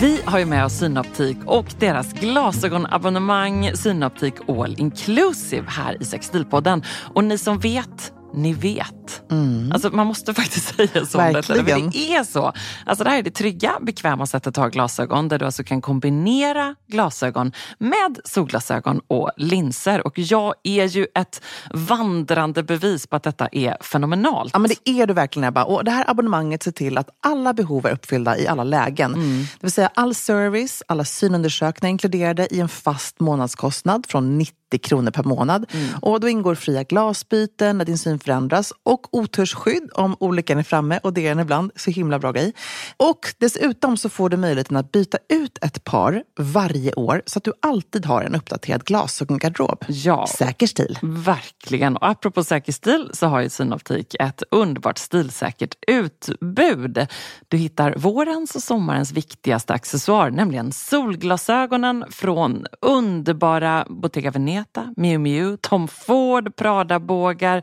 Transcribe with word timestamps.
Vi 0.00 0.20
har 0.24 0.38
ju 0.38 0.44
med 0.46 0.64
oss 0.64 0.78
Synoptik 0.78 1.36
och 1.46 1.66
deras 1.78 2.12
glasögonabonnemang 2.12 3.70
Synoptik 3.74 4.34
All 4.48 4.74
Inclusive 4.78 5.64
här 5.68 6.02
i 6.02 6.04
Sextilpodden. 6.04 6.82
Och 7.14 7.24
ni 7.24 7.38
som 7.38 7.58
vet 7.58 8.12
ni 8.36 8.52
vet. 8.52 9.22
Mm. 9.30 9.72
Alltså, 9.72 9.90
man 9.90 10.06
måste 10.06 10.34
faktiskt 10.34 10.74
säga 10.76 11.06
så. 11.06 11.18
Verkligen. 11.18 11.64
Det, 11.64 11.98
det 11.98 12.14
är 12.14 12.24
så. 12.24 12.52
Alltså, 12.86 13.04
det 13.04 13.10
här 13.10 13.18
är 13.18 13.22
det 13.22 13.30
trygga, 13.30 13.72
bekväma 13.80 14.26
sättet 14.26 14.46
att 14.46 14.56
ha 14.56 14.68
glasögon 14.68 15.28
där 15.28 15.38
du 15.38 15.44
alltså 15.44 15.64
kan 15.64 15.82
kombinera 15.82 16.74
glasögon 16.88 17.52
med 17.78 18.18
solglasögon 18.24 19.00
och 19.08 19.30
linser. 19.36 20.06
Och 20.06 20.18
jag 20.18 20.54
är 20.62 20.84
ju 20.84 21.06
ett 21.14 21.42
vandrande 21.70 22.62
bevis 22.62 23.06
på 23.06 23.16
att 23.16 23.22
detta 23.22 23.48
är 23.52 23.76
fenomenalt. 23.80 24.50
Ja, 24.52 24.58
men 24.58 24.70
det 24.70 24.90
är 24.90 25.06
du 25.06 25.14
verkligen 25.14 25.48
Ebba. 25.48 25.64
Och 25.64 25.84
det 25.84 25.90
här 25.90 26.10
abonnemanget 26.10 26.62
ser 26.62 26.72
till 26.72 26.98
att 26.98 27.08
alla 27.22 27.52
behov 27.52 27.86
är 27.86 27.92
uppfyllda 27.92 28.38
i 28.38 28.46
alla 28.46 28.64
lägen. 28.64 29.14
Mm. 29.14 29.40
Det 29.40 29.66
vill 29.66 29.72
säga 29.72 29.90
all 29.94 30.14
service, 30.14 30.82
alla 30.88 31.04
synundersökningar 31.04 31.90
inkluderade 31.90 32.54
i 32.54 32.60
en 32.60 32.68
fast 32.68 33.20
månadskostnad 33.20 34.06
från 34.08 34.38
90 34.38 34.63
kronor 34.78 35.10
per 35.10 35.22
månad. 35.22 35.66
Mm. 35.72 35.86
Och 36.02 36.20
då 36.20 36.28
ingår 36.28 36.54
fria 36.54 36.82
glasbyten 36.82 37.78
när 37.78 37.84
din 37.84 37.98
syn 37.98 38.18
förändras 38.18 38.72
och 38.82 39.14
otörsskydd 39.14 39.90
om 39.94 40.16
olyckan 40.20 40.58
är 40.58 40.62
framme 40.62 41.00
och 41.02 41.12
det 41.12 41.26
är 41.26 41.28
den 41.28 41.40
ibland. 41.40 41.70
Så 41.76 41.90
himla 41.90 42.18
bra 42.18 42.32
grej. 42.32 42.52
Och 42.96 43.34
dessutom 43.38 43.96
så 43.96 44.08
får 44.08 44.28
du 44.28 44.36
möjligheten 44.36 44.76
att 44.76 44.92
byta 44.92 45.18
ut 45.28 45.58
ett 45.62 45.84
par 45.84 46.22
varje 46.38 46.94
år 46.94 47.22
så 47.26 47.38
att 47.38 47.44
du 47.44 47.52
alltid 47.62 48.06
har 48.06 48.22
en 48.22 48.34
uppdaterad 48.34 48.84
glasögongarderob. 48.84 49.84
Ja, 49.88 50.26
säker 50.26 50.66
stil. 50.66 50.98
Verkligen. 51.02 51.96
Och 51.96 52.08
apropå 52.08 52.44
säker 52.44 52.72
stil 52.72 53.10
så 53.12 53.26
har 53.26 53.40
ju 53.40 53.48
Synoptik 53.48 54.16
ett 54.20 54.42
underbart 54.50 54.98
stilsäkert 54.98 55.74
utbud. 55.86 57.06
Du 57.48 57.56
hittar 57.56 57.94
vårens 57.96 58.54
och 58.54 58.62
sommarens 58.62 59.12
viktigaste 59.12 59.72
accessoar, 59.72 60.30
nämligen 60.30 60.72
solglasögonen 60.72 62.04
från 62.10 62.66
underbara 62.80 63.86
Bottega 63.88 64.30
Veneta, 64.30 64.63
Miu 64.96 65.18
Miu, 65.18 65.56
Tom 65.56 65.88
Ford, 65.88 66.56
Prada-bågar, 66.56 67.62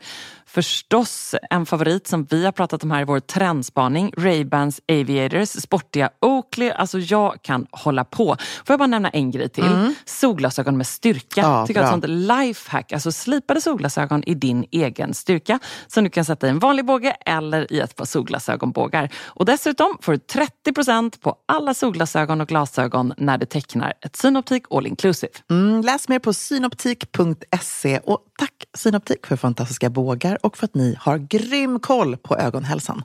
Förstås 0.53 1.35
en 1.49 1.65
favorit 1.65 2.07
som 2.07 2.25
vi 2.25 2.45
har 2.45 2.51
pratat 2.51 2.83
om 2.83 2.91
här 2.91 3.01
i 3.01 3.05
vår 3.05 3.19
trendspaning, 3.19 4.11
Ray-Bans 4.17 4.79
Aviators, 4.87 5.49
sportiga 5.49 6.09
Oakley. 6.21 6.69
Alltså 6.69 6.99
jag 6.99 7.41
kan 7.41 7.67
hålla 7.71 8.03
på. 8.03 8.35
Får 8.65 8.73
jag 8.73 8.79
bara 8.79 8.87
nämna 8.87 9.09
en 9.09 9.31
grej 9.31 9.49
till? 9.49 9.63
Mm. 9.63 9.95
Solglasögon 10.05 10.77
med 10.77 10.87
styrka. 10.87 11.41
Ja, 11.41 11.67
Tycker 11.67 11.81
jag 11.81 11.87
ett 11.87 11.91
sånt 11.91 12.07
lifehack. 12.07 12.91
Alltså 12.91 13.11
slipade 13.11 13.61
solglasögon 13.61 14.23
i 14.23 14.33
din 14.33 14.65
egen 14.71 15.13
styrka 15.13 15.59
som 15.87 16.03
du 16.03 16.09
kan 16.09 16.25
sätta 16.25 16.47
i 16.47 16.49
en 16.49 16.59
vanlig 16.59 16.85
båge 16.85 17.11
eller 17.25 17.73
i 17.73 17.79
ett 17.79 17.95
par 17.95 18.05
solglasögonbågar. 18.05 19.09
Och 19.25 19.45
dessutom 19.45 19.97
får 20.01 20.11
du 20.11 20.19
30% 20.65 21.21
på 21.21 21.35
alla 21.45 21.73
solglasögon 21.73 22.41
och 22.41 22.47
glasögon 22.47 23.13
när 23.17 23.37
du 23.37 23.45
tecknar 23.45 23.93
ett 24.01 24.15
Synoptik 24.15 24.63
All 24.69 24.87
Inclusive. 24.87 25.33
Mm, 25.49 25.81
läs 25.81 26.09
mer 26.09 26.19
på 26.19 26.33
synoptik.se 26.81 27.99
och 28.03 28.19
tack 28.37 28.53
Synoptik 28.77 29.25
för 29.25 29.35
fantastiska 29.35 29.89
bågar 29.89 30.45
och 30.45 30.57
för 30.57 30.65
att 30.65 30.75
ni 30.75 30.95
har 30.99 31.17
grym 31.17 31.79
koll 31.79 32.17
på 32.17 32.37
ögonhälsan. 32.37 33.03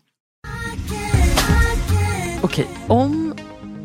Okej, 2.43 2.69
om 2.89 3.35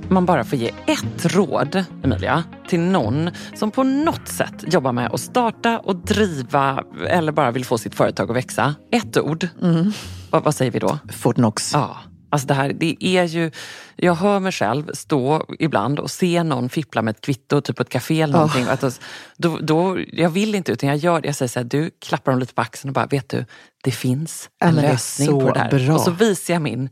man 0.09 0.25
bara 0.25 0.43
får 0.43 0.59
ge 0.59 0.71
ett 0.85 1.25
råd, 1.35 1.85
Emilia, 2.03 2.43
till 2.67 2.79
någon 2.79 3.29
som 3.55 3.71
på 3.71 3.83
något 3.83 4.27
sätt 4.27 4.73
jobbar 4.73 4.91
med 4.91 5.11
att 5.11 5.21
starta 5.21 5.79
och 5.79 5.95
driva 5.95 6.83
eller 7.07 7.31
bara 7.31 7.51
vill 7.51 7.65
få 7.65 7.77
sitt 7.77 7.95
företag 7.95 8.29
att 8.29 8.35
växa. 8.35 8.75
Ett 8.91 9.17
ord. 9.17 9.47
Mm. 9.61 9.91
Vad, 10.29 10.55
säger 10.55 10.71
vi 10.71 10.79
då? 10.79 10.99
Fortnox. 11.11 11.73
Ja. 11.73 11.97
Alltså 12.31 12.47
det 12.47 12.53
här, 12.53 12.73
det 12.73 12.95
är 12.99 13.23
ju, 13.23 13.51
jag 13.95 14.15
hör 14.15 14.39
mig 14.39 14.51
själv 14.51 14.91
stå 14.93 15.45
ibland 15.59 15.99
och 15.99 16.11
se 16.11 16.43
någon 16.43 16.69
fippla 16.69 17.01
med 17.01 17.11
ett 17.11 17.21
kvitto, 17.21 17.61
typ 17.61 17.75
på 17.75 17.81
ett 17.81 17.89
café 17.89 18.21
eller 18.21 18.33
någonting. 18.33 18.65
Oh. 18.65 18.71
Att 18.71 18.99
då, 19.37 19.57
då, 19.57 19.99
jag 20.13 20.29
vill 20.29 20.55
inte 20.55 20.71
utan 20.71 20.89
jag 20.89 20.97
gör 20.97 21.21
det. 21.21 21.27
Jag 21.27 21.35
säger 21.35 21.49
så 21.49 21.59
här, 21.59 21.63
du 21.63 21.91
klappar 21.99 22.31
dem 22.31 22.39
lite 22.39 22.53
på 22.53 22.61
axeln 22.61 22.89
och 22.89 22.93
bara, 22.93 23.05
vet 23.05 23.29
du, 23.29 23.45
det 23.83 23.91
finns 23.91 24.49
en 24.59 24.75
lösning 24.75 25.39
på 25.39 25.51
det 25.51 25.59
här. 25.59 25.69
Bra. 25.69 25.95
Och 25.95 26.01
så 26.01 26.11
visar 26.11 26.53
jag 26.53 26.61
min 26.61 26.89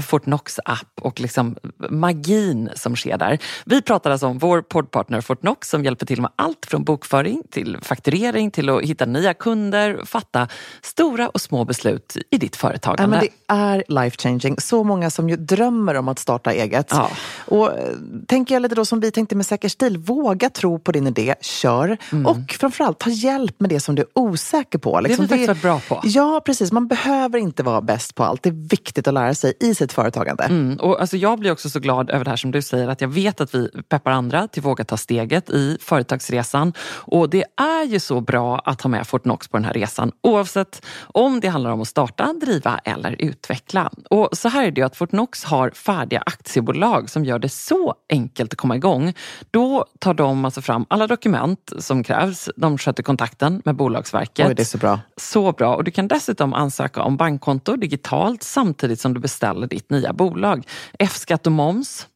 Fortnox-app 0.00 1.00
och 1.00 1.20
liksom 1.20 1.56
magin 1.90 2.70
som 2.74 2.96
sker 2.96 3.18
där. 3.18 3.38
Vi 3.64 3.82
pratar 3.82 4.10
alltså 4.10 4.26
om 4.26 4.38
vår 4.38 4.62
poddpartner 4.62 5.20
Fortnox 5.20 5.68
som 5.68 5.84
hjälper 5.84 6.06
till 6.06 6.20
med 6.20 6.30
allt 6.36 6.66
från 6.66 6.84
bokföring 6.84 7.42
till 7.50 7.78
fakturering 7.82 8.50
till 8.50 8.68
att 8.68 8.82
hitta 8.82 9.06
nya 9.06 9.34
kunder, 9.34 10.00
fatta 10.04 10.48
stora 10.82 11.28
och 11.28 11.40
små 11.40 11.64
beslut 11.64 12.16
i 12.30 12.38
ditt 12.38 12.56
företagande. 12.56 13.16
Ja, 13.16 13.20
men 13.20 13.20
det 13.20 13.54
är 13.54 13.84
life 14.02 14.16
changing. 14.16 14.56
Så 14.58 14.84
många 14.84 15.10
som 15.10 15.28
ju 15.28 15.36
drömmer 15.36 15.94
om 15.94 16.08
att 16.08 16.18
starta 16.18 16.52
eget. 16.52 16.86
Ja. 16.90 17.10
Och 17.44 17.78
eh, 17.78 17.94
tänker 18.26 18.54
jag 18.54 18.62
lite 18.62 18.74
då 18.74 18.84
som 18.84 19.00
vi 19.00 19.10
tänkte 19.10 19.36
med 19.36 19.46
Säker 19.46 19.68
stil, 19.68 19.98
våga 19.98 20.50
tro 20.50 20.78
på 20.78 20.92
din 20.92 21.06
idé, 21.06 21.34
kör. 21.40 21.96
Mm. 22.12 22.26
Och 22.26 22.52
framförallt 22.60 22.98
ta 22.98 23.10
hjälp 23.10 23.60
med 23.60 23.70
det 23.70 23.80
som 23.80 23.94
du 23.94 24.02
är 24.02 24.08
osäker 24.14 24.78
på. 24.78 25.00
Liksom, 25.00 25.26
det 25.26 25.32
har 25.32 25.38
vi 25.38 25.46
faktiskt 25.46 25.64
varit 25.64 25.86
bra 25.88 25.96
på. 25.96 26.08
Ja, 26.08 26.42
precis. 26.46 26.72
Man 26.72 26.88
behöver 26.88 27.38
inte 27.38 27.62
vara 27.62 27.80
bäst 27.80 28.14
på 28.14 28.24
allt. 28.24 28.42
Det 28.42 28.48
är 28.48 28.68
viktigt 28.70 29.08
att 29.08 29.14
lära 29.14 29.34
sig 29.34 29.54
i 29.60 29.74
sitt 29.74 29.89
eget 29.90 29.92
företagande. 29.92 30.44
Mm, 30.44 30.76
och 30.76 31.00
alltså 31.00 31.16
jag 31.16 31.38
blir 31.38 31.52
också 31.52 31.70
så 31.70 31.80
glad 31.80 32.10
över 32.10 32.24
det 32.24 32.30
här 32.30 32.36
som 32.36 32.50
du 32.50 32.62
säger, 32.62 32.88
att 32.88 33.00
jag 33.00 33.08
vet 33.08 33.40
att 33.40 33.54
vi 33.54 33.68
peppar 33.88 34.10
andra 34.10 34.48
till 34.48 34.60
att 34.60 34.66
våga 34.66 34.84
ta 34.84 34.96
steget 34.96 35.50
i 35.50 35.78
företagsresan. 35.80 36.72
Och 37.12 37.30
det 37.30 37.44
är 37.56 37.84
ju 37.84 38.00
så 38.00 38.20
bra 38.20 38.58
att 38.58 38.82
ha 38.82 38.90
med 38.90 39.06
Fortnox 39.06 39.48
på 39.48 39.56
den 39.56 39.64
här 39.64 39.72
resan, 39.72 40.12
oavsett 40.22 40.82
om 41.14 41.40
det 41.40 41.48
handlar 41.48 41.70
om 41.70 41.80
att 41.80 41.88
starta, 41.88 42.32
driva 42.32 42.80
eller 42.84 43.16
utveckla. 43.18 43.90
Och 44.10 44.28
så 44.32 44.48
här 44.48 44.64
är 44.66 44.70
det 44.70 44.80
ju 44.80 44.86
att 44.86 44.96
Fortnox 44.96 45.44
har 45.44 45.70
färdiga 45.70 46.22
aktiebolag 46.26 47.10
som 47.10 47.24
gör 47.24 47.38
det 47.38 47.48
så 47.48 47.94
enkelt 48.10 48.52
att 48.52 48.58
komma 48.58 48.76
igång. 48.76 49.14
Då 49.50 49.84
tar 49.98 50.14
de 50.14 50.44
alltså 50.44 50.62
fram 50.62 50.86
alla 50.88 51.06
dokument 51.06 51.72
som 51.78 52.04
krävs. 52.04 52.50
De 52.56 52.78
sköter 52.78 53.02
kontakten 53.02 53.62
med 53.64 53.76
Bolagsverket. 53.76 54.48
Oj, 54.48 54.54
det 54.54 54.62
är 54.62 54.64
så 54.64 54.78
bra. 54.78 55.00
Så 55.16 55.52
bra. 55.52 55.76
Och 55.76 55.84
du 55.84 55.90
kan 55.90 56.08
dessutom 56.08 56.54
ansöka 56.54 57.02
om 57.02 57.16
bankkonto 57.16 57.76
digitalt 57.76 58.42
samtidigt 58.42 59.00
som 59.00 59.14
du 59.14 59.20
beställer 59.20 59.66
ditt 59.66 59.79
ditt 59.80 59.90
nya 59.90 60.12
bolag. 60.12 60.66
F-skatt 60.98 61.46
och 61.46 61.52
moms 61.52 62.06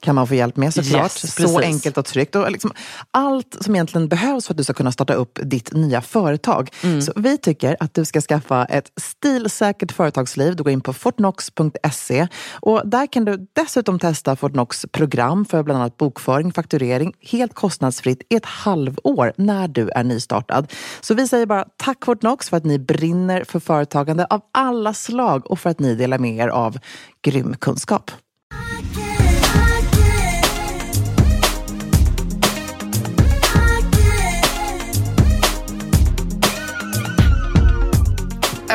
kan 0.00 0.14
man 0.14 0.26
få 0.26 0.34
hjälp 0.34 0.56
med 0.56 0.74
såklart. 0.74 1.02
Yes, 1.02 1.34
så 1.34 1.60
enkelt 1.60 1.98
och 1.98 2.04
tryggt. 2.04 2.36
Och 2.36 2.50
liksom 2.50 2.72
allt 3.10 3.56
som 3.60 3.74
egentligen 3.74 4.08
behövs 4.08 4.46
för 4.46 4.54
att 4.54 4.58
du 4.58 4.64
ska 4.64 4.72
kunna 4.72 4.92
starta 4.92 5.14
upp 5.14 5.38
ditt 5.42 5.72
nya 5.72 6.00
företag. 6.00 6.70
Mm. 6.82 7.02
Så 7.02 7.12
vi 7.16 7.38
tycker 7.38 7.76
att 7.80 7.94
du 7.94 8.04
ska 8.04 8.20
skaffa 8.20 8.64
ett 8.64 8.92
stilsäkert 9.00 9.92
företagsliv. 9.92 10.56
Du 10.56 10.62
går 10.62 10.72
in 10.72 10.80
på 10.80 10.92
fortnox.se 10.92 12.28
och 12.60 12.82
där 12.84 13.06
kan 13.06 13.24
du 13.24 13.46
dessutom 13.52 13.98
testa 13.98 14.36
Fortnox 14.36 14.86
program 14.92 15.44
för 15.44 15.62
bland 15.62 15.80
annat 15.80 15.96
bokföring, 15.96 16.52
fakturering 16.52 17.12
helt 17.20 17.54
kostnadsfritt 17.54 18.22
i 18.30 18.36
ett 18.36 18.46
halvår 18.46 19.32
när 19.36 19.68
du 19.68 19.90
är 19.90 20.04
nystartad. 20.04 20.72
Så 21.00 21.14
vi 21.14 21.28
säger 21.28 21.46
bara 21.46 21.64
tack 21.76 22.04
Fortnox 22.04 22.48
för 22.48 22.56
att 22.56 22.64
ni 22.64 22.78
brinner 22.78 23.44
för 23.44 23.60
företagande 23.60 24.26
av 24.30 24.40
alla 24.52 24.94
slag 24.94 25.50
och 25.50 25.58
för 25.60 25.70
att 25.70 25.78
ni 25.78 25.94
delar 25.94 26.18
med 26.18 26.36
er 26.36 26.48
av 26.48 26.78
grym 27.22 27.56
kunskap. 27.56 28.10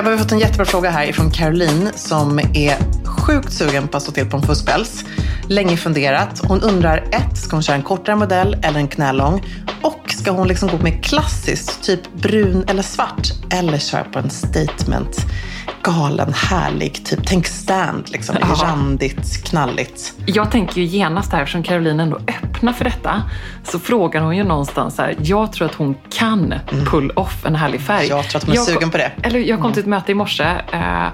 Vi 0.02 0.10
har 0.10 0.18
fått 0.18 0.32
en 0.32 0.40
jättebra 0.40 0.66
fråga 0.66 0.90
här 0.90 1.12
från 1.12 1.32
Caroline 1.32 1.90
som 1.96 2.40
är 2.40 3.06
sjukt 3.06 3.54
sugen 3.54 3.88
på 3.88 3.98
att 3.98 4.04
stå 4.04 4.12
till 4.12 4.30
på 4.30 4.38
en 4.38 4.44
fuskpäls. 4.44 5.06
Länge 5.48 5.78
funderat. 5.78 6.42
Hon 6.48 6.62
undrar 6.62 6.98
ett, 6.98 7.38
ska 7.38 7.56
hon 7.56 7.64
köra 7.64 7.76
en 7.76 7.84
kortare 7.84 8.16
modell 8.16 8.58
eller 8.64 8.80
en 8.80 8.88
knälång? 8.88 9.44
Och 9.82 10.02
ska 10.08 10.32
hon 10.32 10.48
liksom 10.48 10.70
gå 10.70 10.78
med 10.78 11.04
klassiskt, 11.04 11.84
typ 11.84 12.14
brun 12.14 12.66
eller 12.68 12.84
svart? 12.84 13.28
Eller 13.50 13.78
köra 13.78 14.04
på 14.04 14.20
en 14.20 14.30
statement? 14.30 15.26
galen, 15.84 16.34
härlig, 16.34 17.06
typ 17.06 17.20
tänk 17.26 17.48
stand, 17.48 18.10
liksom, 18.10 18.36
randigt, 18.36 19.44
knalligt. 19.44 20.14
Jag 20.26 20.52
tänker 20.52 20.82
ju 20.82 20.88
genast 20.88 21.32
här, 21.32 21.42
eftersom 21.42 21.64
Caroline 21.64 22.00
ändå 22.00 22.16
öppnar 22.18 22.53
för 22.72 22.84
detta, 22.84 23.24
så 23.64 23.80
frågar 23.80 24.22
hon 24.22 24.38
ju 24.38 24.44
någonstans 24.44 24.98
här, 24.98 25.16
jag 25.22 25.54
tror 25.54 25.68
att 25.68 25.76
hon 25.76 25.96
kan 26.10 26.54
mm. 26.54 26.86
pull 26.86 27.12
off 27.12 27.46
en 27.46 27.56
härlig 27.56 27.82
färg. 27.82 28.08
Jag 28.08 28.30
tror 28.30 28.38
att 28.38 28.44
hon 28.44 28.52
är 28.52 28.56
jag, 28.56 28.66
sugen 28.66 28.90
på 28.90 28.98
det. 28.98 29.12
Eller 29.24 29.40
jag 29.40 29.58
kom 29.58 29.66
mm. 29.66 29.74
till 29.74 29.82
ett 29.82 29.88
möte 29.88 30.12
i 30.12 30.16
morse 30.16 30.44
eh, 30.72 31.08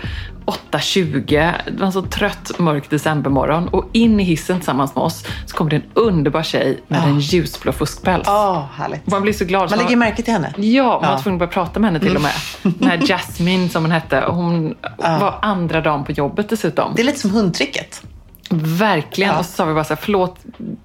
8.20. 0.50 1.54
Det 1.66 1.80
var 1.80 1.86
en 1.86 1.92
så 1.92 2.02
trött 2.02 2.60
mörk 2.60 2.90
decembermorgon 2.90 3.68
och 3.68 3.90
in 3.92 4.20
i 4.20 4.24
hissen 4.24 4.58
tillsammans 4.58 4.96
med 4.96 5.04
oss 5.04 5.26
så 5.46 5.56
kommer 5.56 5.72
det 5.72 5.76
en 5.76 5.84
underbar 5.94 6.44
tjej 6.44 6.84
med 6.88 7.00
oh. 7.00 7.10
en 7.10 7.20
ljusblå 7.20 7.72
fuskpäls. 7.72 8.28
Oh, 8.28 8.66
härligt. 8.74 9.08
Man 9.08 9.22
blir 9.22 9.34
så 9.34 9.46
glad. 9.46 9.70
Man 9.70 9.80
lägger 9.80 9.96
märke 9.96 10.24
till 10.24 10.34
henne. 10.34 10.54
Ja, 10.58 11.00
man 11.02 11.12
var 11.12 11.20
tvungen 11.20 11.36
att 11.36 11.40
börja 11.40 11.66
prata 11.66 11.80
med 11.80 11.88
henne 11.88 12.00
till 12.00 12.16
och 12.16 12.22
med. 12.22 12.34
Mm. 12.64 12.78
Den 12.80 12.90
här 12.90 13.08
Jasmine 13.08 13.70
som 13.70 13.84
hon 13.84 13.92
hette. 13.92 14.24
Hon 14.28 14.76
oh. 14.98 15.20
var 15.20 15.40
andra 15.42 15.82
dagen 15.82 16.04
på 16.04 16.12
jobbet 16.12 16.50
dessutom. 16.50 16.94
Det 16.96 17.02
är 17.02 17.06
lite 17.06 17.20
som 17.20 17.32
hundtricket. 17.32 18.04
Verkligen. 18.52 19.32
Ja. 19.32 19.40
Och 19.40 19.46
så 19.46 19.52
sa 19.52 19.66
vi 19.66 19.74
bara 19.74 19.84
så 19.84 19.94
här, 19.94 20.02
förlåt, 20.02 20.40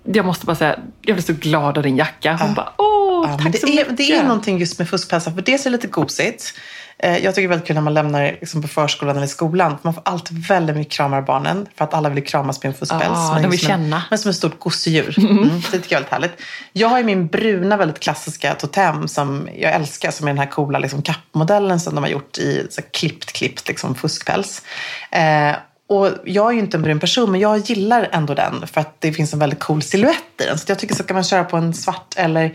jag 0.05 0.27
måste 0.27 0.47
bara 0.47 0.57
säga, 0.57 0.79
jag 1.03 1.17
blev 1.17 1.23
så 1.23 1.33
glad 1.33 1.77
av 1.77 1.83
din 1.83 1.97
jacka. 1.97 2.37
Hon 2.41 2.49
ja. 2.49 2.55
bara, 2.55 2.73
åh, 2.79 3.31
ja, 3.31 3.39
tack 3.39 3.53
det 3.53 3.59
så 3.59 3.67
är, 3.67 3.71
mycket. 3.71 3.97
Det 3.97 4.13
är 4.13 4.23
någonting 4.23 4.59
just 4.59 4.79
med 4.79 4.89
fuskpälsar, 4.89 5.31
för 5.31 5.43
dels 5.43 5.67
är 5.67 5.71
det 5.71 5.77
lite 5.77 5.87
gosigt. 5.87 6.55
Eh, 6.99 7.19
jag 7.19 7.35
tycker 7.35 7.49
det 7.49 7.55
är 7.55 7.57
väldigt 7.57 7.67
kul 7.67 7.75
när 7.75 7.83
man 7.83 7.95
lämnar 7.95 8.25
liksom 8.41 8.63
på 8.63 8.69
förskolan 8.69 9.17
eller 9.17 9.27
skolan. 9.27 9.77
Man 9.83 9.95
får 9.95 10.03
alltid 10.07 10.47
väldigt 10.47 10.77
mycket 10.77 10.93
kramar 10.93 11.19
av 11.19 11.25
barnen. 11.25 11.67
För 11.77 11.85
att 11.85 11.95
alla 11.95 12.09
vill 12.09 12.25
kramas 12.25 12.63
med 12.63 12.71
en 12.71 12.75
fuskpäls. 12.75 13.19
Ah, 13.19 13.41
de 13.41 13.51
vill 13.51 13.61
känna. 13.61 14.03
men 14.11 14.19
som 14.19 14.31
ett 14.31 14.37
stort 14.37 14.59
gosedjur. 14.59 15.15
Mm. 15.35 15.61
det 15.73 15.79
tycker 15.79 15.97
jag 15.97 16.07
är 16.07 16.11
väldigt 16.11 16.13
härligt. 16.13 16.43
Jag 16.73 16.89
har 16.89 16.99
ju 16.99 17.05
min 17.05 17.27
bruna 17.27 17.77
väldigt 17.77 18.01
klassiska 18.01 18.55
totem 18.55 19.09
som 19.09 19.49
jag 19.57 19.75
älskar. 19.75 20.11
Som 20.11 20.27
är 20.27 20.31
den 20.31 20.39
här 20.39 20.51
coola 20.51 20.79
liksom, 20.79 21.03
kappmodellen 21.03 21.81
som 21.81 21.95
de 21.95 22.05
har 22.05 22.11
gjort 22.11 22.39
i 22.39 22.67
så 22.71 22.83
klippt, 22.83 23.33
klippt 23.33 23.69
liksom, 23.69 23.95
fuskpäls. 23.95 24.63
Eh, 25.11 25.57
och 25.87 26.11
jag 26.25 26.49
är 26.49 26.53
ju 26.53 26.59
inte 26.59 26.77
en 26.77 26.83
brun 26.83 27.01
person, 27.01 27.31
men 27.31 27.41
jag 27.41 27.59
gillar 27.59 28.09
ändå 28.13 28.35
den 28.35 28.67
för 28.67 28.81
att 28.81 29.01
det 29.01 29.13
finns 29.13 29.33
en 29.33 29.39
väldigt 29.39 29.59
cool 29.59 29.83
silhuett 29.83 30.41
i 30.41 30.45
den. 30.45 30.59
Så 30.59 30.65
jag 30.69 30.79
tycker 30.79 30.95
så 30.95 31.03
kan 31.03 31.15
man 31.15 31.25
köra 31.25 31.45
på 31.45 31.57
en 31.57 31.75
svart 31.75 32.15
eller 32.17 32.55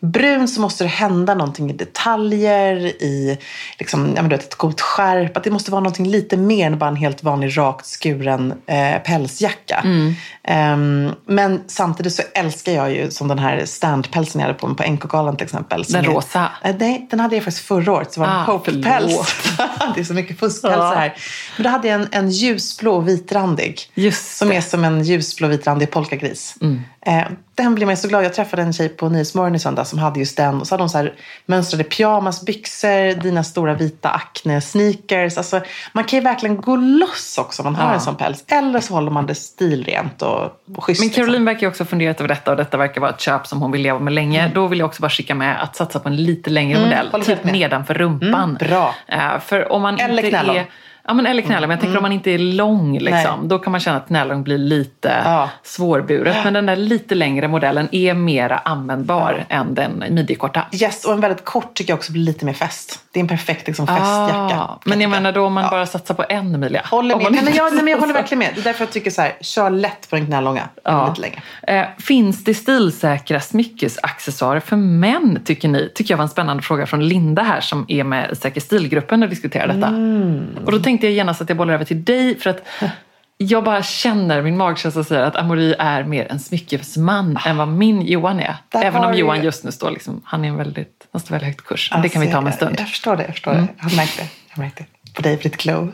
brun 0.00 0.48
så 0.48 0.60
måste 0.60 0.84
det 0.84 0.88
hända 0.88 1.34
någonting 1.34 1.70
i 1.70 1.72
detaljer, 1.72 2.76
i 2.86 3.38
liksom, 3.78 4.12
ja, 4.16 4.22
men 4.22 4.28
du 4.28 4.36
vet, 4.36 4.44
ett 4.44 4.54
coolt 4.54 4.80
skärp. 4.80 5.36
Att 5.36 5.44
det 5.44 5.50
måste 5.50 5.70
vara 5.70 5.80
någonting 5.80 6.06
lite 6.06 6.36
mer 6.36 6.66
än 6.66 6.78
bara 6.78 6.90
en 6.90 6.96
helt 6.96 7.22
vanlig 7.22 7.58
rakt 7.58 7.86
skuren 7.86 8.54
eh, 8.66 9.02
pälsjacka. 9.02 9.84
Mm. 9.84 10.14
Um, 10.48 11.14
men 11.26 11.60
samtidigt 11.66 12.14
så 12.14 12.22
älskar 12.34 12.72
jag 12.72 12.92
ju 12.92 13.10
som 13.10 13.28
den 13.28 13.38
här 13.38 13.64
standpälsen 13.64 14.40
jag 14.40 14.48
hade 14.48 14.58
på 14.58 14.66
mig 14.66 14.76
på 14.76 14.92
NK-galan 14.92 15.36
till 15.36 15.44
exempel. 15.44 15.84
Den 15.88 16.04
rosa? 16.04 16.50
Är, 16.62 16.76
nej, 16.78 17.06
den 17.10 17.20
hade 17.20 17.36
jag 17.36 17.44
faktiskt 17.44 17.66
förra 17.66 17.92
året. 17.92 18.12
Så 18.12 18.20
var 18.20 18.26
det 18.26 18.32
ah, 18.32 18.44
Hope-päls. 18.44 19.46
det 19.94 20.00
är 20.00 20.04
så 20.04 20.14
mycket 20.14 20.38
fuskpälsar 20.38 20.96
här. 20.96 21.14
Men 21.56 21.64
då 21.64 21.70
hade 21.70 21.88
jag 21.88 22.00
en, 22.00 22.08
en 22.10 22.30
ljusblå 22.62 23.00
vitrandig. 23.00 23.80
Just 23.94 24.36
som 24.36 24.52
är 24.52 24.60
som 24.60 24.84
en 24.84 25.02
ljusblå 25.02 25.48
vitrandig 25.48 25.90
polkagris. 25.90 26.54
Mm. 26.60 26.82
Eh, 27.06 27.24
den 27.54 27.74
blev 27.74 27.86
man 27.86 27.96
så 27.96 28.08
glad. 28.08 28.24
Jag 28.24 28.34
träffade 28.34 28.62
en 28.62 28.72
tjej 28.72 28.88
på 28.88 29.08
Nyhetsmorgon 29.08 29.54
i 29.54 29.58
söndag 29.58 29.84
som 29.84 29.98
hade 29.98 30.20
just 30.20 30.36
den. 30.36 30.60
Och 30.60 30.66
så 30.66 30.74
hade 30.74 30.82
hon 30.82 30.90
så 30.90 30.98
här 30.98 31.12
mönstrade 31.46 31.84
pyjamasbyxor, 31.84 33.20
dina 33.20 33.44
stora 33.44 33.74
vita 33.74 34.08
Acne-sneakers. 34.08 35.38
Alltså, 35.38 35.60
man 35.92 36.04
kan 36.04 36.18
ju 36.18 36.24
verkligen 36.24 36.60
gå 36.60 36.76
loss 36.76 37.38
också 37.38 37.62
om 37.62 37.72
man 37.72 37.80
ja. 37.80 37.86
har 37.86 37.94
en 37.94 38.00
sån 38.00 38.16
päls. 38.16 38.44
Eller 38.48 38.80
så 38.80 38.94
håller 38.94 39.10
man 39.10 39.26
det 39.26 39.34
stilrent 39.34 40.22
och, 40.22 40.44
och 40.76 40.84
schysst. 40.84 41.00
Men 41.00 41.10
Caroline 41.10 41.32
liksom. 41.32 41.44
verkar 41.44 41.60
ju 41.60 41.68
också 41.68 41.84
funderat 41.84 42.20
över 42.20 42.28
detta 42.28 42.50
och 42.50 42.56
detta 42.56 42.76
verkar 42.76 43.00
vara 43.00 43.10
ett 43.10 43.20
köp 43.20 43.46
som 43.46 43.62
hon 43.62 43.72
vill 43.72 43.82
leva 43.82 43.98
med 43.98 44.12
länge. 44.12 44.40
Mm. 44.40 44.54
Då 44.54 44.66
vill 44.66 44.78
jag 44.78 44.86
också 44.86 45.02
bara 45.02 45.10
skicka 45.10 45.34
med 45.34 45.62
att 45.62 45.76
satsa 45.76 45.98
på 45.98 46.08
en 46.08 46.16
lite 46.16 46.50
längre 46.50 46.78
mm, 46.78 47.06
modell. 47.06 47.24
Typ 47.24 47.44
nedanför 47.44 47.94
rumpan. 47.94 48.34
Mm, 48.34 48.54
bra. 48.54 48.94
Uh, 49.12 49.40
för 49.40 49.72
om 49.72 49.82
man 49.82 50.00
eller 50.00 50.24
är 50.24 50.66
Ja, 51.04 51.14
men 51.14 51.26
eller 51.26 51.42
knälång. 51.42 51.68
Men 51.68 51.70
jag 51.70 51.80
tänker 51.80 51.90
mm. 51.90 51.98
om 51.98 52.02
man 52.02 52.12
inte 52.12 52.30
är 52.30 52.38
lång, 52.38 52.98
liksom, 52.98 53.48
då 53.48 53.58
kan 53.58 53.70
man 53.70 53.80
känna 53.80 53.96
att 53.96 54.06
knälång 54.06 54.42
blir 54.42 54.58
lite 54.58 55.22
ja. 55.24 55.50
svårburet. 55.62 56.36
Men 56.44 56.52
den 56.52 56.66
där 56.66 56.76
lite 56.76 57.14
längre 57.14 57.48
modellen 57.48 57.88
är 57.92 58.14
mera 58.14 58.58
användbar 58.58 59.46
ja. 59.48 59.56
än 59.56 59.74
den 59.74 60.04
midjekorta. 60.10 60.66
Yes, 60.72 61.04
och 61.04 61.12
en 61.12 61.20
väldigt 61.20 61.44
kort 61.44 61.74
tycker 61.74 61.92
jag 61.92 61.98
också 61.98 62.12
blir 62.12 62.22
lite 62.22 62.44
mer 62.44 62.52
fäst. 62.52 63.04
Det 63.12 63.18
är 63.18 63.22
en 63.22 63.28
perfekt 63.28 63.66
liksom, 63.66 63.86
fästjacka. 63.86 64.60
Ah, 64.60 64.80
men 64.84 65.00
jag 65.00 65.10
menar 65.10 65.32
då 65.32 65.46
om 65.46 65.52
man 65.52 65.64
ja. 65.64 65.70
bara 65.70 65.86
satsar 65.86 66.14
på 66.14 66.24
en 66.28 66.54
Emilia. 66.54 66.82
Håller 66.90 67.16
med. 67.16 67.32
Nej, 67.32 67.44
men 67.44 67.54
jag, 67.54 67.74
nej, 67.74 67.84
men 67.84 67.92
jag 67.92 68.00
håller 68.00 68.14
verkligen 68.14 68.38
med. 68.38 68.50
Det 68.54 68.60
är 68.60 68.64
därför 68.64 68.84
jag 68.84 68.92
tycker 68.92 69.10
så 69.10 69.22
här, 69.22 69.32
kör 69.40 69.70
lätt 69.70 70.10
på 70.10 70.16
den 70.16 70.26
knälånga. 70.26 70.68
Ja. 70.84 71.08
Lite 71.08 71.20
längre. 71.20 71.42
Eh, 71.62 71.84
finns 71.98 72.44
det 72.44 72.54
stilsäkra 72.54 73.40
smyckesaccessoarer 73.40 74.60
för 74.60 74.76
män 74.76 75.40
tycker 75.44 75.68
ni? 75.68 75.92
Tycker 75.94 76.12
jag 76.12 76.18
var 76.18 76.22
en 76.22 76.28
spännande 76.28 76.62
fråga 76.62 76.86
från 76.86 77.08
Linda 77.08 77.42
här 77.42 77.60
som 77.60 77.84
är 77.88 78.04
med 78.04 78.30
i 78.32 78.36
Säker 78.36 78.60
stilgruppen 78.60 79.22
och 79.22 79.28
diskuterar 79.28 79.66
detta. 79.66 79.88
Mm. 79.88 80.46
Och 80.64 80.72
då 80.72 80.78
tänkte 80.92 81.06
jag 81.06 81.14
genast 81.14 81.40
att 81.40 81.48
jag 81.48 81.58
bollar 81.58 81.74
över 81.74 81.84
till 81.84 82.04
dig 82.04 82.38
för 82.38 82.50
att 82.50 82.62
jag 83.38 83.64
bara 83.64 83.82
känner, 83.82 84.42
min 84.42 84.56
magkänsla 84.56 85.04
säger 85.04 85.22
att 85.22 85.36
Amori 85.36 85.74
är 85.78 86.04
mer 86.04 86.32
en 86.32 86.38
smyckesman 86.38 87.38
än 87.46 87.56
vad 87.56 87.68
min 87.68 88.02
Johan 88.02 88.40
är. 88.40 88.56
Där 88.68 88.82
Även 88.82 89.04
om 89.04 89.14
Johan 89.14 89.44
just 89.44 89.64
nu 89.64 89.72
står, 89.72 89.90
liksom, 89.90 90.20
han 90.24 90.44
är 90.44 90.48
en 90.48 90.56
väldigt, 90.56 91.08
han 91.12 91.20
står 91.20 91.34
väldigt 91.34 91.46
högt 91.46 91.64
kurs. 91.64 91.90
Men 91.90 91.96
alltså, 91.96 92.08
det 92.08 92.12
kan 92.12 92.22
vi 92.22 92.32
ta 92.32 92.38
om 92.38 92.46
en 92.46 92.52
stund. 92.52 92.72
Jag, 92.72 92.80
jag 92.80 92.88
förstår 92.88 93.16
det, 93.16 93.22
jag 93.22 93.32
förstår 93.32 93.52
mm. 93.52 93.66
det. 93.66 93.72
Jag 93.76 93.84
har 93.90 93.96
märkt 93.96 94.16
det. 94.16 94.28
Jag 94.48 94.56
har 94.56 94.62
märkt 94.62 94.78
det 94.78 94.86
på 95.14 95.22
dig 95.22 95.36
Britt 95.36 95.56
Glow. 95.56 95.92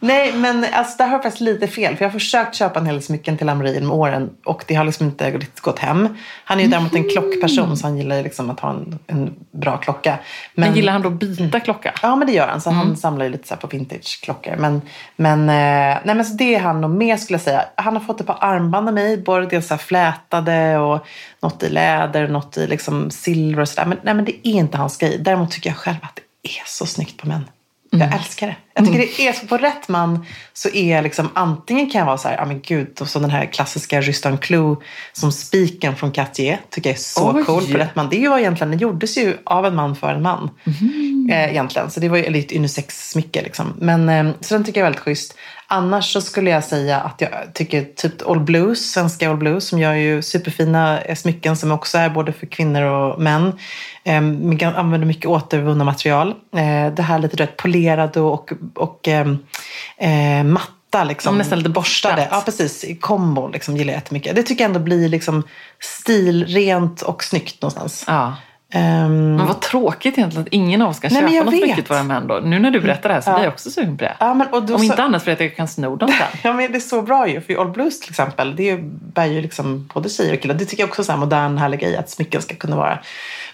Nej, 0.00 0.32
men 0.32 0.66
alltså, 0.72 0.96
där 0.98 1.04
har 1.04 1.12
jag 1.12 1.22
faktiskt 1.22 1.40
lite 1.40 1.68
fel. 1.68 1.96
För 1.96 2.04
jag 2.04 2.08
har 2.08 2.18
försökt 2.18 2.54
köpa 2.54 2.80
en 2.80 2.86
hel 2.86 2.94
del 2.94 3.02
smycken 3.02 3.38
till 3.38 3.48
Amri 3.48 3.80
med 3.80 3.90
åren 3.90 4.30
och 4.44 4.64
det 4.66 4.74
har 4.74 4.84
liksom 4.84 5.06
inte 5.06 5.30
riktigt 5.30 5.60
gått 5.60 5.78
hem. 5.78 6.16
Han 6.44 6.58
är 6.58 6.64
ju 6.64 6.70
däremot 6.70 6.94
en 6.94 7.08
klockperson 7.08 7.76
så 7.76 7.86
han 7.86 7.96
gillar 7.96 8.16
ju 8.16 8.22
liksom 8.22 8.50
att 8.50 8.60
ha 8.60 8.70
en, 8.70 8.98
en 9.06 9.34
bra 9.50 9.76
klocka. 9.76 10.18
Men, 10.54 10.68
men 10.68 10.76
gillar 10.76 10.92
han 10.92 11.02
då 11.02 11.10
byta 11.10 11.42
mm. 11.42 11.60
klocka? 11.60 11.94
Ja, 12.02 12.16
men 12.16 12.26
det 12.26 12.32
gör 12.32 12.48
han. 12.48 12.60
Så 12.60 12.70
mm. 12.70 12.78
han 12.78 12.96
samlar 12.96 13.24
ju 13.24 13.30
lite 13.30 13.48
så 13.48 13.56
på 13.56 13.66
vintage-klockor. 13.66 14.56
Men, 14.56 14.82
men, 15.16 15.40
eh, 15.40 15.98
nej, 16.04 16.14
men 16.14 16.24
så 16.24 16.34
det 16.34 16.54
är 16.54 16.60
han 16.60 16.80
nog 16.80 16.90
mer 16.90 17.16
skulle 17.16 17.34
jag 17.34 17.44
säga. 17.44 17.64
Han 17.74 17.96
har 17.96 18.00
fått 18.00 18.20
ett 18.20 18.26
par 18.26 18.38
armband 18.40 18.88
av 18.88 18.94
mig. 18.94 19.16
Både 19.16 19.62
så 19.62 19.78
flätade 19.78 20.78
och 20.78 21.06
något 21.40 21.62
i 21.62 21.68
läder, 21.68 22.28
något 22.28 22.56
i 22.56 22.66
liksom 22.66 23.10
silver 23.10 23.62
och 23.62 23.68
sådär. 23.68 23.86
Men, 23.86 23.98
nej, 24.02 24.14
men 24.14 24.24
det 24.24 24.48
är 24.48 24.52
inte 24.52 24.78
hans 24.78 24.96
grej. 24.96 25.18
Däremot 25.18 25.50
tycker 25.50 25.70
jag 25.70 25.76
själv 25.76 25.98
att 26.02 26.16
det 26.42 26.48
är 26.48 26.62
så 26.66 26.86
snyggt 26.86 27.20
på 27.20 27.28
män. 27.28 27.44
Mm. 27.92 28.08
Jag 28.08 28.18
älskar 28.18 28.46
det. 28.46 28.56
Jag 28.74 28.84
tycker 28.84 28.98
mm. 28.98 29.08
det 29.16 29.28
är 29.28 29.32
så 29.32 29.46
på 29.46 29.56
rätt 29.56 29.88
man 29.88 30.26
så 30.52 30.68
är 30.68 31.02
liksom 31.02 31.28
antingen 31.34 31.90
kan 31.90 31.98
jag 31.98 32.06
vara 32.06 32.18
så 32.18 32.28
här, 32.28 32.36
ja 32.36 32.44
men 32.44 32.60
gud, 32.60 33.00
och 33.00 33.08
så 33.08 33.18
den 33.18 33.30
här 33.30 33.46
klassiska 33.46 34.00
Rustan 34.00 34.38
Clou 34.38 34.76
som 35.12 35.32
spiken 35.32 35.96
från 35.96 36.12
Cartier 36.12 36.60
tycker 36.70 36.90
jag 36.90 36.96
är 36.96 37.00
så 37.00 37.32
Oj. 37.36 37.44
cool 37.44 37.72
på 37.72 37.78
rätt 37.78 37.96
man. 37.96 38.08
Det 38.08 38.16
ju 38.16 38.38
egentligen, 38.38 38.70
den 38.70 38.78
gjordes 38.78 39.18
ju 39.18 39.36
av 39.44 39.66
en 39.66 39.74
man 39.74 39.96
för 39.96 40.14
en 40.14 40.22
man. 40.22 40.50
Mm. 40.64 41.30
Eh, 41.30 41.50
egentligen, 41.50 41.90
så 41.90 42.00
det 42.00 42.08
var 42.08 42.16
ju 42.16 42.30
lite 42.30 42.54
unisex-smycke 42.54 43.42
liksom. 43.42 43.74
Men, 43.78 44.08
eh, 44.08 44.34
så 44.40 44.54
den 44.54 44.64
tycker 44.64 44.80
jag 44.80 44.86
är 44.86 44.90
väldigt 44.90 45.04
schysst. 45.04 45.36
Annars 45.74 46.12
så 46.12 46.20
skulle 46.20 46.50
jag 46.50 46.64
säga 46.64 47.00
att 47.00 47.20
jag 47.20 47.30
tycker 47.54 47.84
typ 47.84 48.26
All 48.26 48.40
Blues, 48.40 48.92
svenska 48.92 49.30
All 49.30 49.36
Blues, 49.36 49.68
som 49.68 49.78
gör 49.78 49.92
ju 49.92 50.22
superfina 50.22 51.00
eh, 51.00 51.14
smycken 51.14 51.56
som 51.56 51.72
också 51.72 51.98
är 51.98 52.10
både 52.10 52.32
för 52.32 52.46
kvinnor 52.46 52.82
och 52.82 53.20
män. 53.20 53.58
Eh, 54.04 54.16
använder 54.78 55.04
mycket 55.04 55.26
återvunna 55.26 55.84
material. 55.84 56.28
Eh, 56.30 56.94
det 56.94 57.02
här 57.02 57.18
lite 57.18 57.36
rätt 57.36 57.56
polerade 57.56 58.20
och, 58.20 58.52
och 58.74 59.08
eh, 59.08 59.26
eh 59.98 60.44
matta. 60.44 61.04
Liksom, 61.04 61.38
nästan 61.38 61.58
lite 61.58 61.70
borstade. 61.70 62.28
Ja, 62.30 62.42
precis. 62.44 62.84
I 62.84 62.94
kombo 62.94 63.48
liksom, 63.48 63.76
gillar 63.76 63.92
jag 63.92 63.98
jättemycket. 63.98 64.36
Det 64.36 64.42
tycker 64.42 64.64
jag 64.64 64.68
ändå 64.68 64.80
blir 64.80 65.08
liksom 65.08 65.42
stilrent 65.80 67.02
och 67.02 67.24
snyggt 67.24 67.62
någonstans. 67.62 68.04
Ja. 68.06 68.34
Um, 68.74 69.36
men 69.36 69.46
vad 69.46 69.60
tråkigt 69.60 70.18
egentligen 70.18 70.46
att 70.46 70.52
ingen 70.52 70.82
av 70.82 70.90
oss 70.90 71.00
kan 71.00 71.10
köpa 71.10 71.26
något 71.26 71.48
smycke 71.48 71.74
till 71.74 71.84
våra 71.84 72.02
män 72.02 72.26
då. 72.26 72.34
Nu 72.34 72.58
när 72.58 72.70
du 72.70 72.80
berättar 72.80 73.08
det 73.08 73.14
här 73.14 73.20
så 73.20 73.30
ja. 73.30 73.34
blir 73.34 73.44
jag 73.44 73.52
också 73.52 73.70
sugen 73.70 73.96
på 73.96 74.04
det. 74.04 74.16
Ja, 74.20 74.34
men, 74.34 74.54
Om 74.54 74.68
så... 74.68 74.84
inte 74.84 75.02
annat 75.02 75.22
för 75.22 75.30
att 75.30 75.40
jag 75.40 75.56
kan 75.56 75.68
sno 75.68 75.96
dem 75.96 76.08
sen. 76.08 76.26
ja 76.42 76.52
men 76.52 76.72
det 76.72 76.78
är 76.78 76.80
så 76.80 77.02
bra 77.02 77.28
ju. 77.28 77.40
För 77.40 77.60
All 77.60 77.68
Blues 77.68 78.00
till 78.00 78.10
exempel, 78.10 78.56
det 78.56 78.76
bär 79.14 79.26
ju 79.26 79.40
liksom 79.40 79.90
både 79.94 80.08
tjejer 80.08 80.34
och 80.34 80.40
killar. 80.40 80.54
Det 80.54 80.64
tycker 80.64 80.82
jag 80.82 80.88
också 80.88 81.02
är 81.02 81.12
en 81.12 81.20
modern 81.20 81.58
härlig 81.58 81.80
grej 81.80 81.96
att 81.96 82.10
smycken 82.10 82.42
ska 82.42 82.54
kunna 82.54 82.76
vara 82.76 82.98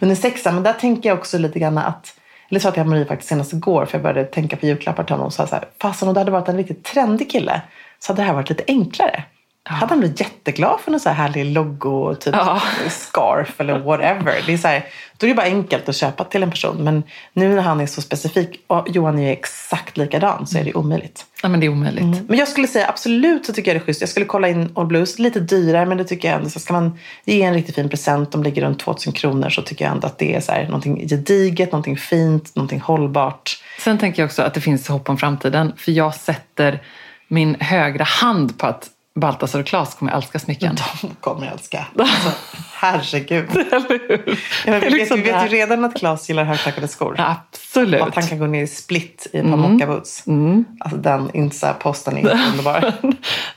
under 0.00 0.16
sexa. 0.16 0.52
Men 0.52 0.62
där 0.62 0.72
tänker 0.72 1.08
jag 1.08 1.18
också 1.18 1.38
lite 1.38 1.58
grann 1.58 1.78
att 1.78 2.14
eller 2.50 2.60
sa 2.60 2.70
till 2.70 2.84
Marie 2.84 3.04
faktiskt 3.04 3.28
senast 3.28 3.52
igår 3.52 3.86
för 3.86 3.98
jag 3.98 4.02
började 4.02 4.24
tänka 4.24 4.56
på 4.56 4.66
julklappar 4.66 5.04
till 5.04 5.12
honom 5.12 5.26
och 5.26 5.32
sa 5.32 5.46
så 5.46 5.54
här, 5.54 5.64
fasen 5.82 6.08
om 6.08 6.14
det 6.14 6.20
hade 6.20 6.30
varit 6.30 6.48
en 6.48 6.56
riktigt 6.56 6.84
trendig 6.84 7.30
kille 7.30 7.60
så 7.98 8.12
hade 8.12 8.22
det 8.22 8.26
här 8.26 8.34
varit 8.34 8.48
lite 8.48 8.64
enklare. 8.68 9.24
Ja. 9.68 9.74
hade 9.74 9.92
han 9.92 10.00
blivit 10.00 10.20
jätteglad 10.20 10.80
för 10.80 10.90
någon 10.90 11.00
så 11.00 11.08
här 11.08 11.16
härlig 11.16 11.44
logo, 11.44 12.14
typ 12.14 12.34
ja. 12.34 12.62
scarf 12.90 13.60
eller 13.60 13.78
whatever. 13.78 14.42
Det 14.46 14.52
är 14.52 14.58
så 14.58 14.68
här, 14.68 14.86
då 15.16 15.26
är 15.26 15.28
det 15.28 15.34
bara 15.34 15.46
enkelt 15.46 15.88
att 15.88 15.96
köpa 15.96 16.24
till 16.24 16.42
en 16.42 16.50
person. 16.50 16.84
Men 16.84 17.02
nu 17.32 17.54
när 17.54 17.62
han 17.62 17.80
är 17.80 17.86
så 17.86 18.02
specifik 18.02 18.64
och 18.66 18.88
Johan 18.88 19.18
är 19.18 19.32
exakt 19.32 19.96
likadan 19.96 20.46
så 20.46 20.58
är 20.58 20.64
det 20.64 20.74
omöjligt. 20.74 21.26
Ja 21.42 21.48
men 21.48 21.60
det 21.60 21.66
är 21.66 21.70
omöjligt. 21.70 22.04
Mm. 22.04 22.26
Men 22.28 22.38
jag 22.38 22.48
skulle 22.48 22.66
säga 22.66 22.88
absolut 22.88 23.46
så 23.46 23.52
tycker 23.52 23.70
jag 23.70 23.80
det 23.80 23.82
är 23.82 23.86
schysst. 23.86 24.00
Jag 24.00 24.10
skulle 24.10 24.26
kolla 24.26 24.48
in 24.48 24.72
All 24.74 24.86
Blues. 24.86 25.18
Lite 25.18 25.40
dyrare 25.40 25.86
men 25.86 25.98
det 25.98 26.04
tycker 26.04 26.28
jag 26.28 26.38
ändå. 26.38 26.50
Så 26.50 26.60
ska 26.60 26.72
man 26.72 26.98
ge 27.24 27.42
en 27.42 27.54
riktigt 27.54 27.74
fin 27.74 27.88
present, 27.88 28.32
de 28.32 28.42
ligger 28.42 28.62
runt 28.62 28.78
2000 28.78 29.12
kronor 29.12 29.50
så 29.50 29.62
tycker 29.62 29.84
jag 29.84 29.94
ändå 29.94 30.06
att 30.06 30.18
det 30.18 30.34
är 30.34 30.40
så 30.40 30.52
här, 30.52 30.64
någonting 30.64 31.08
gediget, 31.08 31.72
någonting 31.72 31.96
fint, 31.96 32.54
någonting 32.56 32.80
hållbart. 32.80 33.62
Sen 33.78 33.98
tänker 33.98 34.22
jag 34.22 34.26
också 34.26 34.42
att 34.42 34.54
det 34.54 34.60
finns 34.60 34.88
hopp 34.88 35.08
om 35.08 35.18
framtiden. 35.18 35.72
För 35.76 35.92
jag 35.92 36.14
sätter 36.14 36.82
min 37.28 37.56
högra 37.60 38.04
hand 38.04 38.58
på 38.58 38.66
att 38.66 38.90
Baltasar 39.20 39.60
och 39.60 39.66
Klas 39.66 39.94
kommer 39.94 40.12
älska 40.12 40.38
smycken. 40.38 40.76
De 41.02 41.08
kommer 41.20 41.46
älska. 41.46 41.86
Alltså, 41.98 42.30
herregud. 42.80 43.50
Eller 43.72 44.08
hur? 44.08 44.38
Ja, 44.66 44.78
vi, 44.78 44.90
liksom 44.90 45.16
vet, 45.16 45.26
vi 45.26 45.32
vet 45.32 45.44
ju 45.44 45.56
redan 45.56 45.84
att 45.84 45.96
Klas 45.96 46.28
gillar 46.28 46.44
högklackade 46.44 46.88
skor. 46.88 47.14
Absolut. 47.18 48.00
Och 48.00 48.08
att 48.08 48.14
han 48.14 48.26
kan 48.26 48.38
gå 48.38 48.46
ner 48.46 48.62
i 48.62 48.66
split 48.66 49.26
i 49.32 49.38
ett 49.38 49.44
par 49.44 49.54
mm. 49.54 49.72
mockaboots. 49.72 50.26
Mm. 50.26 50.64
Alltså 50.80 50.98
den 50.98 51.30
Insta-posten 51.34 52.16
är 52.18 52.30
underbar. 52.50 52.92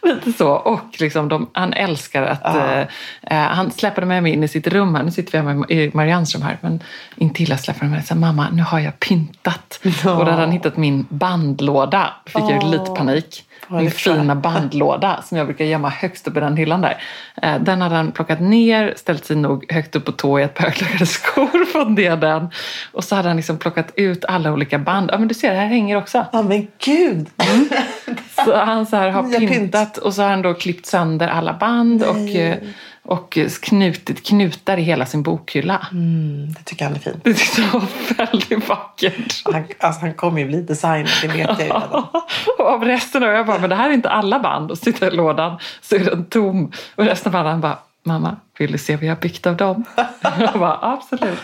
Lite 0.01 0.33
så. 0.33 0.49
Och 0.49 0.99
liksom 0.99 1.29
de, 1.29 1.49
han 1.53 1.73
älskar 1.73 2.23
att... 2.23 2.45
Ah. 2.45 2.81
Eh, 3.21 3.37
han 3.37 3.71
släpade 3.71 4.07
med 4.07 4.23
mig 4.23 4.33
in 4.33 4.43
i 4.43 4.47
sitt 4.47 4.67
rum 4.67 4.95
här. 4.95 5.03
Nu 5.03 5.11
sitter 5.11 5.31
vi 5.31 5.37
hemma 5.37 5.65
i 5.69 5.91
Mariannes 5.93 6.35
rum 6.35 6.43
här. 6.43 6.57
Men 6.61 6.83
intill 7.15 7.57
släppte 7.57 7.81
han 7.81 7.91
mig 7.91 8.03
och 8.11 8.17
mamma, 8.17 8.49
nu 8.49 8.61
har 8.61 8.79
jag 8.79 8.99
pyntat. 8.99 9.79
Oh. 9.83 10.19
Och 10.19 10.25
då 10.25 10.31
hade 10.31 10.43
han 10.43 10.51
hittat 10.51 10.77
min 10.77 11.05
bandlåda. 11.09 12.13
Fick 12.25 12.43
oh. 12.43 12.51
jag 12.51 12.63
lite 12.63 12.91
panik 12.91 13.45
min 13.79 13.91
fina 13.91 14.35
bandlåda 14.35 15.21
som 15.21 15.37
jag 15.37 15.47
brukar 15.47 15.65
gömma 15.65 15.89
högst 15.89 16.27
upp 16.27 16.37
i 16.37 16.39
den 16.39 16.57
hyllan 16.57 16.81
där. 16.81 17.01
Eh, 17.41 17.59
den 17.59 17.81
hade 17.81 17.95
han 17.95 18.11
plockat 18.11 18.39
ner, 18.39 18.93
ställt 19.11 19.25
sig 19.25 19.35
nog 19.35 19.71
högt 19.71 19.95
upp 19.95 20.05
på 20.05 20.11
tå 20.11 20.39
i 20.39 20.43
ett 20.43 20.53
par 20.53 20.63
högklackade 20.63 21.05
skor, 21.05 21.89
ner 21.89 22.17
den. 22.17 22.49
Och 22.91 23.03
så 23.03 23.15
hade 23.15 23.27
han 23.27 23.37
liksom 23.37 23.57
plockat 23.57 23.93
ut 23.95 24.25
alla 24.25 24.53
olika 24.53 24.79
band. 24.79 25.09
Ja 25.13 25.17
men 25.17 25.27
du 25.27 25.33
ser, 25.33 25.55
här 25.55 25.65
hänger 25.65 25.97
också. 25.97 26.25
Ja 26.31 26.41
men 26.41 26.67
gud! 26.77 27.29
Mm. 27.37 27.69
Så 28.45 28.55
han 28.55 28.85
så 28.85 28.95
här 28.95 29.09
har 29.09 29.47
pyntat 29.47 29.97
och 29.97 30.13
så 30.13 30.21
har 30.21 30.29
han 30.29 30.41
då 30.41 30.53
klippt 30.53 30.85
sönder 30.85 31.27
alla 31.27 31.53
band 31.53 32.03
och 32.03 32.35
eh, 32.35 32.57
och 33.03 33.37
knutit 33.61 34.25
knutar 34.25 34.77
i 34.77 34.81
hela 34.81 35.05
sin 35.05 35.23
bokhylla. 35.23 35.87
Mm, 35.91 36.53
det 36.53 36.63
tycker 36.63 36.85
han 36.85 36.95
är 36.95 36.99
fint. 36.99 37.23
Det 37.23 37.33
tyckte 37.33 37.61
jag 37.61 37.71
var 37.71 38.15
väldigt 38.17 38.69
vackert. 38.69 39.41
Han, 39.53 39.65
alltså, 39.79 40.01
han 40.01 40.13
kommer 40.13 40.41
ju 40.41 40.47
bli 40.47 40.61
designer, 40.61 41.19
det 41.21 41.27
vet 41.27 41.37
jag 41.37 41.59
ju 41.59 41.63
redan. 41.63 42.07
och 42.57 42.65
av 42.65 42.83
resten, 42.83 43.23
och 43.23 43.29
jag 43.29 43.45
bara, 43.45 43.59
men 43.59 43.69
det 43.69 43.75
här 43.75 43.89
är 43.89 43.93
inte 43.93 44.09
alla 44.09 44.39
band. 44.39 44.71
Och 44.71 44.77
så 44.77 44.83
tittar 44.83 45.07
i 45.07 45.15
lådan 45.15 45.59
så 45.81 45.95
är 45.95 45.99
den 45.99 46.25
tom. 46.25 46.71
Och 46.95 47.05
resten 47.05 47.35
av 47.35 47.43
banden 47.43 47.61
bara, 47.61 47.77
mamma, 48.03 48.35
vill 48.61 48.71
du 48.71 48.77
se 48.77 48.95
vad 48.95 49.03
jag 49.03 49.15
har 49.15 49.21
byggt 49.21 49.47
av 49.47 49.57
dem? 49.57 49.83
jag 50.21 50.53
bara, 50.59 50.79
absolut 50.81 51.39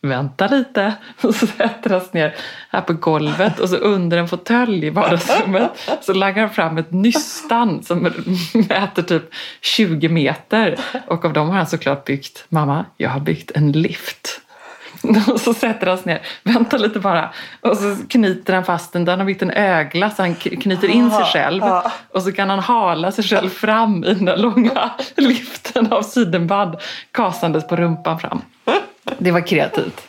vänta 0.00 0.46
lite. 0.46 0.94
Och 1.20 1.34
så 1.34 1.46
sätter 1.46 1.90
han 1.90 2.00
sig 2.00 2.10
ner 2.12 2.34
här 2.70 2.80
på 2.80 2.92
golvet 2.92 3.58
och 3.58 3.68
så 3.68 3.76
under 3.76 4.18
en 4.18 4.28
fåtölj 4.28 4.86
i 4.86 4.90
vardagsrummet 4.90 5.70
så 6.00 6.12
lägger 6.12 6.40
han 6.40 6.50
fram 6.50 6.78
ett 6.78 6.92
nystan 6.92 7.82
som 7.82 8.02
mäter 8.68 9.02
typ 9.02 9.22
20 9.60 10.08
meter. 10.08 10.78
Och 11.06 11.24
av 11.24 11.32
dem 11.32 11.48
har 11.48 11.56
han 11.56 11.66
såklart 11.66 12.04
byggt, 12.04 12.44
mamma, 12.48 12.84
jag 12.96 13.10
har 13.10 13.20
byggt 13.20 13.50
en 13.50 13.72
lift. 13.72 14.40
Och 15.32 15.40
så 15.40 15.54
sätter 15.54 15.86
han 15.86 15.98
sig 15.98 16.06
ner, 16.06 16.52
vänta 16.52 16.76
lite 16.76 16.98
bara. 16.98 17.30
Och 17.60 17.76
så 17.76 17.96
knyter 18.08 18.54
han 18.54 18.64
fast 18.64 18.92
den, 18.92 19.04
den 19.04 19.18
har 19.18 19.26
byggt 19.26 19.42
en 19.42 19.50
ögla 19.50 20.10
så 20.10 20.22
han 20.22 20.34
knyter 20.34 20.88
in 20.88 21.10
sig 21.10 21.24
själv. 21.24 21.62
Och 22.14 22.22
så 22.22 22.32
kan 22.32 22.50
han 22.50 22.58
hala 22.58 23.12
sig 23.12 23.24
själv 23.24 23.48
fram 23.48 24.04
i 24.04 24.14
den 24.14 24.40
långa 24.40 24.90
liften 25.16 25.92
av 25.92 26.02
sidenband 26.02 26.76
kasandes 27.12 27.68
på 27.68 27.76
rumpan 27.76 28.18
fram. 28.18 28.42
Det 29.18 29.30
var 29.30 29.46
kreativt. 29.46 30.02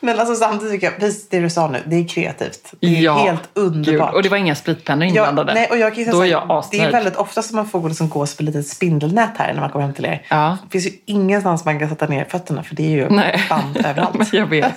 Men 0.00 0.18
alltså 0.18 0.34
samtidigt 0.34 0.74
tycker 0.74 0.86
jag, 0.86 0.98
precis 0.98 1.28
det 1.28 1.40
du 1.40 1.50
sa 1.50 1.68
nu, 1.68 1.82
det 1.86 1.96
är 1.96 2.08
kreativt. 2.08 2.72
Det 2.80 2.86
är 2.86 3.00
ja, 3.00 3.18
helt 3.18 3.48
underbart. 3.54 4.10
Gud. 4.10 4.16
Och 4.16 4.22
det 4.22 4.28
var 4.28 4.36
inga 4.36 4.54
spritpennor 4.54 5.04
inblandade. 5.04 5.52
Ja, 5.52 5.54
nej, 5.54 5.68
och 5.70 5.78
jag 5.78 5.94
kan 5.94 6.10
Då 6.10 6.20
är 6.20 6.26
jag 6.26 6.50
asnöjd. 6.50 6.82
Det 6.82 6.86
är 6.88 6.92
väldigt 6.92 7.16
ofta 7.16 7.42
som 7.42 7.56
man 7.56 7.68
får 7.68 7.88
liksom 7.88 8.08
gå 8.08 8.26
på 8.36 8.42
lite 8.42 8.62
spindelnät 8.62 9.30
här 9.38 9.54
när 9.54 9.60
man 9.60 9.70
kommer 9.70 9.84
hem 9.84 9.94
till 9.94 10.04
er. 10.04 10.22
Ja. 10.28 10.58
Det 10.64 10.70
finns 10.70 10.86
ju 10.86 10.98
ingenstans 11.06 11.64
man 11.64 11.78
kan 11.78 11.88
sätta 11.88 12.06
ner 12.06 12.24
fötterna 12.24 12.62
för 12.62 12.74
det 12.74 12.82
är 12.82 12.90
ju 12.90 13.08
nej. 13.08 13.46
band 13.48 13.76
överallt. 13.86 14.32
jag 14.32 14.46
vet. 14.46 14.74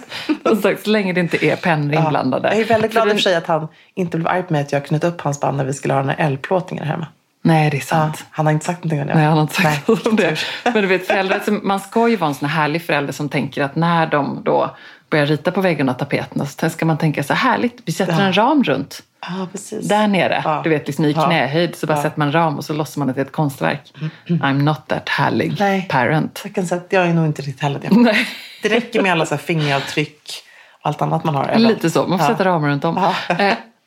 sagt, 0.61 0.83
så 0.83 0.89
länge 0.89 1.13
det 1.13 1.19
inte 1.19 1.45
är 1.45 1.55
pennor 1.55 1.93
ja. 1.93 2.03
inblandade. 2.03 2.47
Jag 2.47 2.59
är 2.59 2.65
väldigt 2.65 2.91
glad 2.91 3.07
i 3.07 3.11
och 3.11 3.15
för 3.15 3.21
sig 3.21 3.35
att 3.35 3.47
han 3.47 3.67
inte 3.93 4.17
blev 4.17 4.27
arg 4.27 4.43
på 4.43 4.53
mig 4.53 4.61
att 4.61 4.71
jag 4.71 4.85
knöt 4.85 5.03
upp 5.03 5.21
hans 5.21 5.39
band 5.39 5.57
när 5.57 5.65
vi 5.65 5.73
skulle 5.73 5.93
ha 5.93 6.01
den 6.01 6.09
här 6.09 6.25
eldplåtningen 6.25 6.85
hemma. 6.85 7.07
Nej, 7.49 7.69
det 7.69 7.77
är 7.77 7.81
sant. 7.81 8.15
Ja, 8.19 8.25
han 8.31 8.45
har 8.45 8.53
inte 8.53 8.65
sagt 8.65 8.83
någonting 8.83 9.01
om 9.01 9.07
det. 9.07 9.13
Nej, 9.13 9.25
han 9.25 9.33
har 9.33 9.41
inte 9.41 9.61
sagt 9.61 9.87
Nej. 9.87 9.97
om 10.05 10.15
det. 10.15 10.39
Men 10.63 10.73
du 10.73 10.87
vet, 10.87 11.07
föräldrar, 11.07 11.63
man 11.63 11.79
ska 11.79 12.07
ju 12.07 12.15
vara 12.15 12.27
en 12.27 12.35
sån 12.35 12.49
här 12.49 12.61
härlig 12.61 12.81
förälder 12.81 13.13
som 13.13 13.29
tänker 13.29 13.63
att 13.63 13.75
när 13.75 14.07
de 14.07 14.41
då 14.45 14.75
börjar 15.09 15.25
rita 15.25 15.51
på 15.51 15.61
väggarna 15.61 15.91
och 15.91 15.97
tapeterna 15.97 16.45
så 16.45 16.69
ska 16.69 16.85
man 16.85 16.97
tänka 16.97 17.23
så 17.23 17.33
här, 17.33 17.51
härligt, 17.51 17.81
vi 17.85 17.91
sätter 17.91 18.13
ja. 18.13 18.21
en 18.21 18.33
ram 18.33 18.63
runt. 18.63 19.03
Ja, 19.21 19.47
precis. 19.51 19.87
Där 19.87 20.07
nere, 20.07 20.41
ja. 20.43 20.61
du 20.63 20.69
vet 20.69 20.87
liksom 20.87 21.05
i 21.05 21.13
knähöjd 21.13 21.75
så 21.75 21.87
bara 21.87 21.97
ja. 21.97 22.03
sätter 22.03 22.19
man 22.19 22.27
en 22.27 22.33
ram 22.33 22.57
och 22.57 22.65
så 22.65 22.73
låtsar 22.73 22.99
man 22.99 23.09
att 23.09 23.15
det 23.15 23.21
är 23.21 23.25
ett 23.25 23.31
konstverk. 23.31 23.93
Mm. 24.29 24.41
I'm 24.41 24.63
not 24.63 24.87
that 24.87 25.09
härlig 25.09 25.55
Nej. 25.59 25.87
parent. 25.89 26.41
Jag 26.43 26.55
kan 26.55 26.67
säga 26.67 26.81
att 26.81 26.93
jag 26.93 27.07
är 27.07 27.13
nog 27.13 27.25
inte 27.25 27.41
riktigt 27.41 27.61
heller 27.61 27.79
det. 27.89 27.89
Nej. 27.89 28.27
Det 28.61 28.69
räcker 28.69 29.01
med 29.01 29.11
alla 29.11 29.25
så 29.25 29.37
fingeravtryck 29.37 30.31
och 30.81 30.87
allt 30.87 31.01
annat 31.01 31.23
man 31.23 31.35
har. 31.35 31.45
Eller? 31.45 31.69
Lite 31.69 31.89
så, 31.89 32.07
man 32.07 32.19
får 32.19 32.25
sätta 32.25 32.45
ramar 32.45 32.69
runt 32.69 32.85
om. 32.85 33.13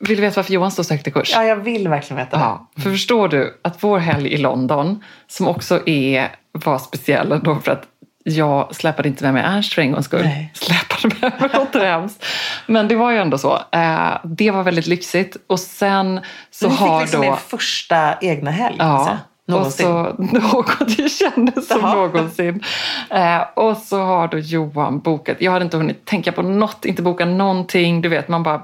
Vill 0.07 0.17
du 0.17 0.21
veta 0.21 0.35
varför 0.35 0.53
Johan 0.53 0.71
står 0.71 0.83
sökte 0.83 1.11
kurs? 1.11 1.31
Ja, 1.35 1.43
jag 1.43 1.55
vill 1.55 1.87
verkligen 1.87 2.17
veta 2.17 2.37
det. 2.37 2.43
Ja, 2.43 2.69
för 2.83 2.89
förstår 2.89 3.27
du 3.27 3.59
att 3.61 3.83
vår 3.83 3.99
helg 3.99 4.33
i 4.33 4.37
London, 4.37 5.03
som 5.27 5.47
också 5.47 5.87
är, 5.87 6.35
var 6.51 6.79
speciell 6.79 7.31
ändå 7.31 7.55
för 7.55 7.71
att 7.71 7.83
jag 8.23 8.75
släpade 8.75 9.09
inte 9.09 9.23
med 9.23 9.33
mig 9.33 9.43
Ernst 9.43 9.73
för 9.73 9.81
en 9.81 9.91
gångs 9.91 10.05
skull. 10.05 10.23
Nej. 10.23 10.51
Släpade 10.53 11.15
med 11.21 11.41
mig 11.41 11.49
låter 11.53 11.85
hemskt. 11.85 12.25
Men 12.67 12.87
det 12.87 12.95
var 12.95 13.11
ju 13.11 13.17
ändå 13.17 13.37
så. 13.37 13.59
Eh, 13.71 14.17
det 14.23 14.51
var 14.51 14.63
väldigt 14.63 14.87
lyxigt. 14.87 15.37
Och 15.47 15.59
sen 15.59 16.19
så 16.51 16.69
har 16.69 16.87
då... 16.87 16.99
Fick 16.99 17.01
liksom 17.01 17.23
er 17.23 17.35
första 17.35 18.17
egna 18.21 18.51
helg? 18.51 18.75
Ja. 18.79 19.17
Någonsin. 19.45 19.87
Och 19.87 20.05
så, 20.07 20.23
något, 20.23 20.97
det 20.97 21.09
kändes 21.09 21.67
som 21.67 21.79
Jaha. 21.81 21.95
någonsin. 21.95 22.63
Eh, 23.09 23.41
och 23.55 23.77
så 23.77 23.99
har 23.99 24.27
då 24.27 24.37
Johan 24.37 24.99
bokat, 24.99 25.37
jag 25.39 25.51
hade 25.51 25.65
inte 25.65 25.77
hunnit 25.77 26.05
tänka 26.05 26.31
på 26.31 26.41
något, 26.41 26.85
inte 26.85 27.01
boka 27.01 27.25
någonting. 27.25 28.01
Du 28.01 28.09
vet, 28.09 28.27
man 28.27 28.43
bara, 28.43 28.63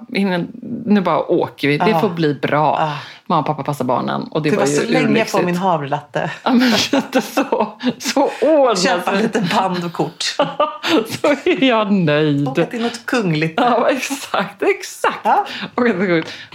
nu 0.86 1.02
bara 1.02 1.32
åker 1.32 1.68
vi, 1.68 1.78
det 1.78 2.00
får 2.02 2.10
bli 2.10 2.34
bra. 2.34 2.78
Ah 2.80 2.98
mamma 3.30 3.40
och 3.40 3.46
pappa 3.46 3.64
passar 3.64 3.86
barnen. 3.86 4.24
Och 4.24 4.42
det, 4.42 4.50
det 4.50 4.56
var, 4.56 4.66
var 4.66 4.72
så 4.72 4.92
länge 4.92 5.26
på 5.26 5.42
min 5.42 5.56
havrelatte. 5.56 6.32
Ja, 6.44 6.52
men 6.52 6.72
lite 6.92 7.22
så. 7.22 7.80
Så 7.98 8.30
ordnat 8.42 8.80
Köpa 8.80 9.12
lite 9.12 9.42
band 9.42 9.86
och 9.86 9.94
kort. 9.94 10.24
så 11.22 11.28
är 11.46 11.64
jag 11.64 11.92
nöjd. 11.92 12.46
Bokat 12.46 12.74
in 12.74 12.82
något 12.82 13.06
kungligt. 13.06 13.54
Ja, 13.58 13.90
exakt. 13.90 14.64
Exakt. 14.64 15.20
Ja. 15.24 15.46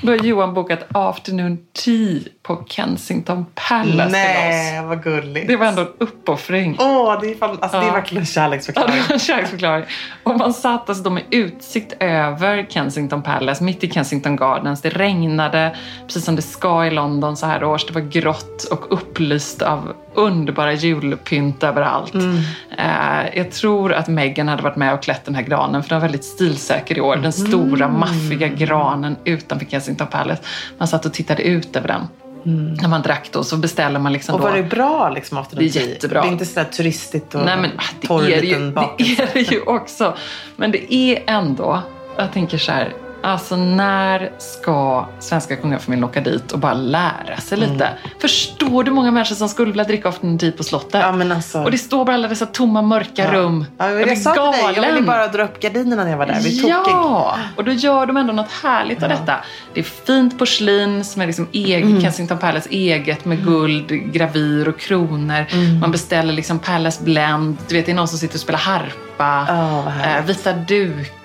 Då 0.03 0.13
har 0.13 0.17
Johan 0.17 0.55
bokat 0.55 0.87
afternoon 0.93 1.59
tea 1.85 2.21
på 2.43 2.65
Kensington 2.67 3.47
Palace 3.55 4.09
Nej, 4.11 4.87
vad 4.87 5.03
gulligt. 5.03 5.49
Det 5.49 5.57
var 5.57 5.67
ändå 5.67 5.83
en 5.83 5.89
uppoffring. 5.99 6.77
Åh, 6.79 7.21
det 7.21 7.31
är, 7.31 7.35
fan, 7.35 7.59
alltså, 7.61 7.77
ja. 7.77 7.83
det 7.83 7.89
är 7.89 7.93
verkligen 7.93 8.23
en 8.23 8.27
kärleksförklaring. 8.27 8.95
Ja, 9.09 9.15
en 9.15 9.19
kärleksförklaring. 9.19 9.85
Och 10.23 10.39
man 10.39 10.55
satt 10.55 10.89
alltså 10.89 11.11
med 11.11 11.23
utsikt 11.31 11.93
över 12.01 12.67
Kensington 12.71 13.23
Palace, 13.23 13.65
mitt 13.65 13.85
i 13.85 13.91
Kensington 13.91 14.37
Gardens. 14.37 14.83
Det 14.83 14.89
regnade, 14.91 15.77
precis 16.07 16.25
som 16.25 16.37
det 16.37 16.43
ska 16.43 16.64
i 16.65 16.91
London 16.91 17.37
så 17.37 17.47
här 17.47 17.65
års. 17.65 17.87
Det 17.87 17.93
var 17.93 18.01
grått 18.01 18.65
och 18.65 18.93
upplyst 18.93 19.63
av 19.63 19.93
underbara 20.15 20.73
julpynt 20.73 21.63
överallt. 21.63 22.15
Mm. 22.15 22.37
Eh, 22.79 23.37
jag 23.37 23.51
tror 23.51 23.93
att 23.93 24.09
Meghan 24.09 24.49
hade 24.49 24.63
varit 24.63 24.77
med 24.77 24.95
och 24.95 25.03
klätt 25.03 25.25
den 25.25 25.35
här 25.35 25.43
granen 25.43 25.83
för 25.83 25.89
den 25.89 25.99
var 25.99 26.03
väldigt 26.03 26.25
stilsäker 26.25 26.99
i 26.99 27.01
år. 27.01 27.17
Den 27.17 27.33
stora 27.33 27.85
mm. 27.85 28.01
maffiga 28.01 28.49
granen 28.49 29.17
utanför 29.25 29.67
Kensington 29.67 30.07
Palace. 30.07 30.43
Man 30.79 30.89
satt 30.89 31.07
och 31.07 31.13
tittade 31.13 31.43
ut 31.43 31.77
över 31.77 31.89
den. 31.89 32.09
Mm. 32.47 32.75
När 32.75 32.89
man 32.89 33.03
drack 33.03 33.29
då 33.33 33.45
så 33.45 33.57
beställer 33.57 34.01
man 34.01 34.13
liksom 34.13 34.35
Och 34.35 34.41
var 34.41 34.51
då, 34.51 34.57
det 34.57 34.63
bra 34.63 35.11
liksom 35.11 35.39
after 35.39 35.57
Det 35.57 35.65
är 35.65 35.89
jättebra. 35.89 36.21
Det 36.23 36.29
är 36.29 36.33
inte 36.33 36.47
sådär 36.47 36.65
turistigt 36.65 37.35
och 37.35 37.45
Nej, 37.45 37.57
men, 37.57 37.71
det 38.01 38.07
torr 38.07 38.29
är 38.29 38.41
det 38.41 38.47
ju, 38.47 38.71
Det 38.71 39.23
är 39.23 39.29
det 39.35 39.53
ju 39.53 39.61
också. 39.61 40.15
Men 40.57 40.71
det 40.71 40.95
är 40.95 41.23
ändå, 41.27 41.83
jag 42.17 42.33
tänker 42.33 42.59
så 42.59 42.73
här, 42.73 42.93
Alltså 43.25 43.57
när 43.57 44.33
ska 44.39 45.09
svenska 45.21 45.57
kungafamiljen 45.57 46.05
åka 46.05 46.21
dit 46.21 46.53
och 46.53 46.59
bara 46.59 46.75
lära 46.75 47.37
sig 47.43 47.59
lite? 47.59 47.85
Mm. 47.85 47.99
Förstår 48.21 48.85
du 48.85 48.91
många 48.91 49.11
människor 49.11 49.35
som 49.35 49.49
skulle 49.49 49.71
vilja 49.71 49.85
dricka 49.85 50.09
afternoon 50.09 50.39
tea 50.39 50.53
på 50.53 50.65
slottet? 50.65 51.01
Ja, 51.01 51.13
men 51.13 51.33
alltså... 51.33 51.63
Och 51.63 51.71
det 51.71 51.79
står 51.79 52.05
bara 52.05 52.15
alla 52.15 52.29
dessa 52.29 52.47
tomma 52.47 52.83
mörka 52.83 53.25
ja. 53.25 53.33
rum. 53.33 53.65
Ja, 53.79 53.91
jag, 53.91 54.09
jag 54.09 54.19
sa 54.19 54.33
till 54.33 54.43
dig, 54.43 54.73
jag 54.77 54.93
ville 54.93 55.07
bara 55.07 55.29
dra 55.29 55.45
upp 55.45 55.61
gardinerna 55.61 56.05
när 56.05 56.11
jag 56.11 56.19
var 56.19 56.27
där. 56.27 56.41
Vi 56.41 56.69
ja, 56.69 57.39
och 57.57 57.65
då 57.65 57.73
gör 57.73 58.07
de 58.07 58.17
ändå 58.17 58.33
något 58.33 58.53
härligt 58.63 58.99
ja. 59.01 59.05
av 59.05 59.11
detta. 59.11 59.37
Det 59.75 59.81
är 59.81 59.85
fint 59.85 60.39
porslin 60.39 61.05
som 61.05 61.23
är 61.23 61.27
liksom 61.27 61.49
eget, 61.53 61.85
mm. 61.85 62.01
Kensington 62.01 62.39
Palace 62.39 62.69
eget 62.71 63.25
med 63.25 63.45
guld, 63.45 63.89
gravyr 63.89 64.69
och 64.69 64.79
kronor. 64.79 65.47
Mm. 65.53 65.81
Man 65.81 65.91
beställer 65.91 66.33
liksom 66.33 66.59
Palace 66.59 67.05
Blend. 67.05 67.57
Du 67.69 67.75
vet, 67.75 67.87
det 67.87 67.93
är 67.93 67.97
någon 67.97 68.09
som 68.09 68.19
sitter 68.19 68.35
och 68.35 68.41
spelar 68.41 68.59
harpa 68.59 69.47
oh, 69.51 70.17
eh, 70.17 70.25
vita 70.25 70.53
dukar. 70.53 71.24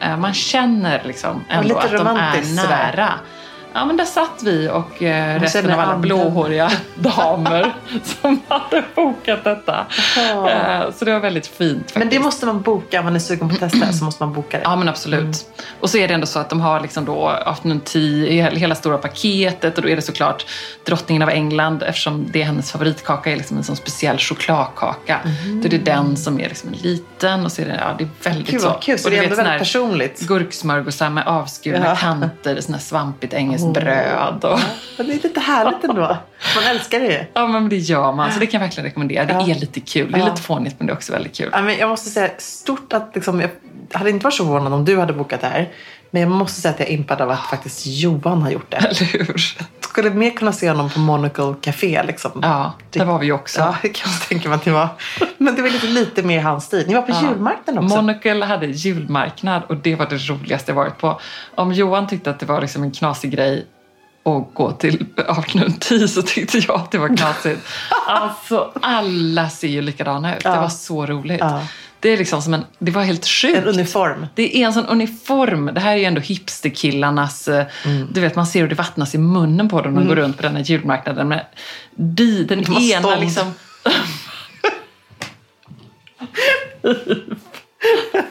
Eh, 0.00 0.16
man 0.16 0.34
känner 0.34 1.02
liksom 1.04 1.44
ändå 1.48 1.76
att 1.76 1.90
de 1.90 2.06
är 2.06 2.54
nära. 2.54 2.62
Sådär. 2.62 3.12
Ja, 3.74 3.84
men 3.84 3.96
där 3.96 4.04
satt 4.04 4.42
vi 4.42 4.68
och 4.68 5.02
eh, 5.02 5.40
resten 5.40 5.70
av 5.70 5.80
alla 5.80 5.82
anden. 5.82 6.00
blåhåriga 6.00 6.70
damer 6.94 7.74
som 8.04 8.40
hade 8.48 8.84
bokat 8.94 9.44
detta. 9.44 9.86
Oh. 10.16 10.50
Eh, 10.50 10.90
så 10.90 11.04
det 11.04 11.12
var 11.12 11.20
väldigt 11.20 11.46
fint. 11.46 11.78
Faktiskt. 11.78 11.96
Men 11.96 12.08
det 12.08 12.18
måste 12.18 12.46
man 12.46 12.62
boka 12.62 12.98
om 12.98 13.04
man 13.04 13.14
är 13.14 13.18
sugen 13.18 13.48
på 13.48 13.54
att 13.54 13.72
testa 13.72 13.92
så 13.92 14.04
måste 14.04 14.22
man 14.22 14.32
boka 14.32 14.56
det. 14.58 14.62
Ja, 14.64 14.76
men 14.76 14.88
absolut. 14.88 15.20
Mm. 15.20 15.34
Och 15.80 15.90
så 15.90 15.98
är 15.98 16.08
det 16.08 16.14
ändå 16.14 16.26
så 16.26 16.38
att 16.38 16.50
de 16.50 16.60
har 16.60 16.80
liksom 16.80 17.04
då 17.04 17.28
afternoon 17.28 17.80
tea, 17.80 18.50
hela 18.50 18.74
stora 18.74 18.98
paketet 18.98 19.76
och 19.76 19.82
då 19.82 19.88
är 19.88 19.96
det 19.96 20.02
såklart 20.02 20.46
drottningen 20.86 21.22
av 21.22 21.30
England 21.30 21.82
eftersom 21.82 22.26
det 22.30 22.42
är 22.42 22.44
hennes 22.44 22.72
favoritkaka 22.72 23.32
är 23.32 23.36
liksom 23.36 23.56
en 23.56 23.64
sån 23.64 23.76
speciell 23.76 24.18
chokladkaka. 24.18 25.20
Mm. 25.24 25.60
Då 25.60 25.66
är 25.66 25.70
det 25.70 25.78
den 25.78 26.16
som 26.16 26.40
är 26.40 26.48
liksom 26.48 26.70
liten 26.72 27.44
och 27.44 27.52
så 27.52 27.62
är 27.62 27.66
det, 27.66 27.80
ja, 27.80 27.94
det 27.98 28.04
är 28.04 28.08
väldigt 28.22 28.50
kul, 28.50 28.60
så. 28.60 28.70
Kul, 28.70 28.98
så 28.98 29.04
och 29.04 29.10
det 29.10 29.18
är 29.18 29.22
ändå 29.22 29.36
väldigt 29.36 29.58
personligt. 29.58 30.20
Gurksmörgåsar 30.20 31.10
med 31.10 31.26
avskurna 31.26 31.86
ja. 31.86 31.96
kanter, 31.96 32.60
sån 32.60 32.74
här 32.74 32.80
svampigt 32.80 33.34
engelskt 33.34 33.63
bröd. 33.72 34.44
Och... 34.44 34.58
Ja, 34.96 35.04
det 35.04 35.12
är 35.12 35.22
lite 35.22 35.40
härligt 35.40 35.84
ändå. 35.84 36.16
Man 36.54 36.64
älskar 36.70 37.00
det 37.00 37.26
Ja, 37.34 37.46
men 37.46 37.68
det 37.68 37.76
gör 37.76 38.12
man. 38.12 38.32
Så 38.32 38.40
det 38.40 38.46
kan 38.46 38.60
jag 38.60 38.66
verkligen 38.66 38.84
rekommendera. 38.84 39.24
Det 39.24 39.32
ja. 39.32 39.48
är 39.48 39.54
lite 39.54 39.80
kul. 39.80 40.12
Det 40.12 40.18
är 40.18 40.24
lite 40.24 40.42
fånigt, 40.42 40.74
men 40.78 40.86
det 40.86 40.92
är 40.92 40.94
också 40.94 41.12
väldigt 41.12 41.36
kul. 41.36 41.48
Ja, 41.52 41.62
men 41.62 41.76
jag 41.76 41.88
måste 41.88 42.10
säga 42.10 42.30
stort 42.38 42.92
att 42.92 43.10
liksom, 43.14 43.40
jag 43.40 43.50
hade 43.92 44.10
inte 44.10 44.24
varit 44.24 44.34
så 44.34 44.44
förvånad 44.44 44.72
om 44.72 44.84
du 44.84 44.98
hade 44.98 45.12
bokat 45.12 45.40
det 45.40 45.46
här. 45.46 45.72
Men 46.10 46.22
jag 46.22 46.30
måste 46.30 46.60
säga 46.60 46.74
att 46.74 46.80
jag 46.80 46.88
är 46.88 46.92
impad 46.92 47.20
av 47.20 47.30
att 47.30 47.46
faktiskt 47.46 47.86
Johan 47.86 48.42
har 48.42 48.50
gjort 48.50 48.70
det. 48.70 48.76
Eller 48.76 49.04
hur? 49.12 49.56
Jag 49.58 49.66
skulle 49.80 50.10
mer 50.10 50.30
kunna 50.30 50.52
se 50.52 50.70
honom 50.70 50.90
på 50.90 51.00
Monocle 51.00 51.54
Café. 51.60 52.02
Liksom. 52.02 52.30
Ja, 52.42 52.72
där 52.90 53.04
var 53.04 53.18
vi 53.18 53.32
också. 53.32 53.60
Ja, 53.60 53.76
det 53.82 53.88
kan 53.94 54.12
jag 54.12 54.28
tänka 54.28 54.48
mig 54.48 54.56
att 54.56 54.66
ni 54.66 54.72
var. 54.72 54.88
Men 55.38 55.54
det 55.54 55.62
var 55.62 55.70
lite, 55.70 55.86
lite 55.86 56.22
mer 56.22 56.40
hans 56.40 56.64
stil. 56.64 56.84
Ni 56.86 56.94
var 56.94 57.02
på 57.02 57.12
ja. 57.12 57.22
julmarknaden 57.22 57.84
också. 57.84 57.96
Monocle 57.96 58.44
hade 58.44 58.66
julmarknad 58.66 59.62
och 59.68 59.76
det 59.76 59.94
var 59.94 60.06
det 60.06 60.16
roligaste 60.16 60.70
jag 60.70 60.76
varit 60.76 60.98
på. 60.98 61.20
Om 61.54 61.72
Johan 61.72 62.06
tyckte 62.06 62.30
att 62.30 62.38
det 62.40 62.46
var 62.46 62.60
liksom 62.60 62.82
en 62.82 62.92
knasig 62.92 63.30
grej 63.30 63.66
att 64.24 64.54
gå 64.54 64.72
till 64.72 65.06
afternoon 65.28 65.72
tea 65.72 66.08
så 66.08 66.22
tyckte 66.22 66.58
jag 66.58 66.76
att 66.76 66.90
det 66.90 66.98
var 66.98 67.16
knasigt. 67.16 67.60
alltså 68.06 68.72
alla 68.82 69.48
ser 69.48 69.68
ju 69.68 69.82
likadana 69.82 70.36
ut. 70.36 70.44
Ja. 70.44 70.50
Det 70.50 70.60
var 70.60 70.68
så 70.68 71.06
roligt. 71.06 71.40
Ja. 71.40 71.60
Det 72.04 72.12
är 72.12 72.16
liksom 72.16 72.42
som 72.42 72.54
en, 72.54 72.64
det 72.78 72.90
var 72.90 73.02
helt 73.02 73.26
sjukt. 73.26 73.56
En 73.56 73.64
uniform. 73.64 74.26
Det 74.34 74.56
är 74.56 74.66
en 74.66 74.72
sån 74.72 74.86
uniform. 74.86 75.70
Det 75.74 75.80
här 75.80 75.92
är 75.92 75.96
ju 75.96 76.04
ändå 76.04 76.20
hipsterkillarnas, 76.20 77.48
eh, 77.48 77.66
mm. 77.84 78.08
du 78.12 78.20
vet 78.20 78.36
man 78.36 78.46
ser 78.46 78.60
hur 78.60 78.68
det 78.68 78.74
vattnas 78.74 79.14
i 79.14 79.18
munnen 79.18 79.68
på 79.68 79.80
dem 79.80 79.94
när 79.94 80.00
de 80.00 80.06
mm. 80.06 80.16
går 80.16 80.22
runt 80.22 80.36
på 80.36 80.42
den 80.42 80.56
här 80.56 80.62
julmarknaden. 80.62 81.28
Men 81.28 81.40
de, 81.94 82.44
den 82.44 82.62
de 82.62 82.92
ena 82.92 83.02
stånd. 83.02 83.20
liksom... 83.20 83.54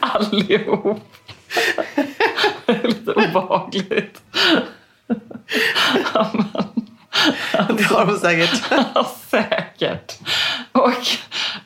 Allihop. 0.00 1.00
lite 2.84 3.12
obehagligt. 3.12 4.22
Det 7.76 7.82
har 7.82 8.06
de 8.06 8.18
säkert. 8.18 8.62
Ja, 8.94 9.16
säkert. 9.30 10.18
Och, 10.72 10.92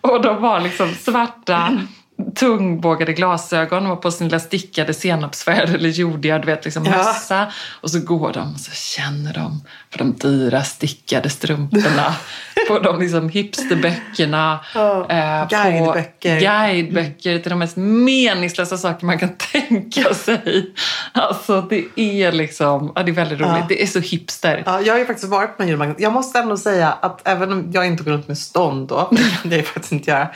och 0.00 0.22
de 0.22 0.42
var 0.42 0.60
liksom 0.60 0.94
svarta 0.94 1.80
tungbågade 2.34 3.12
glasögon 3.12 3.86
och 3.86 4.02
på 4.02 4.10
sin 4.10 4.28
lilla 4.28 4.40
stickade 4.40 4.94
senapsfärg 4.94 5.74
eller 5.74 5.88
jordiga 5.88 6.38
du 6.38 6.46
vet, 6.46 6.64
liksom 6.64 6.84
ja. 6.84 6.90
mössa. 6.90 7.52
Och 7.80 7.90
så 7.90 8.00
går 8.00 8.32
de 8.32 8.52
och 8.54 8.60
så 8.60 8.72
känner 8.72 9.34
de 9.34 9.64
på 9.90 9.98
de 9.98 10.12
dyra 10.12 10.62
stickade 10.62 11.30
strumporna, 11.30 12.14
på 12.68 12.78
de 12.78 13.00
liksom 13.00 13.28
hipsterböckerna. 13.28 14.60
Oh, 14.74 15.16
eh, 15.16 15.48
guideböcker. 15.48 16.40
guideböcker 16.40 17.38
till 17.38 17.50
de 17.50 17.58
mest 17.58 17.76
meningslösa 17.76 18.78
saker 18.78 19.06
man 19.06 19.18
kan 19.18 19.36
tänka 19.52 20.14
sig. 20.14 20.74
Alltså 21.12 21.60
det 21.60 21.84
är 21.96 22.32
liksom, 22.32 22.92
ja, 22.94 23.02
det 23.02 23.10
är 23.10 23.14
väldigt 23.14 23.40
roligt. 23.40 23.52
Ja. 23.58 23.66
Det 23.68 23.82
är 23.82 23.86
så 23.86 24.00
hipster. 24.00 24.62
Ja, 24.66 24.80
jag 24.80 24.94
har 24.94 24.98
ju 24.98 25.06
faktiskt 25.06 25.28
varit 25.28 25.56
på 25.56 25.62
en 25.62 25.68
julmarknad. 25.68 25.96
Jag 26.00 26.12
måste 26.12 26.38
ändå 26.38 26.56
säga 26.56 26.92
att 26.92 27.28
även 27.28 27.52
om 27.52 27.70
jag 27.72 27.86
inte 27.86 28.02
går 28.02 28.12
runt 28.12 28.28
med 28.28 28.38
stånd 28.38 28.88
då, 28.88 29.10
det 29.42 29.54
är 29.54 29.58
jag 29.58 29.66
faktiskt 29.66 29.92
inte 29.92 30.10
göra, 30.10 30.28